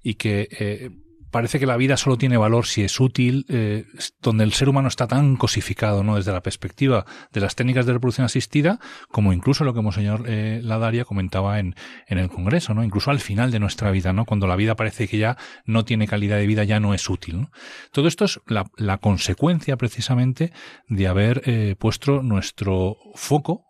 y 0.02 0.14
que 0.14 0.48
eh, 0.52 0.90
parece 1.36 1.60
que 1.60 1.66
la 1.66 1.76
vida 1.76 1.98
solo 1.98 2.18
tiene 2.18 2.38
valor 2.38 2.66
si 2.66 2.84
es 2.84 2.98
útil, 2.98 3.46
eh, 3.50 3.84
donde 4.22 4.46
el 4.46 4.54
ser 4.54 4.70
humano 4.70 4.88
está 4.88 5.06
tan 5.06 5.36
cosificado, 5.36 6.02
¿no? 6.02 6.16
Desde 6.16 6.32
la 6.32 6.42
perspectiva 6.42 7.06
de 7.34 7.42
las 7.42 7.56
técnicas 7.56 7.86
de 7.86 7.92
reproducción 7.92 8.24
asistida, 8.24 8.80
como 9.12 9.34
incluso 9.34 9.66
lo 9.66 9.74
que 9.74 9.82
Monseñor 9.82 10.24
eh, 10.28 10.62
Ladaria 10.64 11.04
comentaba 11.04 11.60
en, 11.60 11.76
en 12.08 12.20
el 12.20 12.30
Congreso, 12.30 12.74
¿no? 12.74 12.86
Incluso 12.86 13.12
al 13.12 13.20
final 13.20 13.52
de 13.52 13.60
nuestra 13.60 13.92
vida, 13.92 14.14
¿no? 14.14 14.24
Cuando 14.24 14.48
la 14.48 14.56
vida 14.56 14.78
parece 14.78 15.10
que 15.10 15.18
ya 15.18 15.36
no 15.66 15.84
tiene 15.84 16.08
calidad 16.08 16.38
de 16.38 16.48
vida, 16.48 16.64
ya 16.64 16.80
no 16.80 16.94
es 16.94 17.10
útil, 17.10 17.42
¿no? 17.42 17.52
Todo 17.92 18.08
esto 18.08 18.24
es 18.24 18.40
la, 18.48 18.98
consecuencia 19.00 19.76
precisamente 19.76 20.54
de 20.88 21.08
haber 21.08 21.42
eh, 21.44 21.76
puesto 21.78 22.24
nuestro 22.24 22.96
foco. 23.16 23.66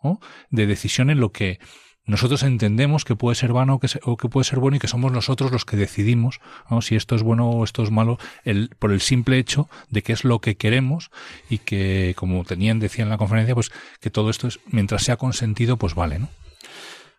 De 0.52 0.68
decisión 0.68 1.10
en 1.10 1.20
lo 1.20 1.32
que 1.32 1.58
nosotros 2.06 2.44
entendemos 2.44 3.04
que 3.04 3.16
puede 3.16 3.36
ser 3.36 3.52
vano 3.52 3.76
o 3.76 3.80
que, 3.80 3.88
se, 3.88 4.00
o 4.04 4.18
que 4.18 4.30
puede 4.30 4.44
ser 4.44 4.60
bueno 4.60 4.78
y 4.78 4.80
que 4.80 4.88
somos 4.88 5.12
nosotros 5.12 5.52
los 5.52 5.66
que 5.66 5.78
decidimos 5.78 6.40
si 6.82 6.96
esto 6.96 7.16
es 7.16 7.24
bueno 7.24 7.50
o 7.50 7.64
esto 7.64 7.84
es 7.84 7.92
malo 7.92 8.18
el, 8.44 8.70
por 8.78 8.92
el 8.92 9.02
simple 9.02 9.38
hecho 9.38 9.68
de 9.90 10.04
que 10.04 10.14
es 10.14 10.24
lo 10.24 10.40
que 10.40 10.56
queremos 10.56 11.10
y 11.50 11.60
que, 11.60 12.14
como 12.16 12.44
tenían, 12.44 12.80
decía 12.80 13.04
en 13.04 13.10
la 13.10 13.18
conferencia, 13.18 13.56
pues 13.56 13.72
que 14.00 14.10
todo 14.10 14.30
esto 14.30 14.48
es, 14.48 14.60
mientras 14.72 15.04
sea 15.04 15.18
consentido, 15.18 15.78
pues 15.78 15.96
vale, 15.96 16.20
¿no? 16.20 16.30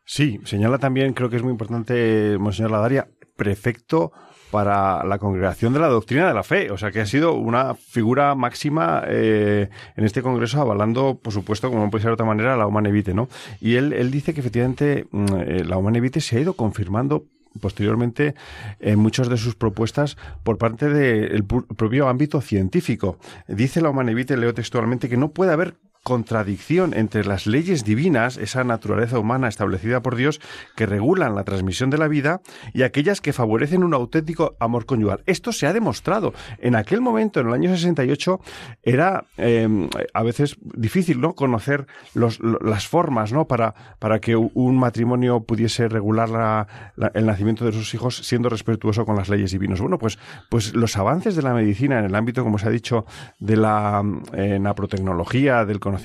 Sí, 0.05 0.41
señala 0.45 0.79
también, 0.79 1.15
creo 1.15 1.31
que 1.31 1.37
es 1.37 1.43
muy 1.43 1.51
importante, 1.51 2.37
Monseñor 2.39 2.71
Ladaria, 2.71 3.09
prefecto 3.37 4.13
para 4.51 5.05
la 5.05 5.19
congregación 5.19 5.73
de 5.73 5.81
la 5.81 5.89
doctrina 5.89 6.29
de 6.29 6.35
la 6.35 6.43
fe, 6.43 6.71
o 6.71 6.79
sea 6.79 6.91
que 6.91 7.01
ha 7.01 7.07
sido 7.07 7.35
una 7.35 7.75
figura 7.75 8.35
máxima 8.35 9.03
eh, 9.07 9.69
en 9.97 10.05
este 10.05 10.23
congreso 10.23 10.61
avalando, 10.61 11.19
por 11.21 11.33
supuesto, 11.33 11.69
como 11.69 11.85
no 11.85 11.91
puede 11.91 12.03
ser 12.03 12.11
de 12.11 12.15
otra 12.15 12.27
manera, 12.27 12.57
la 12.57 12.67
Humane 12.67 12.93
Vitae, 12.93 13.15
¿no? 13.15 13.29
Y 13.61 13.75
él, 13.75 13.93
él 13.93 14.11
dice 14.11 14.35
que 14.35 14.41
efectivamente 14.41 15.07
eh, 15.13 15.65
la 15.65 15.77
Humane 15.77 16.01
Vitae 16.01 16.21
se 16.21 16.37
ha 16.37 16.41
ido 16.41 16.55
confirmando 16.55 17.25
posteriormente 17.61 18.35
en 18.81 18.99
muchas 18.99 19.29
de 19.29 19.37
sus 19.37 19.55
propuestas 19.55 20.17
por 20.43 20.59
parte 20.59 20.89
del 20.89 21.45
propio 21.45 22.09
ámbito 22.09 22.41
científico. 22.41 23.19
Dice 23.49 23.81
la 23.81 23.91
Humane 23.91 24.15
Vitae, 24.15 24.37
leo 24.37 24.55
textualmente, 24.55 25.09
que 25.09 25.17
no 25.17 25.31
puede 25.31 25.53
haber 25.53 25.75
contradicción 26.07 26.95
entre 26.95 27.25
las 27.25 27.49
leyes 27.49 27.83
divinas, 27.85 28.37
esa 28.37 28.63
naturaleza 28.63 29.19
humana 29.19 29.49
establecida 29.49 30.03
por 30.03 30.15
Dios, 30.15 30.41
que 30.77 30.87
regulan 30.87 31.35
la 31.35 31.43
transmisión 31.43 31.91
de 31.91 31.99
la 31.99 32.07
vida, 32.07 32.43
y 32.73 32.83
aquellas 32.85 33.21
que 33.21 33.33
favorecen 33.33 33.83
un 33.83 33.93
auténtico 33.93 34.55
amor 34.61 34.87
conyugal. 34.87 35.25
Esto 35.27 35.51
se 35.51 35.67
ha 35.67 35.73
demostrado. 35.73 36.33
En 36.59 36.77
aquel 36.77 37.01
momento, 37.01 37.41
en 37.41 37.49
el 37.49 37.55
año 37.55 37.71
68, 37.71 38.39
era 38.85 39.25
eh, 39.37 39.69
a 40.15 40.23
veces 40.23 40.57
difícil 40.63 41.21
¿no? 41.21 41.35
conocer 41.35 41.89
las 42.15 42.87
formas 42.87 43.33
¿no? 43.33 43.49
para, 43.49 43.75
para 43.99 44.21
que 44.21 44.37
un 44.37 44.79
matrimonio 44.79 45.41
pudiese 45.41 45.89
regular 45.89 46.29
la- 46.31 46.69
el 47.15 47.27
nacimiento 47.27 47.65
de 47.65 47.73
sus 47.73 47.93
hijos 47.95 48.17
siendo 48.19 48.49
respetuoso 48.49 49.05
con 49.05 49.17
las 49.17 49.29
leyes 49.29 49.51
divinas. 49.51 49.81
Bueno, 49.81 49.99
pues, 49.99 50.21
pues 50.51 50.73
los 50.73 50.97
avances 50.97 51.35
de 51.35 51.43
la 51.43 51.53
medicina 51.53 51.99
en 51.99 52.05
el 52.05 52.15
ámbito, 52.15 52.45
como 52.45 52.59
se 52.59 52.69
ha 52.69 52.71
dicho, 52.71 53.07
de 53.41 53.57
la 53.57 54.05
eh, 54.35 54.61
del 55.67 55.81
conocimiento 55.81 55.96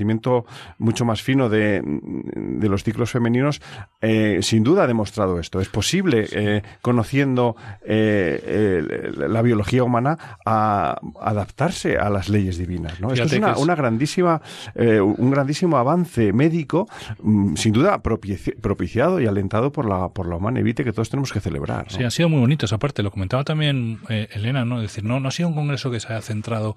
mucho 0.77 1.05
más 1.05 1.21
fino 1.21 1.49
de, 1.49 1.81
de 1.83 2.69
los 2.69 2.83
ciclos 2.83 3.11
femeninos, 3.11 3.61
eh, 4.01 4.39
sin 4.41 4.63
duda 4.63 4.83
ha 4.83 4.87
demostrado 4.87 5.39
esto. 5.39 5.59
Es 5.61 5.69
posible, 5.69 6.27
eh, 6.31 6.61
conociendo 6.81 7.55
eh, 7.83 9.11
la 9.15 9.41
biología 9.41 9.83
humana, 9.83 10.17
a 10.45 10.99
adaptarse 11.21 11.97
a 11.97 12.09
las 12.09 12.29
leyes 12.29 12.57
divinas. 12.57 12.99
¿no? 12.99 13.11
Esto 13.11 13.25
es 13.25 13.33
una, 13.33 13.51
es- 13.51 13.57
una 13.59 13.75
grandísima, 13.75 14.41
un 14.75 15.31
grandísimo 15.31 15.77
avance 15.77 16.33
médico, 16.33 16.87
mm, 17.21 17.55
sin 17.55 17.73
duda 17.73 18.01
propici- 18.01 18.55
propiciado 18.59 19.19
y 19.21 19.27
alentado 19.27 19.71
por 19.71 19.87
la, 19.87 20.09
por 20.09 20.27
la 20.27 20.35
humana 20.37 20.59
evite 20.59 20.83
que 20.83 20.91
todos 20.93 21.09
tenemos 21.09 21.31
que 21.31 21.39
celebrar. 21.39 21.85
¿no? 21.91 21.97
Sí, 21.97 22.03
ha 22.03 22.11
sido 22.11 22.29
muy 22.29 22.39
bonito 22.39 22.65
esa 22.65 22.77
parte. 22.77 23.03
Lo 23.03 23.11
comentaba 23.11 23.43
también 23.43 23.99
Elena, 24.09 24.65
¿no? 24.65 24.77
Es 24.81 24.83
decir, 24.93 25.03
no, 25.03 25.19
no 25.19 25.27
ha 25.27 25.31
sido 25.31 25.49
un 25.49 25.55
congreso 25.55 25.91
que 25.91 25.99
se 25.99 26.07
haya 26.11 26.21
centrado 26.21 26.75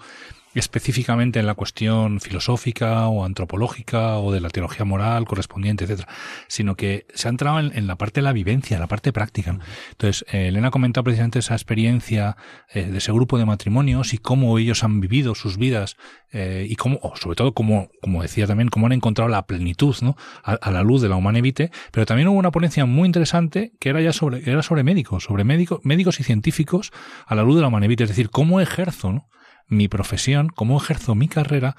específicamente 0.59 1.40
en 1.40 1.46
la 1.46 1.55
cuestión 1.55 2.20
filosófica 2.20 3.09
o 3.09 3.24
antropológica 3.24 4.18
o 4.18 4.32
de 4.32 4.40
la 4.40 4.50
teología 4.50 4.84
moral 4.84 5.24
correspondiente, 5.24 5.84
etcétera, 5.84 6.09
sino 6.48 6.76
que 6.76 7.07
se 7.14 7.28
ha 7.28 7.30
entrado 7.30 7.61
en, 7.61 7.76
en 7.76 7.86
la 7.86 7.96
parte 7.96 8.20
de 8.20 8.24
la 8.24 8.32
vivencia, 8.32 8.76
en 8.76 8.80
la 8.80 8.86
parte 8.86 9.12
práctica. 9.12 9.52
¿no? 9.52 9.61
Entonces, 9.90 10.24
eh, 10.32 10.48
Elena 10.48 10.68
ha 10.68 10.70
comentado 10.70 11.05
precisamente 11.05 11.38
esa 11.38 11.55
experiencia 11.55 12.36
eh, 12.72 12.84
de 12.84 12.98
ese 12.98 13.12
grupo 13.12 13.38
de 13.38 13.44
matrimonios 13.44 14.14
y 14.14 14.18
cómo 14.18 14.59
ellos 14.59 14.84
han 14.84 15.00
vivido 15.00 15.34
sus 15.34 15.57
vidas 15.57 15.96
eh, 16.32 16.66
y 16.68 16.76
cómo, 16.76 16.98
o 17.02 17.16
sobre 17.16 17.36
todo, 17.36 17.55
como, 17.55 17.90
como 18.02 18.22
decía 18.22 18.46
también, 18.46 18.68
cómo 18.68 18.86
han 18.86 18.92
encontrado 18.92 19.28
la 19.28 19.46
plenitud, 19.46 19.94
¿no? 20.02 20.16
A, 20.42 20.52
a 20.52 20.70
la 20.70 20.82
luz 20.82 21.02
de 21.02 21.09
la 21.09 21.16
humana 21.16 21.38
evite, 21.38 21.70
pero 21.92 22.07
también 22.07 22.28
hubo 22.28 22.38
una 22.38 22.50
ponencia 22.50 22.86
muy 22.86 23.07
interesante 23.07 23.72
que 23.78 23.88
era 23.88 24.00
ya 24.00 24.12
sobre, 24.12 24.48
era 24.50 24.62
sobre 24.62 24.82
médicos, 24.82 25.24
sobre 25.24 25.44
médicos, 25.44 25.80
médicos 25.84 26.20
y 26.20 26.24
científicos 26.24 26.92
a 27.26 27.34
la 27.34 27.42
luz 27.42 27.57
de 27.57 27.62
la 27.62 27.68
humana 27.68 27.86
evite, 27.86 28.05
es 28.05 28.11
decir, 28.11 28.30
cómo 28.30 28.61
ejerzo, 28.61 29.12
¿no? 29.12 29.28
Mi 29.69 29.89
profesión, 29.89 30.49
cómo 30.49 30.77
ejerzo 30.77 31.15
mi 31.15 31.29
carrera, 31.29 31.77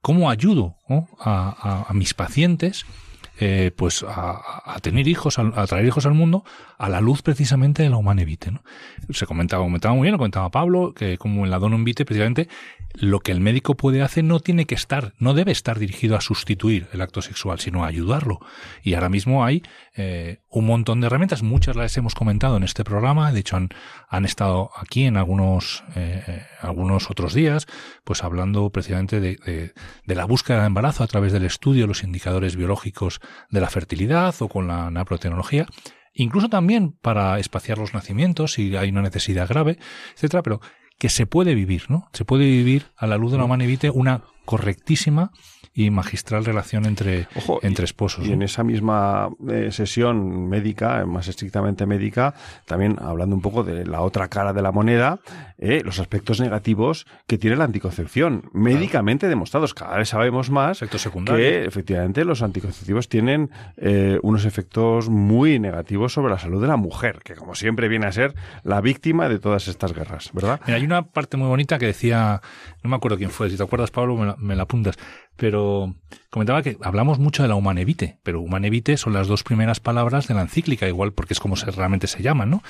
cómo 0.00 0.30
ayudo 0.30 0.76
a, 1.20 1.88
mis 1.92 2.14
pacientes 2.14 2.86
eh, 3.40 3.70
pues 3.76 4.04
a, 4.08 4.76
tener 4.82 5.06
hijos, 5.06 5.38
a, 5.38 5.66
traer 5.66 5.86
hijos 5.86 6.06
al 6.06 6.14
mundo 6.14 6.44
a 6.76 6.88
la 6.88 7.00
luz 7.00 7.22
precisamente 7.22 7.82
de 7.82 7.90
la 7.90 7.96
humana 7.96 8.22
evite. 8.22 8.50
¿no? 8.50 8.62
Se 9.10 9.26
comentaba, 9.26 9.62
comentaba 9.62 9.94
muy 9.94 10.02
bien, 10.02 10.12
lo 10.12 10.18
comentaba 10.18 10.50
Pablo, 10.50 10.92
que 10.94 11.18
como 11.18 11.44
en 11.44 11.50
la 11.50 11.58
Donum 11.58 11.84
Vitae, 11.84 12.04
precisamente 12.04 12.48
lo 12.94 13.20
que 13.20 13.32
el 13.32 13.40
médico 13.40 13.76
puede 13.76 14.02
hacer 14.02 14.24
no 14.24 14.40
tiene 14.40 14.64
que 14.64 14.74
estar, 14.74 15.12
no 15.18 15.34
debe 15.34 15.52
estar 15.52 15.78
dirigido 15.78 16.16
a 16.16 16.20
sustituir 16.20 16.88
el 16.92 17.00
acto 17.00 17.22
sexual, 17.22 17.60
sino 17.60 17.84
a 17.84 17.86
ayudarlo. 17.86 18.40
Y 18.82 18.94
ahora 18.94 19.08
mismo 19.08 19.44
hay 19.44 19.62
eh, 19.94 20.38
un 20.48 20.66
montón 20.66 21.00
de 21.00 21.06
herramientas, 21.06 21.42
muchas 21.42 21.76
las 21.76 21.96
hemos 21.96 22.14
comentado 22.14 22.56
en 22.56 22.62
este 22.64 22.84
programa, 22.84 23.30
de 23.30 23.40
hecho 23.40 23.56
han, 23.56 23.68
han 24.08 24.24
estado 24.24 24.70
aquí 24.76 25.04
en 25.04 25.16
algunos, 25.16 25.84
eh, 25.94 26.24
eh, 26.26 26.42
algunos 26.60 27.10
otros 27.10 27.34
días, 27.34 27.66
pues 28.04 28.24
hablando 28.24 28.70
precisamente 28.70 29.20
de, 29.20 29.36
de- 29.36 29.72
de 30.04 30.14
la 30.14 30.24
búsqueda 30.24 30.60
de 30.60 30.66
embarazo 30.66 31.04
a 31.04 31.06
través 31.06 31.32
del 31.32 31.44
estudio 31.44 31.82
de 31.82 31.88
los 31.88 32.02
indicadores 32.02 32.56
biológicos 32.56 33.20
de 33.50 33.60
la 33.60 33.70
fertilidad 33.70 34.34
o 34.40 34.48
con 34.48 34.66
la 34.66 34.90
naprotecnología. 34.90 35.66
Incluso 36.14 36.48
también 36.48 36.92
para 37.00 37.38
espaciar 37.38 37.78
los 37.78 37.94
nacimientos 37.94 38.54
si 38.54 38.74
hay 38.76 38.88
una 38.88 39.02
necesidad 39.02 39.46
grave, 39.48 39.78
etcétera, 40.14 40.42
pero 40.42 40.60
que 40.98 41.08
se 41.08 41.26
puede 41.26 41.54
vivir, 41.54 41.84
¿no? 41.88 42.08
Se 42.12 42.24
puede 42.24 42.44
vivir 42.44 42.86
a 42.96 43.06
la 43.06 43.16
luz 43.16 43.32
de 43.32 43.38
la 43.38 43.44
humana 43.44 43.64
evite 43.64 43.90
una 43.90 44.22
correctísima 44.44 45.30
y 45.78 45.92
magistral 45.92 46.44
relación 46.44 46.86
entre, 46.86 47.28
Ojo, 47.36 47.60
entre 47.62 47.84
esposos. 47.84 48.24
Y 48.24 48.30
¿no? 48.30 48.34
en 48.34 48.42
esa 48.42 48.64
misma 48.64 49.28
eh, 49.48 49.68
sesión 49.70 50.48
médica, 50.48 51.06
más 51.06 51.28
estrictamente 51.28 51.86
médica, 51.86 52.34
también 52.64 52.96
hablando 53.00 53.36
un 53.36 53.42
poco 53.42 53.62
de 53.62 53.86
la 53.86 54.00
otra 54.00 54.26
cara 54.26 54.52
de 54.52 54.60
la 54.60 54.72
moneda, 54.72 55.20
eh, 55.56 55.82
los 55.84 56.00
aspectos 56.00 56.40
negativos 56.40 57.06
que 57.28 57.38
tiene 57.38 57.54
la 57.54 57.62
anticoncepción, 57.62 58.50
médicamente 58.52 59.28
demostrados. 59.28 59.72
Cada 59.72 59.98
vez 59.98 60.08
sabemos 60.08 60.50
más 60.50 60.80
que 61.26 61.64
efectivamente 61.64 62.24
los 62.24 62.42
anticonceptivos 62.42 63.08
tienen 63.08 63.50
eh, 63.76 64.18
unos 64.22 64.46
efectos 64.46 65.08
muy 65.08 65.60
negativos 65.60 66.12
sobre 66.12 66.32
la 66.32 66.40
salud 66.40 66.60
de 66.60 66.66
la 66.66 66.76
mujer, 66.76 67.20
que 67.22 67.36
como 67.36 67.54
siempre 67.54 67.86
viene 67.86 68.06
a 68.06 68.12
ser 68.12 68.34
la 68.64 68.80
víctima 68.80 69.28
de 69.28 69.38
todas 69.38 69.68
estas 69.68 69.94
guerras, 69.94 70.30
¿verdad? 70.32 70.60
Mira, 70.66 70.78
hay 70.78 70.84
una 70.84 71.02
parte 71.02 71.36
muy 71.36 71.46
bonita 71.46 71.78
que 71.78 71.86
decía, 71.86 72.40
no 72.82 72.90
me 72.90 72.96
acuerdo 72.96 73.16
quién 73.16 73.30
fue, 73.30 73.48
si 73.48 73.56
te 73.56 73.62
acuerdas, 73.62 73.92
Pablo, 73.92 74.16
me 74.16 74.26
la, 74.26 74.36
me 74.38 74.56
la 74.56 74.64
apuntas, 74.64 74.98
pero 75.38 75.94
comentaba 76.30 76.62
que 76.62 76.76
hablamos 76.82 77.18
mucho 77.18 77.42
de 77.42 77.48
la 77.48 77.54
humanevite, 77.54 78.18
pero 78.22 78.40
humanevite 78.42 78.96
son 78.98 79.12
las 79.14 79.28
dos 79.28 79.44
primeras 79.44 79.80
palabras 79.80 80.26
de 80.28 80.34
la 80.34 80.42
encíclica, 80.42 80.86
igual 80.86 81.12
porque 81.12 81.32
es 81.32 81.40
como 81.40 81.56
se, 81.56 81.70
realmente 81.70 82.06
se 82.08 82.22
llaman, 82.22 82.50
¿no? 82.50 82.62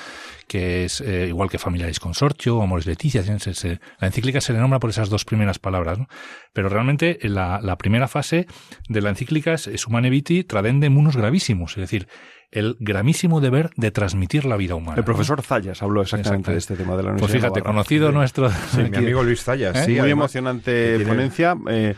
Que 0.47 0.85
es 0.85 1.01
eh, 1.01 1.27
igual 1.29 1.51
que 1.51 1.59
Familiaris 1.59 1.99
Consortio, 1.99 2.63
Amores 2.63 2.87
Leticia, 2.87 3.23
se- 3.23 3.55
se- 3.55 3.81
la 3.99 4.07
encíclica 4.07 4.41
se 4.41 4.53
le 4.53 4.61
nombra 4.61 4.79
por 4.79 4.91
esas 4.91 5.09
dos 5.09 5.25
primeras 5.25 5.59
palabras, 5.59 5.99
¿no? 5.99 6.09
Pero 6.53 6.69
realmente 6.69 7.19
eh, 7.27 7.29
la, 7.29 7.61
la 7.63 7.77
primera 7.79 8.07
fase 8.07 8.47
de 8.89 9.01
la 9.01 9.11
encíclica 9.11 9.55
es, 9.55 9.67
es 9.67 9.87
humaneviti 9.87 10.45
tradende 10.45 10.91
munus 10.91 11.17
gravísimos, 11.17 11.73
es 11.73 11.79
decir, 11.81 12.07
el 12.51 12.77
gramísimo 12.81 13.41
deber 13.41 13.71
de 13.77 13.91
transmitir 13.91 14.45
la 14.47 14.57
vida 14.57 14.75
humana. 14.75 14.97
El 14.99 15.05
profesor 15.05 15.43
Zayas 15.43 15.83
habló 15.83 16.01
exactamente 16.01 16.51
de 16.51 16.59
este 16.59 16.77
tema 16.77 16.97
de 16.97 17.03
la 17.03 17.11
Pues 17.11 17.23
Universidad 17.23 17.41
fíjate, 17.41 17.61
de 17.61 17.65
Navarra. 17.65 17.73
conocido 17.75 18.13
nuestro... 18.13 18.51
Sí, 18.51 18.83
mi 18.91 18.97
amigo 18.97 19.23
Luis 19.23 19.43
Zayas. 19.45 19.77
¿Eh? 19.77 19.85
sí, 19.85 19.91
muy 19.93 20.01
además, 20.01 20.13
emocionante 20.35 20.99
ponencia, 21.07 21.57
eh, 21.69 21.95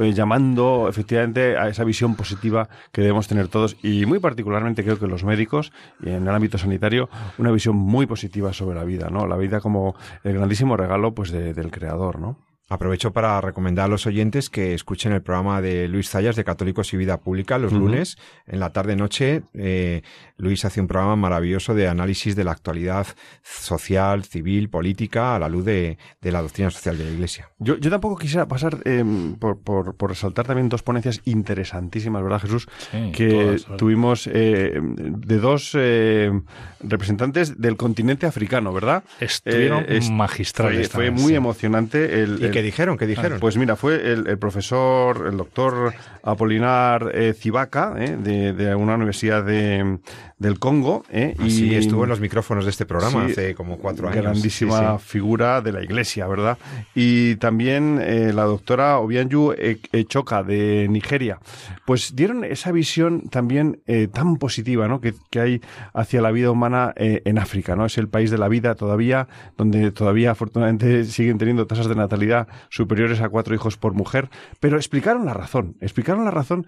eh, 0.00 0.12
llamando 0.12 0.88
efectivamente 0.90 1.56
a 1.56 1.68
esa 1.68 1.84
visión 1.84 2.16
positiva 2.16 2.68
que 2.92 3.00
debemos 3.00 3.28
tener 3.28 3.48
todos 3.48 3.76
y 3.82 4.04
muy 4.04 4.18
particularmente 4.18 4.84
creo 4.84 4.98
que 4.98 5.06
los 5.06 5.24
médicos 5.24 5.72
y 6.02 6.10
en 6.10 6.22
el 6.28 6.34
ámbito 6.34 6.58
sanitario 6.58 7.08
una 7.38 7.50
visión 7.50 7.76
muy 7.76 8.06
positiva 8.06 8.52
sobre 8.52 8.76
la 8.76 8.84
vida, 8.84 9.08
¿no? 9.10 9.26
La 9.26 9.36
vida 9.36 9.60
como 9.60 9.94
el 10.22 10.34
grandísimo 10.34 10.76
regalo 10.76 11.14
pues 11.14 11.30
de- 11.30 11.54
del 11.54 11.70
creador, 11.70 12.18
¿no? 12.18 12.38
Aprovecho 12.70 13.12
para 13.12 13.38
recomendar 13.42 13.84
a 13.84 13.88
los 13.88 14.06
oyentes 14.06 14.48
que 14.48 14.72
escuchen 14.72 15.12
el 15.12 15.20
programa 15.20 15.60
de 15.60 15.86
Luis 15.86 16.08
Zayas 16.08 16.34
de 16.34 16.44
Católicos 16.44 16.94
y 16.94 16.96
Vida 16.96 17.20
Pública 17.20 17.58
los 17.58 17.74
lunes 17.74 18.16
en 18.46 18.58
la 18.58 18.72
tarde-noche. 18.72 19.42
Eh, 19.52 20.00
Luis 20.38 20.64
hace 20.64 20.80
un 20.80 20.86
programa 20.88 21.14
maravilloso 21.14 21.74
de 21.74 21.88
análisis 21.88 22.34
de 22.36 22.42
la 22.44 22.52
actualidad 22.52 23.06
social, 23.42 24.24
civil, 24.24 24.70
política 24.70 25.36
a 25.36 25.38
la 25.38 25.50
luz 25.50 25.66
de, 25.66 25.98
de 26.22 26.32
la 26.32 26.40
doctrina 26.40 26.70
social 26.70 26.96
de 26.96 27.04
la 27.04 27.10
Iglesia. 27.10 27.50
Yo, 27.58 27.76
yo 27.76 27.90
tampoco 27.90 28.16
quisiera 28.16 28.48
pasar 28.48 28.78
eh, 28.86 29.04
por, 29.38 29.60
por- 29.60 29.94
por 29.96 30.08
resaltar 30.10 30.46
también 30.46 30.70
dos 30.70 30.82
ponencias 30.82 31.20
interesantísimas, 31.24 32.22
¿verdad, 32.22 32.40
Jesús? 32.40 32.66
Sí, 32.90 33.12
que 33.12 33.56
tuvimos 33.76 34.26
eh, 34.32 34.80
de 34.82 35.38
dos 35.38 35.72
eh, 35.74 36.32
representantes 36.80 37.60
del 37.60 37.76
continente 37.76 38.24
africano, 38.26 38.72
¿verdad? 38.72 39.04
Estuvieron 39.20 39.82
Eh, 39.84 39.98
es- 39.98 40.10
magistrales. 40.10 40.88
Fue, 40.88 40.94
fue 40.96 41.04
también, 41.06 41.22
muy 41.22 41.32
sí. 41.32 41.36
emocionante. 41.36 42.22
El, 42.22 42.38
¿Y 42.40 42.44
el- 42.46 42.50
qué 42.50 42.62
dijeron? 42.64 42.98
¿Qué 42.98 43.06
dijeron? 43.06 43.38
Pues 43.40 43.56
mira, 43.56 43.76
fue 43.76 44.12
el, 44.12 44.38
profesor, 44.38 45.26
el 45.28 45.36
doctor 45.36 45.94
Apolinar 46.22 47.10
eh, 47.14 47.34
Cibaca, 47.34 47.94
eh, 47.98 48.16
de 48.16 48.74
una 48.74 48.94
universidad 48.94 49.44
de, 49.44 49.98
del 50.38 50.58
Congo. 50.58 51.04
Eh, 51.10 51.34
Ah, 51.38 51.44
sí, 51.48 51.74
estuvo 51.74 52.02
en 52.04 52.10
los 52.10 52.20
micrófonos 52.20 52.64
de 52.64 52.70
este 52.70 52.86
programa 52.86 53.26
Sí, 53.26 53.32
hace 53.32 53.54
como 53.54 53.78
cuatro 53.78 54.08
años. 54.08 54.22
Grandísima 54.22 54.98
Sí, 54.98 55.04
figura 55.06 55.60
de 55.60 55.72
la 55.72 55.82
iglesia, 55.82 56.26
¿verdad? 56.26 56.58
Y 56.94 57.36
también 57.36 58.00
eh, 58.02 58.32
la 58.34 58.44
doctora 58.44 58.98
Obianju 58.98 59.52
E- 59.52 59.78
Echoka 59.92 60.42
de 60.42 60.86
Nigeria. 60.90 61.38
Pues 61.86 62.16
dieron 62.16 62.44
esa 62.44 62.72
visión 62.72 63.28
también 63.28 63.80
eh, 63.86 64.08
tan 64.08 64.36
positiva, 64.36 64.88
¿no? 64.88 65.00
Que, 65.00 65.14
que 65.30 65.40
hay 65.40 65.60
hacia 65.92 66.20
la 66.20 66.30
vida 66.30 66.50
humana 66.50 66.92
eh, 66.96 67.22
en 67.24 67.38
África, 67.38 67.76
¿no? 67.76 67.86
Es 67.86 67.96
el 67.98 68.08
país 68.08 68.30
de 68.30 68.38
la 68.38 68.48
vida 68.48 68.74
todavía, 68.74 69.28
donde 69.56 69.90
todavía 69.92 70.32
afortunadamente 70.32 71.04
siguen 71.04 71.38
teniendo 71.38 71.66
tasas 71.66 71.86
de 71.88 71.94
natalidad 71.94 72.48
superiores 72.70 73.20
a 73.20 73.28
cuatro 73.28 73.54
hijos 73.54 73.76
por 73.76 73.92
mujer, 73.94 74.30
pero 74.60 74.76
explicaron 74.76 75.26
la 75.26 75.34
razón, 75.34 75.76
explicaron 75.80 76.24
la 76.24 76.30
razón 76.30 76.66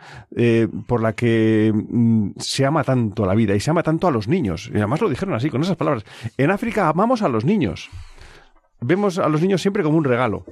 por 0.87 1.03
la 1.03 1.14
que 1.14 1.73
mm, 1.75 2.31
se 2.39 2.64
ama 2.64 2.85
tanto 2.85 3.27
la 3.27 3.35
vida 3.35 3.56
y 3.57 3.61
se 3.61 3.71
ama 3.71 3.83
tanto 3.83 4.07
a 4.07 4.11
los 4.11 4.29
niños. 4.29 4.71
Y 4.73 4.77
además 4.77 5.01
lo 5.01 5.09
dijeron 5.09 5.35
así, 5.35 5.51
con 5.51 5.63
esas 5.63 5.77
palabras. 5.77 6.05
En 6.37 6.51
África 6.51 6.89
amamos 6.89 7.23
a 7.23 7.29
los 7.29 7.45
niños. 7.45 7.91
Vemos 8.79 9.19
a 9.19 9.29
los 9.31 9.41
niños 9.41 9.63
siempre 9.63 9.83
como 9.83 9.97
un 9.97 10.05
regalo, 10.05 10.45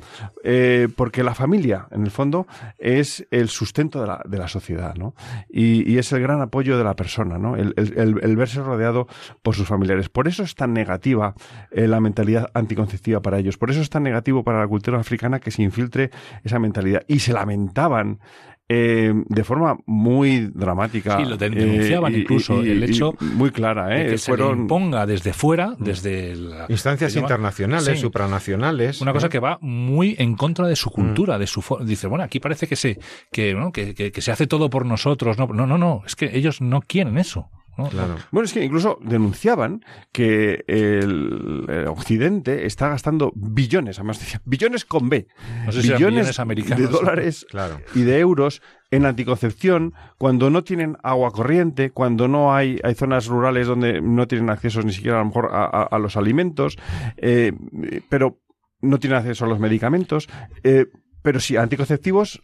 eh, 0.42 0.88
porque 0.96 1.22
la 1.22 1.34
familia, 1.34 1.88
en 1.90 2.04
el 2.04 2.10
fondo, 2.10 2.46
es 2.78 3.26
el 3.30 3.50
sustento 3.50 4.00
de 4.00 4.06
la, 4.06 4.22
de 4.24 4.38
la 4.38 4.48
sociedad, 4.48 4.94
¿no? 4.94 5.14
Y, 5.50 5.98
es 5.98 6.10
el 6.12 6.22
gran 6.22 6.40
apoyo 6.40 6.78
de 6.78 6.84
la 6.84 6.96
persona, 6.96 7.36
¿no? 7.36 7.54
El 7.54 8.36
verse 8.36 8.62
rodeado 8.62 9.08
por 9.42 9.54
sus 9.54 9.68
familiares. 9.68 10.08
Por 10.08 10.26
eso 10.26 10.42
es 10.42 10.54
tan 10.54 10.72
negativa 10.72 11.34
eh, 11.70 11.86
la 11.86 12.00
mentalidad 12.00 12.50
anticonceptiva 12.54 13.20
para 13.20 13.38
ellos. 13.38 13.58
Por 13.58 13.70
eso 13.70 13.82
es 13.82 13.90
tan 13.90 14.02
negativo 14.02 14.42
para 14.42 14.60
la 14.60 14.68
cultura 14.68 14.98
africana 14.98 15.38
que 15.38 15.50
se 15.50 15.62
infiltre 15.62 16.10
esa 16.44 16.58
mentalidad. 16.58 17.02
Y 17.06 17.18
se 17.18 17.34
lamentaban 17.34 18.20
eh, 18.68 19.12
de 19.28 19.44
forma 19.44 19.76
muy 19.86 20.50
dramática. 20.54 21.18
Sí, 21.18 21.24
lo 21.24 21.36
de- 21.36 21.50
denunciaban 21.50 22.14
eh, 22.14 22.18
incluso 22.20 22.64
y- 22.64 22.70
el 22.70 22.82
hecho 22.82 23.14
muy 23.20 23.50
clara, 23.50 23.88
de 23.88 24.06
¿eh? 24.06 24.10
que 24.10 24.18
se 24.18 24.34
le 24.36 24.44
imponga 24.46 25.04
desde 25.06 25.32
fuera, 25.34 25.74
desde 25.78 26.34
la- 26.34 26.66
Instancias 26.68 27.14
internacionales, 27.14 27.84
Sí. 27.96 27.96
supranacionales. 27.98 29.00
Una 29.02 29.12
cosa 29.12 29.26
¿eh? 29.26 29.30
que 29.30 29.38
va 29.38 29.58
muy 29.60 30.16
en 30.18 30.34
contra 30.34 30.66
de 30.66 30.76
su 30.76 30.90
cultura, 30.90 31.38
de 31.38 31.46
su 31.46 31.62
dice, 31.84 32.06
bueno, 32.06 32.24
aquí 32.24 32.40
parece 32.40 32.66
que 32.66 32.76
se 32.76 32.98
que, 33.30 33.54
¿no? 33.54 33.70
que, 33.70 33.94
que- 33.94 34.10
que 34.12 34.20
se 34.22 34.32
hace 34.32 34.46
todo 34.46 34.70
por 34.70 34.86
nosotros, 34.86 35.38
no, 35.38 35.46
no, 35.48 35.66
no, 35.66 35.76
no, 35.78 36.02
es 36.06 36.16
que 36.16 36.30
ellos 36.36 36.60
no 36.62 36.80
quieren 36.80 37.18
eso. 37.18 37.50
¿No? 37.76 37.88
Claro. 37.88 38.16
Bueno, 38.30 38.44
es 38.46 38.52
que 38.52 38.64
incluso 38.64 38.98
denunciaban 39.02 39.84
que 40.12 40.64
el, 40.66 41.64
el 41.68 41.86
Occidente 41.88 42.66
está 42.66 42.88
gastando 42.88 43.32
billones, 43.34 43.98
además 43.98 44.20
decían, 44.20 44.42
billones 44.44 44.84
con 44.84 45.08
B, 45.08 45.26
No 45.66 45.72
sé 45.72 45.82
si 45.82 45.88
eran 45.88 45.98
billones 45.98 46.38
americanos. 46.38 46.78
de 46.78 46.86
dólares 46.86 47.46
Claro. 47.50 47.80
y 47.94 48.02
de 48.02 48.18
euros 48.18 48.62
en 48.90 49.06
anticoncepción 49.06 49.92
cuando 50.18 50.50
no 50.50 50.62
tienen 50.62 50.96
agua 51.02 51.30
corriente, 51.32 51.90
cuando 51.90 52.28
no 52.28 52.54
hay, 52.54 52.78
hay 52.84 52.94
zonas 52.94 53.26
rurales 53.26 53.66
donde 53.66 54.00
no 54.00 54.28
tienen 54.28 54.50
acceso 54.50 54.82
ni 54.82 54.92
siquiera 54.92 55.16
a 55.16 55.20
lo 55.20 55.26
mejor 55.26 55.50
a, 55.52 55.64
a- 55.64 55.82
a 55.90 55.98
los 55.98 56.16
alimentos, 56.16 56.76
eh, 57.16 57.52
pero 58.08 58.38
no 58.80 58.98
tienen 59.00 59.18
acceso 59.18 59.46
a 59.46 59.48
los 59.48 59.58
medicamentos, 59.58 60.28
eh, 60.62 60.86
pero 61.22 61.40
sí 61.40 61.56
anticonceptivos 61.56 62.42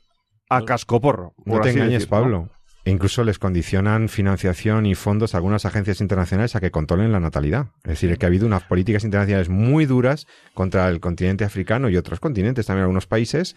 a 0.49 0.63
cascoporro. 0.65 1.35
No 1.45 1.53
por 1.55 1.63
te 1.63 1.69
así 1.69 1.79
engañes, 1.79 2.11
¿no? 2.11 2.49
E 2.91 2.93
incluso 2.93 3.23
les 3.23 3.39
condicionan 3.39 4.09
financiación 4.09 4.85
y 4.85 4.97
fondos 4.97 5.33
a 5.33 5.37
algunas 5.37 5.65
agencias 5.65 6.01
internacionales 6.01 6.57
a 6.57 6.61
que 6.61 6.73
controlen 6.73 7.13
la 7.13 7.21
natalidad. 7.21 7.67
Es 7.85 7.91
decir, 7.91 8.19
que 8.19 8.27
ha 8.27 8.29
habido 8.29 8.49
unas 8.49 8.65
políticas 8.65 9.05
internacionales 9.05 9.49
muy 9.49 9.87
duras 9.87 10.27
contra 10.55 10.89
el 10.89 10.99
continente 10.99 11.45
africano 11.45 11.89
y 11.89 11.97
otros 11.97 12.19
continentes, 12.19 12.67
también 12.67 12.83
algunos 12.83 13.07
países. 13.07 13.55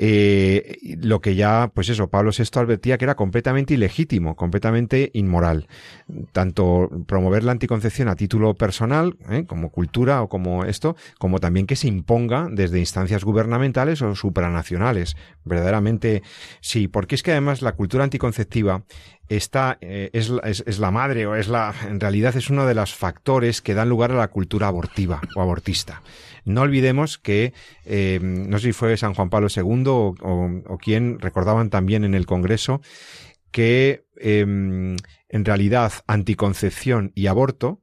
Eh, 0.00 0.78
lo 1.02 1.20
que 1.20 1.34
ya, 1.34 1.72
pues 1.74 1.88
eso, 1.88 2.08
Pablo 2.08 2.30
VI 2.30 2.60
advertía 2.60 2.98
que 2.98 3.04
era 3.04 3.16
completamente 3.16 3.74
ilegítimo, 3.74 4.36
completamente 4.36 5.10
inmoral. 5.12 5.66
Tanto 6.32 6.88
promover 7.06 7.42
la 7.42 7.52
anticoncepción 7.52 8.08
a 8.08 8.14
título 8.14 8.54
personal, 8.54 9.16
¿eh? 9.28 9.44
como 9.46 9.70
cultura 9.70 10.22
o 10.22 10.28
como 10.28 10.64
esto, 10.64 10.96
como 11.18 11.40
también 11.40 11.66
que 11.66 11.74
se 11.74 11.88
imponga 11.88 12.48
desde 12.50 12.78
instancias 12.78 13.24
gubernamentales 13.24 14.00
o 14.00 14.14
supranacionales. 14.14 15.16
Verdaderamente, 15.44 16.22
sí, 16.60 16.86
porque 16.86 17.16
es 17.16 17.24
que 17.24 17.32
además 17.32 17.60
la 17.60 17.72
cultura 17.72 18.04
anticonceptiva 18.04 18.84
está, 19.28 19.78
eh, 19.80 20.10
es, 20.12 20.32
es, 20.44 20.64
es 20.66 20.78
la 20.78 20.90
madre 20.90 21.26
o 21.26 21.34
es 21.34 21.48
la, 21.48 21.74
en 21.86 22.00
realidad 22.00 22.36
es 22.36 22.50
uno 22.50 22.66
de 22.66 22.74
los 22.74 22.94
factores 22.94 23.62
que 23.62 23.74
dan 23.74 23.88
lugar 23.88 24.12
a 24.12 24.16
la 24.16 24.28
cultura 24.28 24.68
abortiva 24.68 25.20
o 25.36 25.42
abortista. 25.42 26.02
No 26.44 26.62
olvidemos 26.62 27.18
que, 27.18 27.52
eh, 27.84 28.18
no 28.22 28.58
sé 28.58 28.68
si 28.68 28.72
fue 28.72 28.96
San 28.96 29.14
Juan 29.14 29.30
Pablo 29.30 29.48
II 29.54 29.84
o, 29.86 30.14
o, 30.20 30.62
o 30.66 30.78
quien 30.78 31.18
recordaban 31.18 31.70
también 31.70 32.04
en 32.04 32.14
el 32.14 32.26
Congreso 32.26 32.80
que 33.50 34.06
eh, 34.20 34.40
en 34.40 35.44
realidad 35.44 35.92
anticoncepción 36.06 37.12
y 37.14 37.26
aborto 37.26 37.80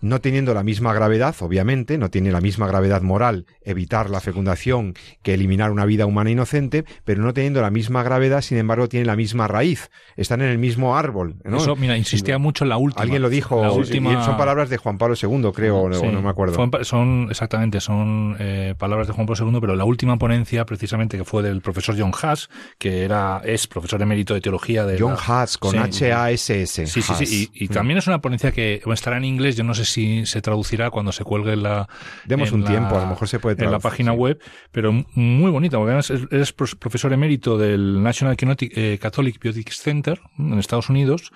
no 0.00 0.20
teniendo 0.20 0.54
la 0.54 0.62
misma 0.62 0.92
gravedad, 0.94 1.34
obviamente, 1.40 1.98
no 1.98 2.10
tiene 2.10 2.30
la 2.32 2.40
misma 2.40 2.66
gravedad 2.66 3.02
moral 3.02 3.46
evitar 3.62 4.10
la 4.10 4.20
fecundación 4.20 4.94
que 5.22 5.34
eliminar 5.34 5.70
una 5.70 5.84
vida 5.84 6.06
humana 6.06 6.30
inocente, 6.30 6.84
pero 7.04 7.22
no 7.22 7.32
teniendo 7.34 7.60
la 7.60 7.70
misma 7.70 8.02
gravedad, 8.02 8.40
sin 8.40 8.58
embargo, 8.58 8.88
tiene 8.88 9.06
la 9.06 9.16
misma 9.16 9.48
raíz, 9.48 9.90
están 10.16 10.42
en 10.42 10.48
el 10.48 10.58
mismo 10.58 10.96
árbol. 10.96 11.36
¿no? 11.44 11.56
Eso, 11.58 11.76
mira, 11.76 11.96
insistía 11.96 12.38
mucho 12.38 12.64
en 12.64 12.70
la 12.70 12.76
última. 12.76 13.02
Alguien 13.02 13.22
lo 13.22 13.28
dijo, 13.28 13.62
La 13.62 13.72
última... 13.72 14.24
son 14.24 14.36
palabras 14.36 14.68
de 14.70 14.76
Juan 14.76 14.98
Pablo 14.98 15.16
II, 15.20 15.50
creo, 15.54 15.92
Sí, 15.92 16.06
no 16.06 16.22
me 16.22 16.30
acuerdo. 16.30 16.54
Son, 16.84 17.28
exactamente, 17.30 17.80
son 17.80 18.36
eh, 18.38 18.74
palabras 18.78 19.06
de 19.08 19.12
Juan 19.12 19.26
Pablo 19.26 19.50
II, 19.50 19.58
pero 19.60 19.76
la 19.76 19.84
última 19.84 20.16
ponencia, 20.18 20.64
precisamente, 20.66 21.16
que 21.18 21.24
fue 21.24 21.42
del 21.42 21.60
profesor 21.60 21.96
John 21.98 22.12
Haas, 22.22 22.48
que 22.78 23.02
era, 23.04 23.42
es 23.44 23.66
profesor 23.66 24.00
emérito 24.02 24.34
de 24.34 24.40
teología 24.40 24.86
de 24.86 24.98
John 24.98 25.14
la- 25.14 25.18
Haas, 25.40 25.58
con 25.58 25.72
Sí. 25.72 25.78
H-A-S-S. 25.78 26.86
Sí, 26.86 27.02
sí, 27.02 27.14
sí. 27.26 27.50
Y, 27.54 27.64
y 27.64 27.68
Mm. 27.68 27.72
también 27.72 27.98
es 27.98 28.06
una 28.06 28.20
ponencia 28.20 28.52
que 28.52 28.80
estará 28.92 29.16
en 29.16 29.24
inglés. 29.24 29.56
Yo 29.56 29.64
no 29.64 29.73
sé 29.74 29.84
si 29.84 30.26
se 30.26 30.40
traducirá 30.42 30.90
cuando 30.90 31.12
se 31.12 31.24
cuelgue 31.24 31.52
en 31.52 31.62
la. 31.64 31.88
Demos 32.24 32.48
en 32.50 32.54
un 32.56 32.64
la- 32.64 32.70
tiempo, 32.70 32.96
a 32.96 33.00
lo 33.02 33.06
mejor 33.06 33.28
se 33.28 33.38
puede 33.38 33.54
En 33.54 33.64
la 33.70 33.78
traducir, 33.78 33.90
página 33.90 34.12
sí. 34.12 34.18
web, 34.18 34.42
pero 34.72 34.92
muy 35.14 35.50
bonita. 35.50 35.76
Porque 35.78 35.90
además 35.90 36.10
es- 36.10 36.26
eres 36.30 36.52
profesor 36.52 37.12
emérito 37.12 37.58
del 37.58 38.02
National 38.02 38.36
eh, 38.40 38.98
Catholic 39.00 39.40
Biotics 39.40 39.78
Center 39.80 40.20
en 40.38 40.58
Estados 40.58 40.88
Unidos 40.88 41.30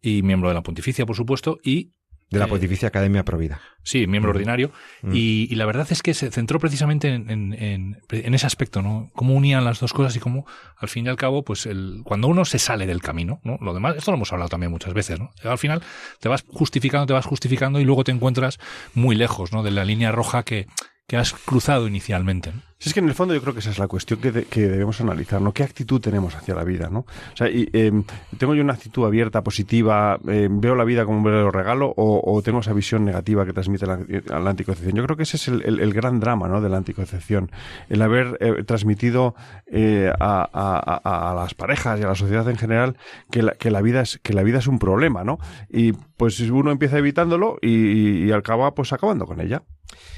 y 0.00 0.22
miembro 0.22 0.48
de 0.48 0.54
la 0.54 0.62
Pontificia, 0.62 1.06
por 1.06 1.16
supuesto, 1.16 1.58
y 1.62 1.92
De 2.32 2.38
la 2.40 2.46
eh, 2.46 2.48
Pontificia 2.48 2.88
Academia 2.88 3.24
Provida. 3.24 3.60
Sí, 3.84 4.06
miembro 4.06 4.30
ordinario. 4.30 4.70
Y, 5.12 5.48
y 5.50 5.54
la 5.56 5.66
verdad 5.66 5.86
es 5.90 6.02
que 6.02 6.14
se 6.14 6.30
centró 6.30 6.58
precisamente 6.58 7.08
en, 7.08 7.28
en- 7.30 7.52
en- 7.54 7.98
en 8.10 8.34
ese 8.34 8.46
aspecto, 8.46 8.80
¿no? 8.82 9.10
Cómo 9.14 9.34
unían 9.34 9.64
las 9.64 9.80
dos 9.80 9.92
cosas 9.92 10.14
y 10.16 10.20
cómo, 10.20 10.46
al 10.78 10.88
fin 10.88 11.06
y 11.06 11.08
al 11.08 11.16
cabo, 11.16 11.44
pues 11.44 11.66
el, 11.66 12.00
cuando 12.04 12.28
uno 12.28 12.44
se 12.44 12.58
sale 12.58 12.86
del 12.86 13.02
camino, 13.02 13.40
¿no? 13.44 13.58
Lo 13.60 13.74
demás, 13.74 13.96
esto 13.96 14.10
lo 14.10 14.16
hemos 14.16 14.32
hablado 14.32 14.48
también 14.48 14.70
muchas 14.72 14.94
veces, 14.94 15.18
¿no? 15.20 15.30
Al 15.44 15.58
final 15.58 15.82
te 16.20 16.28
vas 16.28 16.44
justificando, 16.48 17.06
te 17.06 17.12
vas 17.12 17.26
justificando 17.26 17.80
y 17.80 17.84
luego 17.84 18.04
te 18.04 18.12
encuentras 18.12 18.58
muy 18.94 19.14
lejos, 19.16 19.52
¿no? 19.52 19.62
De 19.62 19.70
la 19.70 19.84
línea 19.84 20.12
roja 20.12 20.42
que, 20.44 20.66
que 21.12 21.18
has 21.18 21.34
cruzado 21.34 21.86
inicialmente. 21.86 22.52
¿no? 22.54 22.62
Si 22.78 22.88
es 22.88 22.94
que 22.94 23.00
en 23.00 23.06
el 23.06 23.12
fondo 23.14 23.34
yo 23.34 23.42
creo 23.42 23.52
que 23.52 23.60
esa 23.60 23.68
es 23.68 23.78
la 23.78 23.86
cuestión 23.86 24.18
que, 24.18 24.32
de- 24.32 24.44
que 24.46 24.62
debemos 24.62 24.98
analizar, 25.02 25.42
¿no? 25.42 25.52
¿Qué 25.52 25.62
actitud 25.62 26.00
tenemos 26.00 26.34
hacia 26.34 26.54
la 26.54 26.64
vida, 26.64 26.88
¿no? 26.90 27.00
O 27.00 27.36
sea, 27.36 27.50
y, 27.50 27.68
eh, 27.74 27.92
¿tengo 28.38 28.54
yo 28.54 28.62
una 28.62 28.72
actitud 28.72 29.04
abierta, 29.04 29.42
positiva, 29.44 30.18
eh, 30.26 30.48
veo 30.50 30.74
la 30.74 30.84
vida 30.84 31.04
como 31.04 31.18
un 31.18 31.22
verdadero 31.22 31.50
regalo 31.50 31.92
o, 31.94 32.40
tengo 32.42 32.60
esa 32.60 32.72
visión 32.72 33.04
negativa 33.04 33.44
que 33.44 33.52
transmite 33.52 33.86
la, 33.86 33.98
la 33.98 34.48
anticoncepción? 34.50 34.96
Yo 34.96 35.04
creo 35.04 35.18
que 35.18 35.24
ese 35.24 35.36
es 35.36 35.48
el, 35.48 35.92
gran 35.92 36.18
drama, 36.18 36.48
¿no? 36.48 36.62
De 36.62 36.70
la 36.70 36.78
anticoncepción. 36.78 37.50
El 37.90 38.00
haber 38.00 38.38
eh, 38.40 38.64
transmitido 38.64 39.34
eh, 39.66 40.10
a, 40.18 41.34
las 41.36 41.52
parejas 41.52 42.00
y 42.00 42.04
a 42.04 42.06
la 42.06 42.14
sociedad 42.14 42.48
en 42.48 42.56
general 42.56 42.96
que 43.30 43.70
la, 43.70 43.82
vida 43.82 44.00
es 44.00 44.18
que 44.22 44.32
la 44.32 44.42
vida 44.42 44.60
es 44.60 44.66
un 44.66 44.78
problema, 44.78 45.24
¿no? 45.24 45.38
Y 45.68 45.92
pues 45.92 46.40
uno 46.40 46.70
empieza 46.70 46.96
evitándolo 46.96 47.58
y, 47.60 48.24
y 48.24 48.32
acaba 48.32 48.74
pues 48.74 48.94
acabando 48.94 49.26
con 49.26 49.42
ella. 49.42 49.62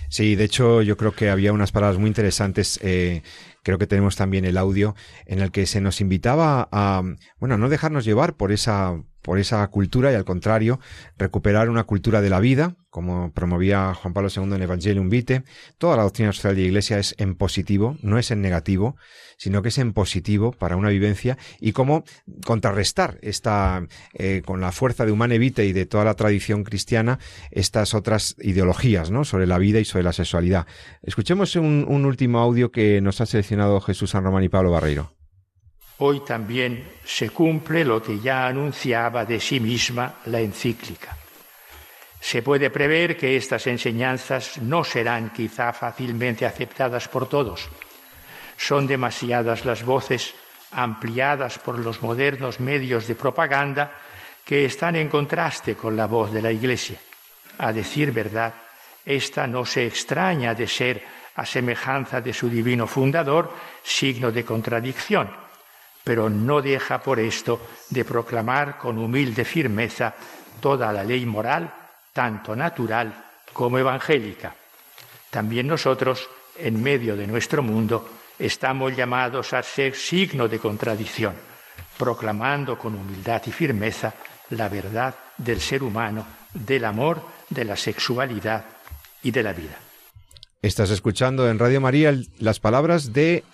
Sí, 0.09 0.37
de 0.37 0.45
hecho 0.45 0.83
yo 0.83 0.97
creo 0.97 1.13
que 1.13 1.31
había 1.31 1.53
unas 1.53 1.73
palabras 1.73 1.99
muy 1.99 2.09
interesantes, 2.09 2.79
eh, 2.83 3.23
creo 3.63 3.79
que 3.79 3.87
tenemos 3.87 4.17
también 4.17 4.45
el 4.45 4.57
audio, 4.57 4.95
en 5.27 5.41
el 5.41 5.51
que 5.51 5.67
se 5.67 5.81
nos 5.81 6.01
invitaba 6.01 6.69
a, 6.71 7.03
bueno, 7.39 7.59
no 7.59 7.69
dejarnos 7.69 8.05
llevar 8.05 8.37
por 8.37 8.53
esa, 8.53 9.03
por 9.25 9.39
esa 9.39 9.67
cultura 9.69 10.13
y 10.13 10.15
al 10.15 10.27
contrario, 10.27 10.79
recuperar 11.17 11.71
una 11.71 11.85
cultura 11.85 12.21
de 12.21 12.29
la 12.29 12.41
vida, 12.41 12.77
como 12.91 13.33
promovía 13.33 13.95
Juan 13.95 14.13
Pablo 14.13 14.29
II 14.29 14.55
en 14.55 14.63
Evangelium 14.63 15.09
Vitae. 15.09 15.45
Toda 15.79 15.97
la 15.97 16.03
doctrina 16.03 16.31
social 16.33 16.55
de 16.55 16.61
la 16.61 16.67
Iglesia 16.69 16.99
es 16.99 17.15
en 17.17 17.35
positivo, 17.35 17.97
no 18.03 18.19
es 18.19 18.31
en 18.31 18.43
negativo, 18.43 18.97
sino 19.39 19.63
que 19.63 19.71
es 19.71 19.79
en 19.79 19.95
positivo 19.95 20.53
para 20.53 20.77
una 20.77 20.91
vivencia 20.91 21.39
y 21.59 21.73
cómo 21.73 22.05
contrarrestar 22.45 23.19
esta, 23.23 23.87
eh, 24.13 24.43
con 24.45 24.61
la 24.61 24.73
fuerza 24.73 25.07
de 25.07 25.13
Humane 25.13 25.37
y 25.37 25.73
de 25.73 25.87
toda 25.87 26.05
la 26.05 26.15
tradición 26.15 26.63
cristiana, 26.63 27.19
estas 27.51 27.95
otras 27.95 28.37
ideologías, 28.41 29.11
¿no? 29.11 29.25
Sobre 29.25 29.47
la 29.47 29.57
vida 29.57 29.81
y 29.81 29.87
sobre 29.87 30.05
la 30.05 30.13
sexualidad. 30.13 30.67
Escuchemos 31.03 31.57
un, 31.57 31.87
un 31.89 32.05
último 32.05 32.41
audio 32.41 32.71
que 32.71 33.01
nos 33.01 33.23
ha 33.23 33.27
seleccionado 33.27 33.81
Jesús 33.81 34.11
San 34.11 34.23
Román 34.23 34.45
y 34.45 34.51
Pablo 34.51 34.71
Barreiro. 34.71 35.14
Hoy 35.99 36.21
también 36.21 36.93
se 37.05 37.31
cumple 37.31 37.85
lo 37.85 38.03
que 38.03 38.19
ya 38.19 38.47
anunciaba 38.47 39.25
de 39.25 39.39
sí 39.39 39.61
misma 39.61 40.17
la 40.27 40.41
encíclica. 40.41 41.17
Se 42.21 42.43
puede 42.43 42.71
prever 42.71 43.17
que 43.17 43.37
estas 43.37 43.67
enseñanzas 43.67 44.59
no 44.59 44.83
serán 44.83 45.31
quizá 45.31 45.73
fácilmente 45.73 46.47
aceptadas 46.47 47.07
por 47.07 47.29
todos. 47.29 47.69
Son 48.57 48.87
demasiadas 48.87 49.65
las 49.65 49.85
voces 49.85 50.35
ampliadas 50.73 51.59
por 51.59 51.79
los 51.79 52.03
modernos 52.03 52.61
medios 52.61 53.07
de 53.07 53.15
propaganda 53.15 53.93
que 54.45 54.65
están 54.65 54.97
en 54.97 55.09
contraste 55.09 55.77
con 55.77 55.97
la 55.97 56.07
voz 56.07 56.33
de 56.33 56.43
la 56.43 56.51
Iglesia. 56.51 56.99
A 57.59 57.73
decir 57.73 58.11
verdad, 58.11 58.53
esta 59.05 59.47
no 59.47 59.65
se 59.65 59.87
extraña 59.87 60.55
de 60.55 60.67
ser, 60.67 61.05
a 61.37 61.45
semejanza 61.45 62.21
de 62.21 62.33
su 62.33 62.49
divino 62.49 62.87
fundador, 62.87 63.53
signo 63.83 64.31
de 64.31 64.45
contradicción, 64.45 65.44
pero 66.05 66.29
no 66.29 66.61
deja 66.61 67.03
por 67.03 67.19
esto 67.19 67.61
de 67.89 68.05
proclamar 68.05 68.79
con 68.79 68.99
humilde 68.99 69.45
firmeza 69.45 70.15
toda 70.61 70.93
la 70.93 71.03
ley 71.03 71.25
moral, 71.25 71.73
tanto 72.13 72.55
natural 72.55 73.25
como 73.53 73.79
evangélica. 73.79 74.55
También 75.31 75.67
nosotros, 75.67 76.29
en 76.59 76.83
medio 76.83 77.17
de 77.17 77.27
nuestro 77.27 77.63
mundo, 77.63 78.09
estamos 78.39 78.95
llamados 78.95 79.53
a 79.55 79.63
ser 79.63 79.95
signo 79.97 80.47
de 80.47 80.59
contradicción, 80.59 81.35
proclamando 81.99 82.79
con 82.79 82.95
humildad 82.95 83.43
y 83.47 83.51
firmeza 83.51 84.13
la 84.51 84.69
verdad 84.69 85.15
del 85.39 85.61
ser 85.61 85.83
humano, 85.83 86.27
del 86.53 86.85
amor, 86.85 87.23
de 87.49 87.65
la 87.65 87.77
sexualidad 87.77 88.65
y 89.23 89.31
de 89.31 89.43
la 89.43 89.53
vida. 89.53 89.79
Estás 90.63 90.91
escuchando 90.91 91.49
en 91.49 91.59
Radio 91.59 91.81
María 91.81 92.15
las 92.39 92.61
palabras 92.61 93.13
de 93.13 93.45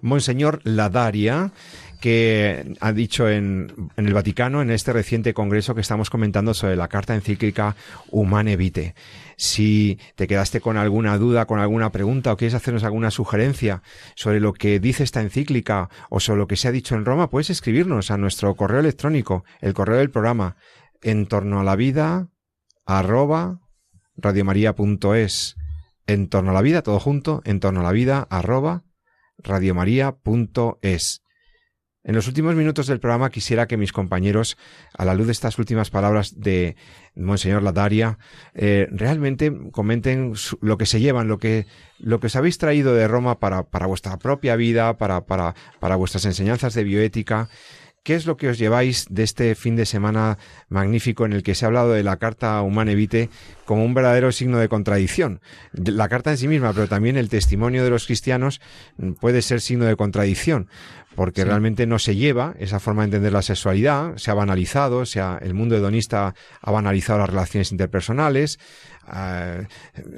Monseñor 0.00 0.60
Ladaria, 0.64 1.52
que 2.00 2.74
ha 2.80 2.92
dicho 2.92 3.28
en, 3.28 3.90
el 3.96 4.14
Vaticano 4.14 4.62
en 4.62 4.70
este 4.70 4.92
reciente 4.92 5.34
congreso 5.34 5.74
que 5.74 5.80
estamos 5.80 6.10
comentando 6.10 6.54
sobre 6.54 6.76
la 6.76 6.88
carta 6.88 7.14
encíclica 7.14 7.76
Humane 8.10 8.56
Vitae. 8.56 8.94
Si 9.36 9.98
te 10.14 10.26
quedaste 10.26 10.60
con 10.60 10.76
alguna 10.76 11.18
duda, 11.18 11.46
con 11.46 11.58
alguna 11.58 11.92
pregunta 11.92 12.32
o 12.32 12.36
quieres 12.36 12.54
hacernos 12.54 12.84
alguna 12.84 13.10
sugerencia 13.10 13.82
sobre 14.14 14.40
lo 14.40 14.52
que 14.52 14.80
dice 14.80 15.04
esta 15.04 15.20
encíclica 15.20 15.90
o 16.08 16.20
sobre 16.20 16.38
lo 16.38 16.46
que 16.46 16.56
se 16.56 16.68
ha 16.68 16.72
dicho 16.72 16.94
en 16.94 17.04
Roma, 17.04 17.30
puedes 17.30 17.50
escribirnos 17.50 18.10
a 18.10 18.16
nuestro 18.16 18.54
correo 18.54 18.80
electrónico, 18.80 19.44
el 19.60 19.74
correo 19.74 19.98
del 19.98 20.10
programa, 20.10 20.56
en 21.02 21.26
torno 21.26 21.60
a 21.60 21.64
la 21.64 21.76
vida, 21.76 22.28
arroba, 22.86 23.60
radiomaria.es. 24.16 25.56
En 26.06 26.28
torno 26.28 26.52
a 26.52 26.54
la 26.54 26.62
vida, 26.62 26.82
todo 26.82 27.00
junto, 27.00 27.42
en 27.44 27.60
torno 27.60 27.80
a 27.80 27.82
la 27.82 27.92
vida, 27.92 28.26
arroba, 28.30 28.84
radiomaria.es. 29.38 31.25
En 32.06 32.14
los 32.14 32.28
últimos 32.28 32.54
minutos 32.54 32.86
del 32.86 33.00
programa 33.00 33.30
quisiera 33.30 33.66
que 33.66 33.76
mis 33.76 33.92
compañeros, 33.92 34.56
a 34.96 35.04
la 35.04 35.12
luz 35.12 35.26
de 35.26 35.32
estas 35.32 35.58
últimas 35.58 35.90
palabras 35.90 36.38
de 36.38 36.76
Monseñor 37.16 37.64
Ladaria, 37.64 38.18
eh, 38.54 38.86
realmente 38.92 39.52
comenten 39.72 40.34
lo 40.60 40.78
que 40.78 40.86
se 40.86 41.00
llevan, 41.00 41.26
lo 41.26 41.38
que, 41.38 41.66
lo 41.98 42.20
que 42.20 42.28
os 42.28 42.36
habéis 42.36 42.58
traído 42.58 42.94
de 42.94 43.08
Roma 43.08 43.40
para, 43.40 43.64
para 43.64 43.86
vuestra 43.86 44.18
propia 44.18 44.54
vida, 44.54 44.96
para, 44.98 45.26
para, 45.26 45.56
para 45.80 45.96
vuestras 45.96 46.24
enseñanzas 46.26 46.74
de 46.74 46.84
bioética. 46.84 47.48
¿Qué 48.06 48.14
es 48.14 48.24
lo 48.24 48.36
que 48.36 48.48
os 48.48 48.56
lleváis 48.56 49.06
de 49.10 49.24
este 49.24 49.56
fin 49.56 49.74
de 49.74 49.84
semana 49.84 50.38
magnífico 50.68 51.26
en 51.26 51.32
el 51.32 51.42
que 51.42 51.56
se 51.56 51.64
ha 51.64 51.66
hablado 51.66 51.90
de 51.90 52.04
la 52.04 52.18
Carta 52.18 52.62
Humane 52.62 52.94
Vitae 52.94 53.30
como 53.64 53.84
un 53.84 53.94
verdadero 53.94 54.30
signo 54.30 54.58
de 54.58 54.68
contradicción? 54.68 55.40
La 55.72 56.08
carta 56.08 56.30
en 56.30 56.36
sí 56.36 56.46
misma, 56.46 56.72
pero 56.72 56.86
también 56.86 57.16
el 57.16 57.28
testimonio 57.28 57.82
de 57.82 57.90
los 57.90 58.06
cristianos 58.06 58.60
puede 59.18 59.42
ser 59.42 59.60
signo 59.60 59.86
de 59.86 59.96
contradicción, 59.96 60.68
porque 61.16 61.42
sí. 61.42 61.48
realmente 61.48 61.84
no 61.88 61.98
se 61.98 62.14
lleva 62.14 62.54
esa 62.60 62.78
forma 62.78 63.02
de 63.02 63.06
entender 63.06 63.32
la 63.32 63.42
sexualidad, 63.42 64.16
se 64.18 64.30
ha 64.30 64.34
banalizado, 64.34 65.04
se 65.04 65.18
ha, 65.18 65.38
el 65.42 65.54
mundo 65.54 65.74
hedonista 65.74 66.36
ha 66.60 66.70
banalizado 66.70 67.18
las 67.18 67.30
relaciones 67.30 67.72
interpersonales, 67.72 68.60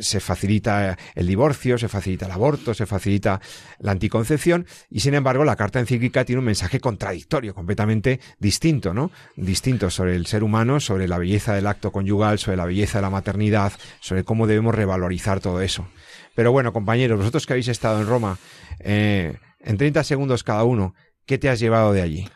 Se 0.01 0.21
facilita 0.21 0.97
el 1.15 1.27
divorcio, 1.27 1.79
se 1.79 1.89
facilita 1.89 2.27
el 2.27 2.33
aborto, 2.33 2.75
se 2.75 2.87
facilita 2.87 3.41
la 3.81 3.93
anticoncepción 3.93 4.67
y 4.91 5.01
sin 5.01 5.15
embargo 5.15 5.45
la 5.45 5.57
carta 5.57 5.81
encíclica 5.81 6.25
tiene 6.25 6.41
un 6.41 6.47
mensaje 6.47 6.81
contradictorio, 6.81 7.55
completamente 7.55 8.21
distinto, 8.39 8.95
¿no? 8.95 9.11
Distinto 9.37 9.91
sobre 9.91 10.17
el 10.17 10.27
ser 10.27 10.43
humano, 10.43 10.81
sobre 10.81 11.09
la 11.09 11.19
belleza 11.19 11.55
del 11.55 11.67
acto 11.67 11.93
conyugal, 11.93 12.39
sobre 12.39 12.57
la 12.57 12.67
belleza 12.67 12.99
de 12.99 13.03
la 13.03 13.11
maternidad, 13.11 13.73
sobre 14.01 14.25
cómo 14.25 14.47
debemos 14.47 14.75
revalorizar 14.75 15.41
todo 15.41 15.61
eso. 15.61 15.87
Pero 16.35 16.53
bueno, 16.53 16.73
compañeros, 16.73 17.19
vosotros 17.19 17.47
que 17.47 17.55
habéis 17.55 17.69
estado 17.69 18.01
en 18.01 18.07
Roma, 18.07 18.39
eh, 18.81 19.37
en 19.61 19.77
30 19.77 20.05
segundos 20.05 20.45
cada 20.45 20.65
uno, 20.65 20.95
¿qué 21.27 21.37
te 21.37 21.49
has 21.49 21.59
llevado 21.59 21.93
de 21.93 22.03
allí? 22.03 22.29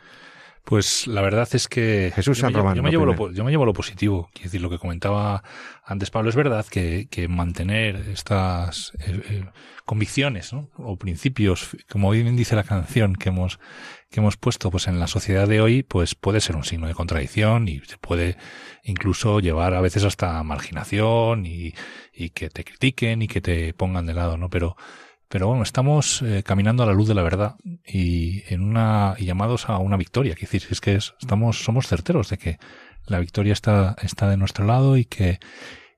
Pues 0.65 1.09
la 1.09 1.23
verdad 1.23 1.49
es 1.53 1.67
que 1.67 2.13
Jesús 2.15 2.39
yo, 2.39 2.43
San 2.43 2.53
me, 2.53 2.59
Román, 2.59 2.77
yo, 2.77 2.83
me 2.83 2.91
llevo 2.91 3.05
lo, 3.05 3.33
yo 3.33 3.45
me 3.45 3.51
llevo 3.51 3.67
lo 3.67 3.73
positivo. 3.73 4.31
Quiero 4.33 4.45
decir, 4.45 4.61
lo 4.61 4.71
que 4.71 4.79
comentaba 4.79 5.43
antes 5.85 6.11
Pablo 6.11 6.31
es 6.31 6.37
verdad 6.37 6.65
que, 6.67 7.09
que 7.11 7.27
mantener 7.27 7.97
estas 7.97 8.93
eh, 9.01 9.23
eh, 9.29 9.45
convicciones 9.85 10.53
¿no? 10.53 10.69
o 10.77 10.97
principios, 10.97 11.77
como 11.91 12.11
bien 12.11 12.37
dice 12.37 12.55
la 12.55 12.65
canción 12.65 13.17
que 13.17 13.31
hemos 13.31 13.59
que 14.13 14.21
hemos 14.21 14.37
puesto, 14.37 14.71
pues 14.71 14.89
en 14.89 15.01
la 15.01 15.07
sociedad 15.07 15.49
de 15.49 15.63
hoy, 15.63 15.83
pues 15.83 16.15
puede 16.15 16.41
ser 16.41 16.55
un 16.55 16.65
signo 16.65 16.87
de 16.87 16.95
contradicción 16.95 17.67
y 17.67 17.81
se 17.81 17.97
puede 17.97 18.37
incluso 18.85 19.41
llevar 19.41 19.73
a 19.73 19.81
veces 19.81 20.05
hasta 20.05 20.43
marginación 20.43 21.47
y, 21.47 21.75
y 22.13 22.29
que 22.31 22.51
te 22.51 22.63
critiquen 22.63 23.23
y 23.23 23.27
que 23.27 23.41
te 23.41 23.73
pongan 23.73 24.05
de 24.05 24.13
lado, 24.13 24.37
¿no? 24.37 24.51
Pero 24.51 24.77
pero 25.33 25.47
bueno, 25.47 25.63
estamos 25.63 26.21
eh, 26.21 26.43
caminando 26.45 26.83
a 26.83 26.87
la 26.87 26.93
luz 26.93 27.09
de 27.09 27.15
la 27.15 27.23
verdad 27.23 27.57
y 27.87 28.43
en 28.53 28.61
una 28.61 29.15
y 29.17 29.25
llamados 29.25 29.71
a 29.71 29.79
una 29.79 29.97
victoria. 29.97 30.35
Quiero 30.35 30.53
decir, 30.53 30.69
es 30.71 30.83
que 30.83 30.95
es, 30.97 31.15
estamos 31.19 31.65
somos 31.65 31.87
certeros 31.87 32.29
de 32.29 32.37
que 32.37 32.59
la 33.07 33.19
victoria 33.19 33.55
está 33.55 33.97
está 34.03 34.29
de 34.29 34.37
nuestro 34.37 34.67
lado 34.67 34.99
y 34.99 35.07
que 35.07 35.41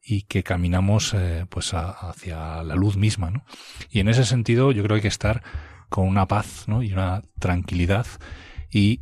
y 0.04 0.22
que 0.22 0.44
caminamos 0.44 1.14
eh, 1.14 1.46
pues 1.48 1.74
hacia 1.74 2.62
la 2.62 2.76
luz 2.76 2.96
misma, 2.96 3.32
¿no? 3.32 3.44
Y 3.90 3.98
en 3.98 4.06
ese 4.06 4.24
sentido 4.24 4.70
yo 4.70 4.84
creo 4.84 4.94
que 4.94 4.98
hay 4.98 5.02
que 5.02 5.08
estar 5.08 5.42
con 5.88 6.06
una 6.06 6.28
paz, 6.28 6.68
¿no? 6.68 6.84
Y 6.84 6.92
una 6.92 7.22
tranquilidad 7.40 8.06
y 8.70 9.00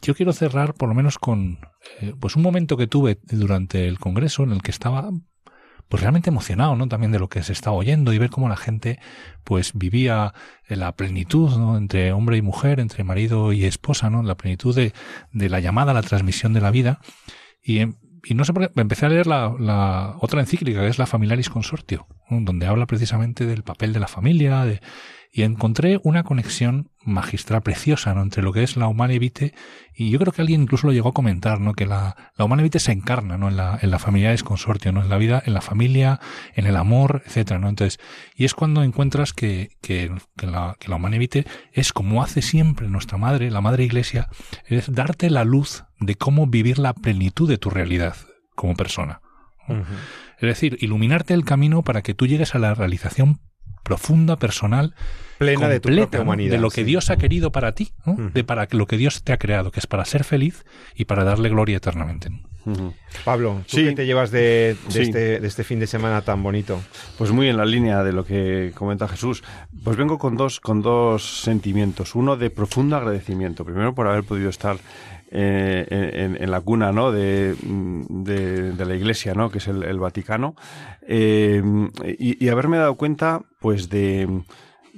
yo 0.00 0.14
quiero 0.14 0.32
cerrar 0.32 0.72
por 0.72 0.88
lo 0.88 0.94
menos 0.94 1.18
con 1.18 1.58
eh, 2.00 2.14
pues 2.18 2.36
un 2.36 2.42
momento 2.42 2.78
que 2.78 2.86
tuve 2.86 3.18
durante 3.24 3.86
el 3.86 3.98
congreso 3.98 4.44
en 4.44 4.52
el 4.52 4.62
que 4.62 4.70
estaba 4.70 5.10
pues 5.88 6.02
realmente 6.02 6.30
emocionado, 6.30 6.76
¿no? 6.76 6.88
También 6.88 7.12
de 7.12 7.18
lo 7.18 7.28
que 7.28 7.42
se 7.42 7.52
estaba 7.52 7.76
oyendo 7.76 8.12
y 8.12 8.18
ver 8.18 8.30
cómo 8.30 8.48
la 8.48 8.56
gente 8.56 8.98
pues 9.44 9.72
vivía 9.74 10.34
en 10.66 10.80
la 10.80 10.92
plenitud, 10.92 11.56
¿no? 11.56 11.76
Entre 11.76 12.12
hombre 12.12 12.36
y 12.36 12.42
mujer, 12.42 12.80
entre 12.80 13.04
marido 13.04 13.52
y 13.52 13.64
esposa, 13.64 14.10
¿no? 14.10 14.22
La 14.22 14.36
plenitud 14.36 14.74
de, 14.74 14.92
de 15.32 15.48
la 15.48 15.60
llamada 15.60 15.94
la 15.94 16.02
transmisión 16.02 16.52
de 16.52 16.60
la 16.60 16.70
vida. 16.70 17.00
Y, 17.62 17.86
y 18.24 18.34
no 18.34 18.44
sé 18.44 18.52
por 18.52 18.68
qué, 18.68 18.80
empecé 18.80 19.06
a 19.06 19.08
leer 19.08 19.26
la, 19.26 19.54
la 19.58 20.16
otra 20.20 20.40
encíclica, 20.40 20.80
que 20.80 20.88
es 20.88 20.98
la 20.98 21.06
Familiaris 21.06 21.50
Consortio, 21.50 22.06
donde 22.30 22.66
habla 22.66 22.86
precisamente 22.86 23.46
del 23.46 23.62
papel 23.62 23.92
de 23.92 24.00
la 24.00 24.08
familia, 24.08 24.64
de, 24.64 24.80
y 25.32 25.42
encontré 25.42 26.00
una 26.02 26.24
conexión 26.24 26.90
magistral 27.04 27.62
preciosa 27.62 28.14
¿no? 28.14 28.22
entre 28.22 28.42
lo 28.42 28.52
que 28.52 28.62
es 28.62 28.76
la 28.76 28.88
humana 28.88 29.14
y 29.14 30.10
yo 30.10 30.18
creo 30.18 30.32
que 30.32 30.42
alguien 30.42 30.62
incluso 30.62 30.86
lo 30.86 30.92
llegó 30.92 31.10
a 31.10 31.14
comentar 31.14 31.60
¿no? 31.60 31.74
que 31.74 31.86
la, 31.86 32.16
la 32.36 32.44
humana 32.44 32.64
se 32.78 32.92
encarna 32.92 33.38
¿no? 33.38 33.48
en 33.48 33.56
la 33.56 33.78
en 33.80 33.90
la 33.90 33.98
familia 33.98 34.32
es 34.32 34.42
consortio 34.42 34.92
¿no? 34.92 35.02
en 35.02 35.08
la 35.08 35.16
vida 35.16 35.42
en 35.44 35.54
la 35.54 35.60
familia 35.60 36.20
en 36.54 36.66
el 36.66 36.76
amor 36.76 37.22
etcétera 37.24 37.60
¿no? 37.60 37.68
entonces 37.68 37.98
y 38.34 38.44
es 38.44 38.54
cuando 38.54 38.82
encuentras 38.82 39.32
que, 39.32 39.76
que, 39.80 40.12
que 40.36 40.46
la 40.46 40.76
que 40.78 40.88
la 40.88 40.96
humana 40.96 41.18
es 41.72 41.92
como 41.92 42.22
hace 42.22 42.42
siempre 42.42 42.88
nuestra 42.88 43.18
madre 43.18 43.50
la 43.50 43.60
madre 43.60 43.84
iglesia 43.84 44.28
es 44.66 44.92
darte 44.92 45.30
la 45.30 45.44
luz 45.44 45.84
de 46.00 46.14
cómo 46.14 46.46
vivir 46.46 46.78
la 46.78 46.94
plenitud 46.94 47.48
de 47.48 47.58
tu 47.58 47.70
realidad 47.70 48.16
como 48.54 48.74
persona 48.74 49.20
uh 49.68 49.72
-huh. 49.72 49.84
es 50.38 50.48
decir 50.48 50.76
iluminarte 50.80 51.34
el 51.34 51.44
camino 51.44 51.82
para 51.82 52.02
que 52.02 52.14
tú 52.14 52.26
llegues 52.26 52.54
a 52.54 52.58
la 52.58 52.74
realización 52.74 53.40
profunda, 53.88 54.36
personal, 54.36 54.94
plena 55.38 55.66
de 55.66 55.80
tu 55.80 55.88
humanidad. 56.20 56.52
De 56.52 56.58
lo 56.58 56.68
que 56.68 56.82
sí. 56.82 56.84
Dios 56.84 57.08
ha 57.08 57.16
querido 57.16 57.50
para 57.50 57.72
ti, 57.72 57.92
¿no? 58.04 58.12
uh 58.12 58.18
-huh. 58.18 58.32
de 58.32 58.44
para 58.44 58.68
lo 58.70 58.86
que 58.86 58.98
Dios 58.98 59.22
te 59.22 59.32
ha 59.32 59.38
creado, 59.38 59.70
que 59.70 59.80
es 59.80 59.86
para 59.86 60.04
ser 60.04 60.24
feliz 60.24 60.64
y 60.94 61.06
para 61.06 61.24
darle 61.24 61.48
gloria 61.48 61.78
eternamente. 61.78 62.28
Uh 62.66 62.72
-huh. 62.72 62.94
Pablo, 63.24 63.62
¿tú 63.66 63.78
sí. 63.78 63.84
qué 63.84 63.92
te 63.92 64.04
llevas 64.04 64.30
de, 64.30 64.76
de, 64.88 64.92
sí. 64.92 65.00
este, 65.00 65.40
de, 65.40 65.46
este, 65.46 65.64
fin 65.64 65.80
de 65.80 65.86
semana 65.86 66.20
tan 66.20 66.42
bonito? 66.42 66.82
Pues 67.16 67.30
muy 67.30 67.48
en 67.48 67.56
la 67.56 67.64
línea 67.64 68.04
de 68.04 68.12
lo 68.12 68.26
que 68.26 68.72
comenta 68.74 69.08
Jesús. 69.08 69.42
Pues 69.82 69.96
vengo 69.96 70.18
con 70.18 70.36
dos, 70.36 70.60
con 70.60 70.82
dos 70.82 71.40
sentimientos. 71.40 72.14
Uno 72.14 72.36
de 72.36 72.50
profundo 72.50 72.96
agradecimiento. 72.96 73.64
Primero 73.64 73.94
por 73.94 74.06
haber 74.06 74.24
podido 74.24 74.50
estar 74.50 74.76
eh, 75.30 76.36
en, 76.38 76.50
la 76.50 76.60
cuna 76.60 76.92
¿no? 76.92 77.12
de, 77.12 77.54
de, 77.62 78.72
de, 78.72 78.84
la 78.84 78.94
Iglesia, 78.94 79.34
¿no? 79.34 79.50
que 79.50 79.58
es 79.58 79.68
el, 79.68 79.98
Vaticano, 79.98 80.54
eh, 81.06 81.62
y, 82.18 82.44
y, 82.44 82.48
haberme 82.48 82.78
dado 82.78 82.94
cuenta 82.94 83.42
pues 83.60 83.88
de, 83.88 84.42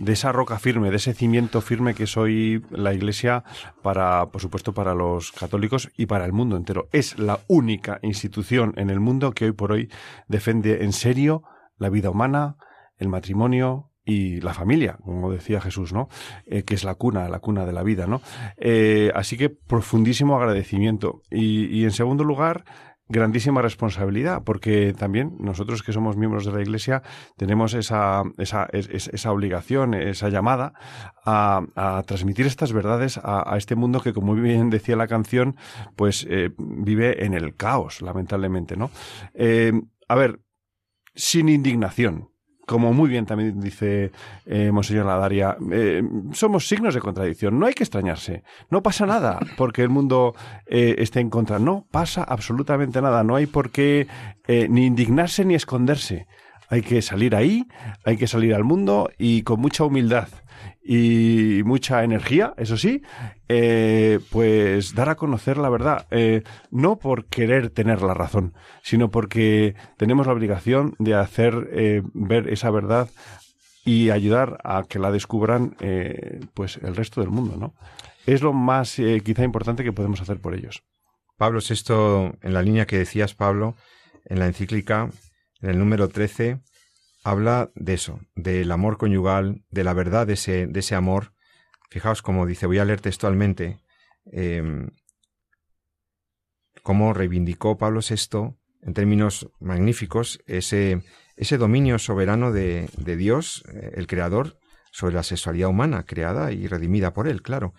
de 0.01 0.13
esa 0.13 0.33
roca 0.33 0.59
firme, 0.59 0.91
de 0.91 0.97
ese 0.97 1.13
cimiento 1.13 1.61
firme 1.61 1.95
que 1.95 2.05
es 2.05 2.17
hoy 2.17 2.65
la 2.71 2.95
Iglesia 2.95 3.45
para, 3.83 4.27
por 4.31 4.41
supuesto, 4.41 4.73
para 4.73 4.95
los 4.95 5.31
católicos 5.31 5.91
y 5.97 6.07
para 6.07 6.25
el 6.25 6.33
mundo 6.33 6.57
entero. 6.57 6.89
Es 6.91 7.19
la 7.19 7.41
única 7.49 7.99
institución 8.03 8.73
en 8.77 8.89
el 8.91 8.99
mundo 8.99 9.33
que 9.33 9.45
hoy 9.45 9.53
por 9.53 9.73
hoy 9.73 9.91
defiende 10.27 10.85
en 10.85 10.93
serio 10.93 11.43
la 11.77 11.91
vida 11.91 12.11
humana, 12.11 12.57
el 12.97 13.09
matrimonio, 13.09 13.90
y 14.05 14.41
la 14.41 14.55
familia, 14.55 14.99
como 15.05 15.31
decía 15.31 15.61
Jesús, 15.61 15.93
¿no? 15.93 16.09
Eh, 16.47 16.63
que 16.63 16.75
es 16.75 16.85
la 16.85 16.95
cuna, 16.95 17.29
la 17.29 17.41
cuna 17.41 17.67
de 17.67 17.73
la 17.73 17.83
vida, 17.83 18.07
¿no? 18.07 18.23
Eh, 18.57 19.13
así 19.15 19.37
que 19.37 19.51
profundísimo 19.51 20.37
agradecimiento. 20.37 21.23
Y, 21.31 21.85
en 21.85 21.93
segundo 21.93 22.25
lugar, 22.25 22.65
grandísima 23.09 23.61
responsabilidad, 23.61 24.43
porque 24.45 24.95
también 24.95 25.37
nosotros 25.39 25.83
que 25.83 25.93
somos 25.93 26.17
miembros 26.17 26.45
de 26.45 26.53
la 26.53 26.63
Iglesia 26.63 27.03
tenemos 27.37 27.75
esa, 27.75 28.23
esa, 28.39 28.69
esa, 28.73 29.33
obligación, 29.33 29.95
esa 29.95 30.29
llamada 30.29 30.73
a, 31.25 32.03
transmitir 32.07 32.47
estas 32.47 32.73
verdades 32.73 33.21
a, 33.23 33.55
este 33.57 33.75
mundo 33.75 34.01
que, 34.01 34.13
como 34.13 34.35
bien 34.35 34.71
decía 34.71 34.97
la 34.97 35.09
canción, 35.09 35.57
pues 35.97 36.27
eh, 36.31 36.51
vive 36.57 37.25
en 37.25 37.35
el 37.35 37.55
caos, 37.57 38.01
lamentablemente, 38.01 38.77
¿no? 38.77 38.91
A 40.09 40.15
ver, 40.15 40.41
sin 41.15 41.49
indignación, 41.49 42.31
como 42.67 42.93
muy 42.93 43.09
bien 43.09 43.27
también 43.27 43.61
dice 43.61 44.13
eh, 44.47 44.71
Monseñor 44.73 45.07
Ladaria, 45.07 45.57
eh, 45.73 46.03
somos 46.33 46.69
signos 46.69 46.95
de 46.95 47.01
contradicción. 47.01 47.59
No 47.59 47.67
hay 47.67 47.75
que 47.75 47.83
extrañarse. 47.83 48.45
No 48.71 48.83
pasa 48.83 49.07
nada 49.07 49.39
porque 49.57 49.83
el 49.83 49.89
mundo 49.89 50.35
eh, 50.67 50.97
esté 50.99 51.21
en 51.21 51.31
contra. 51.31 51.59
No 51.59 51.87
pasa 51.91 52.23
absolutamente 52.23 53.03
nada. 53.03 53.25
No 53.25 53.37
hay 53.37 53.47
por 53.47 53.71
qué 53.71 54.07
eh, 54.47 54.69
ni 54.71 54.87
indignarse 54.87 55.45
ni 55.45 55.55
esconderse. 55.55 56.27
Hay 56.69 56.83
que 56.83 57.03
salir 57.03 57.35
ahí, 57.35 57.67
hay 58.05 58.17
que 58.17 58.29
salir 58.29 58.55
al 58.55 58.63
mundo 58.63 59.11
y 59.19 59.43
con 59.43 59.61
mucha 59.61 59.83
humildad 59.83 60.29
y 60.83 61.63
mucha 61.65 62.05
energía, 62.05 62.55
eso 62.57 62.77
sí, 62.77 63.03
eh, 63.49 64.19
pues 64.31 64.95
dar 64.95 65.09
a 65.11 65.15
conocer 65.15 65.59
la 65.59 65.69
verdad, 65.69 66.07
eh, 66.11 66.43
no 66.71 66.99
por 66.99 67.27
querer 67.27 67.71
tener 67.71 68.03
la 68.03 68.15
razón, 68.15 68.55
sino 68.83 69.11
porque 69.11 69.75
tenemos 69.99 70.27
la 70.27 70.33
obligación 70.33 70.95
de 70.99 71.15
hacer 71.15 71.69
eh, 71.73 72.03
ver 72.15 72.49
esa 72.49 72.71
verdad 72.71 73.09
y 73.85 74.11
ayudar 74.11 74.59
a 74.65 74.85
que 74.85 74.99
la 74.99 75.11
descubran 75.11 75.75
pues 76.53 76.77
el 76.77 76.95
resto 76.95 77.23
del 77.23 77.31
mundo, 77.31 77.57
¿no? 77.57 77.75
Es 78.27 78.43
lo 78.43 78.53
más 78.53 79.01
quizá 79.25 79.43
importante 79.43 79.83
que 79.83 79.93
podemos 79.93 80.21
hacer 80.21 80.39
por 80.39 80.55
ellos. 80.55 80.83
Pablo 81.39 81.61
VI, 81.67 82.37
en 82.43 82.53
la 82.53 82.61
línea 82.61 82.87
que 82.87 82.99
decías, 82.99 83.35
Pablo, 83.35 83.75
en 84.27 84.39
la 84.39 84.47
encíclica, 84.47 85.09
en 85.63 85.71
el 85.71 85.79
número 85.79 86.09
13, 86.09 86.61
habla 87.23 87.71
de 87.75 87.95
eso, 87.95 88.21
del 88.35 88.71
amor 88.73 88.99
conyugal, 88.99 89.65
de 89.71 89.85
la 89.85 89.93
verdad 89.93 90.27
de 90.27 90.35
ese, 90.35 90.67
de 90.67 90.81
ese 90.81 90.95
amor. 90.95 91.35
Fijaos 91.91 92.23
como 92.23 92.47
dice, 92.47 92.67
voy 92.67 92.79
a 92.79 92.85
leer 92.85 93.01
textualmente, 93.01 93.81
eh, 94.33 94.89
cómo 96.83 97.13
reivindicó 97.13 97.79
Pablo 97.79 98.01
VI, 98.01 98.57
en 98.83 98.95
términos 98.95 99.51
magníficos, 99.61 100.41
ese, 100.47 101.03
ese 101.37 101.59
dominio 101.59 101.99
soberano 101.99 102.53
de, 102.53 102.89
de 102.97 103.17
Dios, 103.17 103.65
eh, 103.73 103.93
el 103.95 104.07
Creador, 104.07 104.59
sobre 104.93 105.15
la 105.15 105.23
sexualidad 105.23 105.69
humana, 105.69 106.05
creada 106.05 106.53
y 106.53 106.67
redimida 106.67 107.13
por 107.13 107.29
Él, 107.29 107.43
claro. 107.43 107.75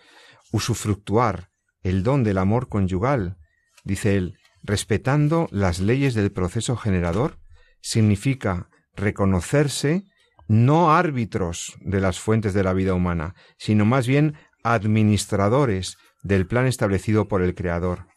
Usufructuar 0.52 1.52
el 1.84 2.04
don 2.04 2.24
del 2.24 2.38
amor 2.38 2.70
conyugal, 2.70 3.38
dice 3.84 4.16
él, 4.16 4.38
respetando 4.64 5.48
las 5.52 5.80
leyes 5.80 6.14
del 6.14 6.32
proceso 6.32 6.76
generador, 6.76 7.40
significa 7.82 8.70
reconocerse 8.96 10.04
no 10.48 10.92
árbitros 10.92 11.78
de 11.80 12.02
las 12.02 12.20
fuentes 12.20 12.54
de 12.54 12.64
la 12.64 12.74
vida 12.74 12.94
humana, 12.94 13.36
sino 13.58 13.86
más 13.86 14.08
bien 14.08 14.36
administradores 14.64 15.98
del 16.24 16.46
plan 16.46 16.66
establecido 16.66 17.28
por 17.28 17.42
el 17.42 17.56
Creador. 17.56 18.08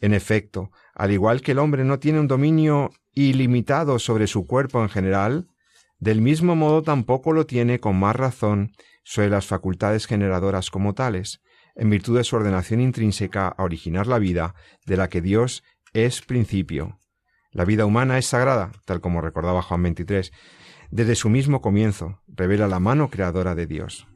En 0.00 0.14
efecto, 0.14 0.70
al 0.94 1.12
igual 1.12 1.42
que 1.42 1.52
el 1.52 1.58
hombre 1.58 1.84
no 1.84 1.98
tiene 1.98 2.18
un 2.18 2.28
dominio 2.28 2.90
ilimitado 3.12 3.98
sobre 3.98 4.26
su 4.26 4.46
cuerpo 4.46 4.82
en 4.82 4.88
general, 4.88 5.46
del 5.98 6.20
mismo 6.20 6.56
modo 6.56 6.82
tampoco 6.82 7.32
lo 7.32 7.46
tiene 7.46 7.78
con 7.78 7.98
más 7.98 8.16
razón 8.16 8.72
sobre 9.04 9.28
las 9.28 9.46
facultades 9.46 10.06
generadoras 10.06 10.70
como 10.70 10.94
tales, 10.94 11.40
en 11.74 11.90
virtud 11.90 12.16
de 12.16 12.24
su 12.24 12.36
ordenación 12.36 12.80
intrínseca 12.80 13.48
a 13.48 13.62
originar 13.62 14.06
la 14.06 14.18
vida, 14.18 14.54
de 14.86 14.96
la 14.96 15.08
que 15.08 15.20
Dios 15.20 15.62
es 15.92 16.22
principio. 16.22 16.98
La 17.52 17.64
vida 17.66 17.84
humana 17.84 18.16
es 18.16 18.26
sagrada, 18.26 18.72
tal 18.86 19.00
como 19.00 19.20
recordaba 19.20 19.60
Juan 19.60 19.82
23. 19.82 20.32
Desde 20.90 21.14
su 21.14 21.28
mismo 21.28 21.60
comienzo 21.60 22.22
revela 22.26 22.66
la 22.66 22.80
mano 22.80 23.10
creadora 23.10 23.54
de 23.54 23.66
Dios. 23.66 24.06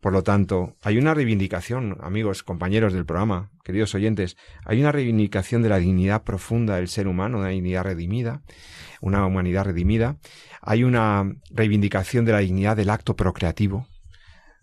Por 0.00 0.12
lo 0.12 0.24
tanto, 0.24 0.74
hay 0.82 0.98
una 0.98 1.14
reivindicación, 1.14 1.96
amigos, 2.00 2.42
compañeros 2.42 2.92
del 2.92 3.06
programa, 3.06 3.52
queridos 3.62 3.94
oyentes, 3.94 4.36
hay 4.64 4.80
una 4.80 4.90
reivindicación 4.90 5.62
de 5.62 5.68
la 5.68 5.78
dignidad 5.78 6.24
profunda 6.24 6.74
del 6.74 6.88
ser 6.88 7.06
humano, 7.06 7.38
una 7.38 7.50
dignidad 7.50 7.84
redimida, 7.84 8.42
una 9.00 9.24
humanidad 9.24 9.66
redimida, 9.66 10.16
hay 10.60 10.82
una 10.82 11.32
reivindicación 11.52 12.24
de 12.24 12.32
la 12.32 12.38
dignidad 12.38 12.76
del 12.76 12.90
acto 12.90 13.14
procreativo, 13.14 13.86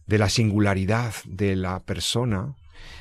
de 0.07 0.17
la 0.17 0.27
singularidad 0.27 1.13
de 1.25 1.55
la 1.55 1.85
persona, 1.85 2.55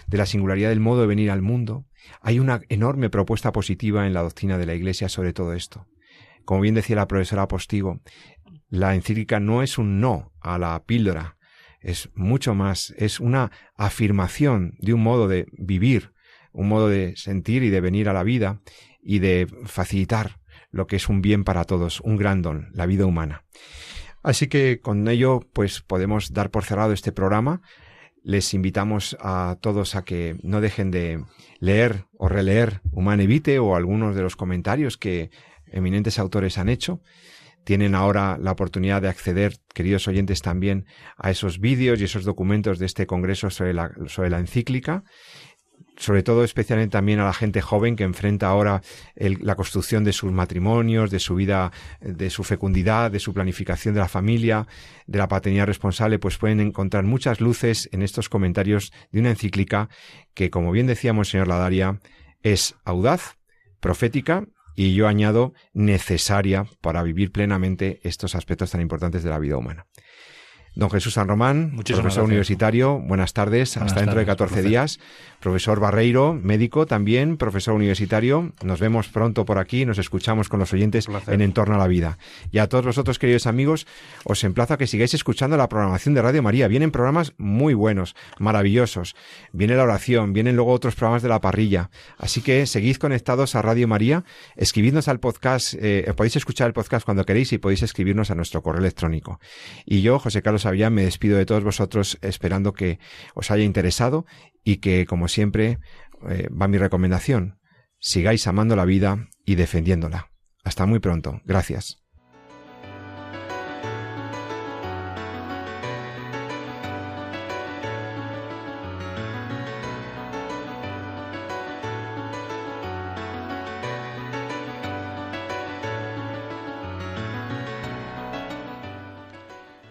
de 0.06 0.18
la 0.18 0.26
singularidad 0.26 0.68
del 0.68 0.78
modo 0.78 1.00
de 1.00 1.06
venir 1.08 1.32
al 1.32 1.42
mundo. 1.42 1.86
Hay 2.20 2.38
una 2.38 2.61
enorme 2.68 3.11
propuesta 3.11 3.52
positiva 3.52 4.06
en 4.06 4.14
la 4.14 4.22
doctrina 4.22 4.59
de 4.59 4.66
la 4.66 4.74
Iglesia 4.74 5.09
sobre 5.09 5.32
todo 5.32 5.52
esto. 5.52 5.86
Como 6.44 6.61
bien 6.61 6.74
decía 6.74 6.96
la 6.96 7.09
profesora 7.09 7.48
Postigo, 7.48 8.00
la 8.68 8.94
encíclica 8.94 9.40
no 9.40 9.62
es 9.62 9.78
un 9.78 10.00
no 10.00 10.32
a 10.40 10.59
la 10.59 10.82
píldora, 10.84 11.36
es 11.80 12.11
mucho 12.14 12.54
más, 12.54 12.94
es 12.96 13.20
una 13.20 13.50
afirmación 13.76 14.74
de 14.78 14.94
un 14.94 15.02
modo 15.02 15.28
de 15.28 15.46
vivir, 15.52 16.12
un 16.52 16.68
modo 16.68 16.88
de 16.88 17.14
sentir 17.16 17.62
y 17.62 17.70
de 17.70 17.80
venir 17.80 18.09
a 18.09 18.12
la 18.12 18.22
vida 18.22 18.61
y 19.00 19.20
de 19.20 19.46
facilitar 19.64 20.40
lo 20.70 20.86
que 20.86 20.96
es 20.96 21.09
un 21.09 21.22
bien 21.22 21.44
para 21.44 21.64
todos, 21.64 22.00
un 22.00 22.16
gran 22.16 22.42
don, 22.42 22.68
la 22.72 22.86
vida 22.86 23.06
humana. 23.06 23.44
Así 24.22 24.48
que 24.48 24.80
con 24.80 25.06
ello, 25.09 25.40
pues 25.52 25.80
podemos 25.80 26.32
dar 26.32 26.50
por 26.50 26.64
cerrado 26.64 26.92
este 26.92 27.12
programa. 27.12 27.62
Les 28.28 28.52
invitamos 28.52 29.16
a 29.20 29.56
todos 29.62 29.94
a 29.94 30.04
que 30.04 30.36
no 30.42 30.60
dejen 30.60 30.90
de 30.90 31.24
leer 31.60 32.04
o 32.18 32.28
releer 32.28 32.82
Humane 32.92 33.26
Vitae 33.26 33.58
o 33.58 33.74
algunos 33.74 34.14
de 34.14 34.20
los 34.20 34.36
comentarios 34.36 34.98
que 34.98 35.30
eminentes 35.66 36.18
autores 36.18 36.58
han 36.58 36.68
hecho. 36.68 37.00
Tienen 37.64 37.94
ahora 37.94 38.36
la 38.38 38.52
oportunidad 38.52 39.00
de 39.00 39.08
acceder, 39.08 39.54
queridos 39.72 40.08
oyentes, 40.08 40.42
también 40.42 40.84
a 41.16 41.30
esos 41.30 41.58
vídeos 41.58 42.02
y 42.02 42.04
esos 42.04 42.26
documentos 42.26 42.78
de 42.78 42.84
este 42.84 43.06
congreso 43.06 43.48
sobre 43.48 43.72
la, 43.72 43.92
sobre 44.08 44.28
la 44.28 44.40
encíclica 44.40 45.04
sobre 45.99 46.22
todo 46.22 46.44
especialmente 46.44 46.92
también 46.92 47.18
a 47.18 47.24
la 47.24 47.32
gente 47.32 47.61
joven 47.61 47.96
que 47.96 48.05
enfrenta 48.05 48.46
ahora 48.46 48.82
la 49.16 49.57
construcción 49.57 50.05
de 50.05 50.12
sus 50.12 50.32
matrimonios, 50.32 51.11
de 51.11 51.18
su 51.18 51.34
vida, 51.34 51.72
de 52.01 52.30
su 52.30 52.44
fecundidad, 52.44 53.11
de 53.11 53.18
su 53.18 53.34
planificación 53.34 53.94
de 53.94 54.01
la 54.01 54.09
familia, 54.09 54.66
de 55.07 55.18
la 55.18 55.28
paternidad 55.28 55.66
responsable, 55.66 56.18
pues 56.18 56.38
pueden 56.38 56.61
encontrar 56.61 57.05
muchas 57.05 57.40
luces 57.40 57.88
en 57.92 58.03
estos 58.03 58.28
comentarios 58.28 58.92
de 59.11 59.20
una 59.20 59.30
encíclica 59.30 59.88
que, 60.34 60.51
como 60.51 60.70
bien 60.70 60.86
decíamos, 60.86 61.28
señor 61.28 61.49
Ladaria, 61.49 61.99
es 62.42 62.76
audaz, 62.84 63.36
profética 63.80 64.46
y 64.76 64.94
yo 64.94 65.09
añado 65.09 65.53
necesaria 65.72 66.66
para 66.80 67.03
vivir 67.03 67.32
plenamente 67.32 68.01
estos 68.05 68.36
aspectos 68.36 68.70
tan 68.70 68.80
importantes 68.80 69.24
de 69.24 69.30
la 69.30 69.40
vida 69.40 69.57
humana. 69.57 69.86
Don 70.78 70.90
Jesús 70.90 71.14
San 71.14 71.26
Román, 71.26 71.72
profesor 71.84 72.22
universitario, 72.22 73.00
buenas 73.00 73.32
tardes, 73.32 73.76
hasta 73.76 73.98
dentro 73.98 74.20
de 74.20 74.26
14 74.26 74.62
días. 74.62 75.00
Profesor 75.40 75.80
Barreiro, 75.80 76.34
médico 76.34 76.86
también, 76.86 77.36
profesor 77.36 77.74
universitario. 77.74 78.52
Nos 78.62 78.78
vemos 78.78 79.08
pronto 79.08 79.44
por 79.44 79.58
aquí, 79.58 79.84
nos 79.84 79.98
escuchamos 79.98 80.48
con 80.48 80.60
los 80.60 80.72
oyentes 80.72 81.08
en 81.26 81.40
Entorno 81.40 81.74
a 81.74 81.78
la 81.78 81.88
Vida. 81.88 82.18
Y 82.52 82.58
a 82.58 82.68
todos 82.68 82.84
vosotros, 82.84 83.18
queridos 83.18 83.48
amigos, 83.48 83.88
os 84.22 84.44
emplazo 84.44 84.74
a 84.74 84.78
que 84.78 84.86
sigáis 84.86 85.14
escuchando 85.14 85.56
la 85.56 85.68
programación 85.68 86.14
de 86.14 86.22
Radio 86.22 86.44
María. 86.44 86.68
Vienen 86.68 86.92
programas 86.92 87.32
muy 87.38 87.74
buenos, 87.74 88.14
maravillosos. 88.38 89.16
Viene 89.52 89.74
la 89.74 89.82
oración, 89.82 90.32
vienen 90.32 90.54
luego 90.54 90.70
otros 90.70 90.94
programas 90.94 91.24
de 91.24 91.28
la 91.28 91.40
parrilla. 91.40 91.90
Así 92.18 92.40
que 92.40 92.66
seguid 92.66 92.98
conectados 92.98 93.56
a 93.56 93.62
Radio 93.62 93.88
María, 93.88 94.22
escribidnos 94.54 95.08
al 95.08 95.18
podcast, 95.18 95.74
eh, 95.80 96.12
podéis 96.16 96.36
escuchar 96.36 96.68
el 96.68 96.72
podcast 96.72 97.04
cuando 97.04 97.24
queréis 97.24 97.52
y 97.52 97.58
podéis 97.58 97.82
escribirnos 97.82 98.30
a 98.30 98.36
nuestro 98.36 98.62
correo 98.62 98.80
electrónico. 98.80 99.40
Y 99.84 100.02
yo, 100.02 100.20
José 100.20 100.40
Carlos 100.40 100.67
Me 100.90 101.04
despido 101.04 101.36
de 101.36 101.46
todos 101.46 101.64
vosotros 101.64 102.18
esperando 102.22 102.72
que 102.72 102.98
os 103.34 103.50
haya 103.50 103.64
interesado 103.64 104.26
y 104.64 104.76
que, 104.76 105.06
como 105.06 105.28
siempre, 105.28 105.78
eh, 106.28 106.48
va 106.48 106.68
mi 106.68 106.78
recomendación. 106.78 107.58
Sigáis 107.98 108.46
amando 108.46 108.76
la 108.76 108.84
vida 108.84 109.28
y 109.44 109.54
defendiéndola. 109.54 110.30
Hasta 110.64 110.86
muy 110.86 110.98
pronto. 110.98 111.40
Gracias. 111.44 112.07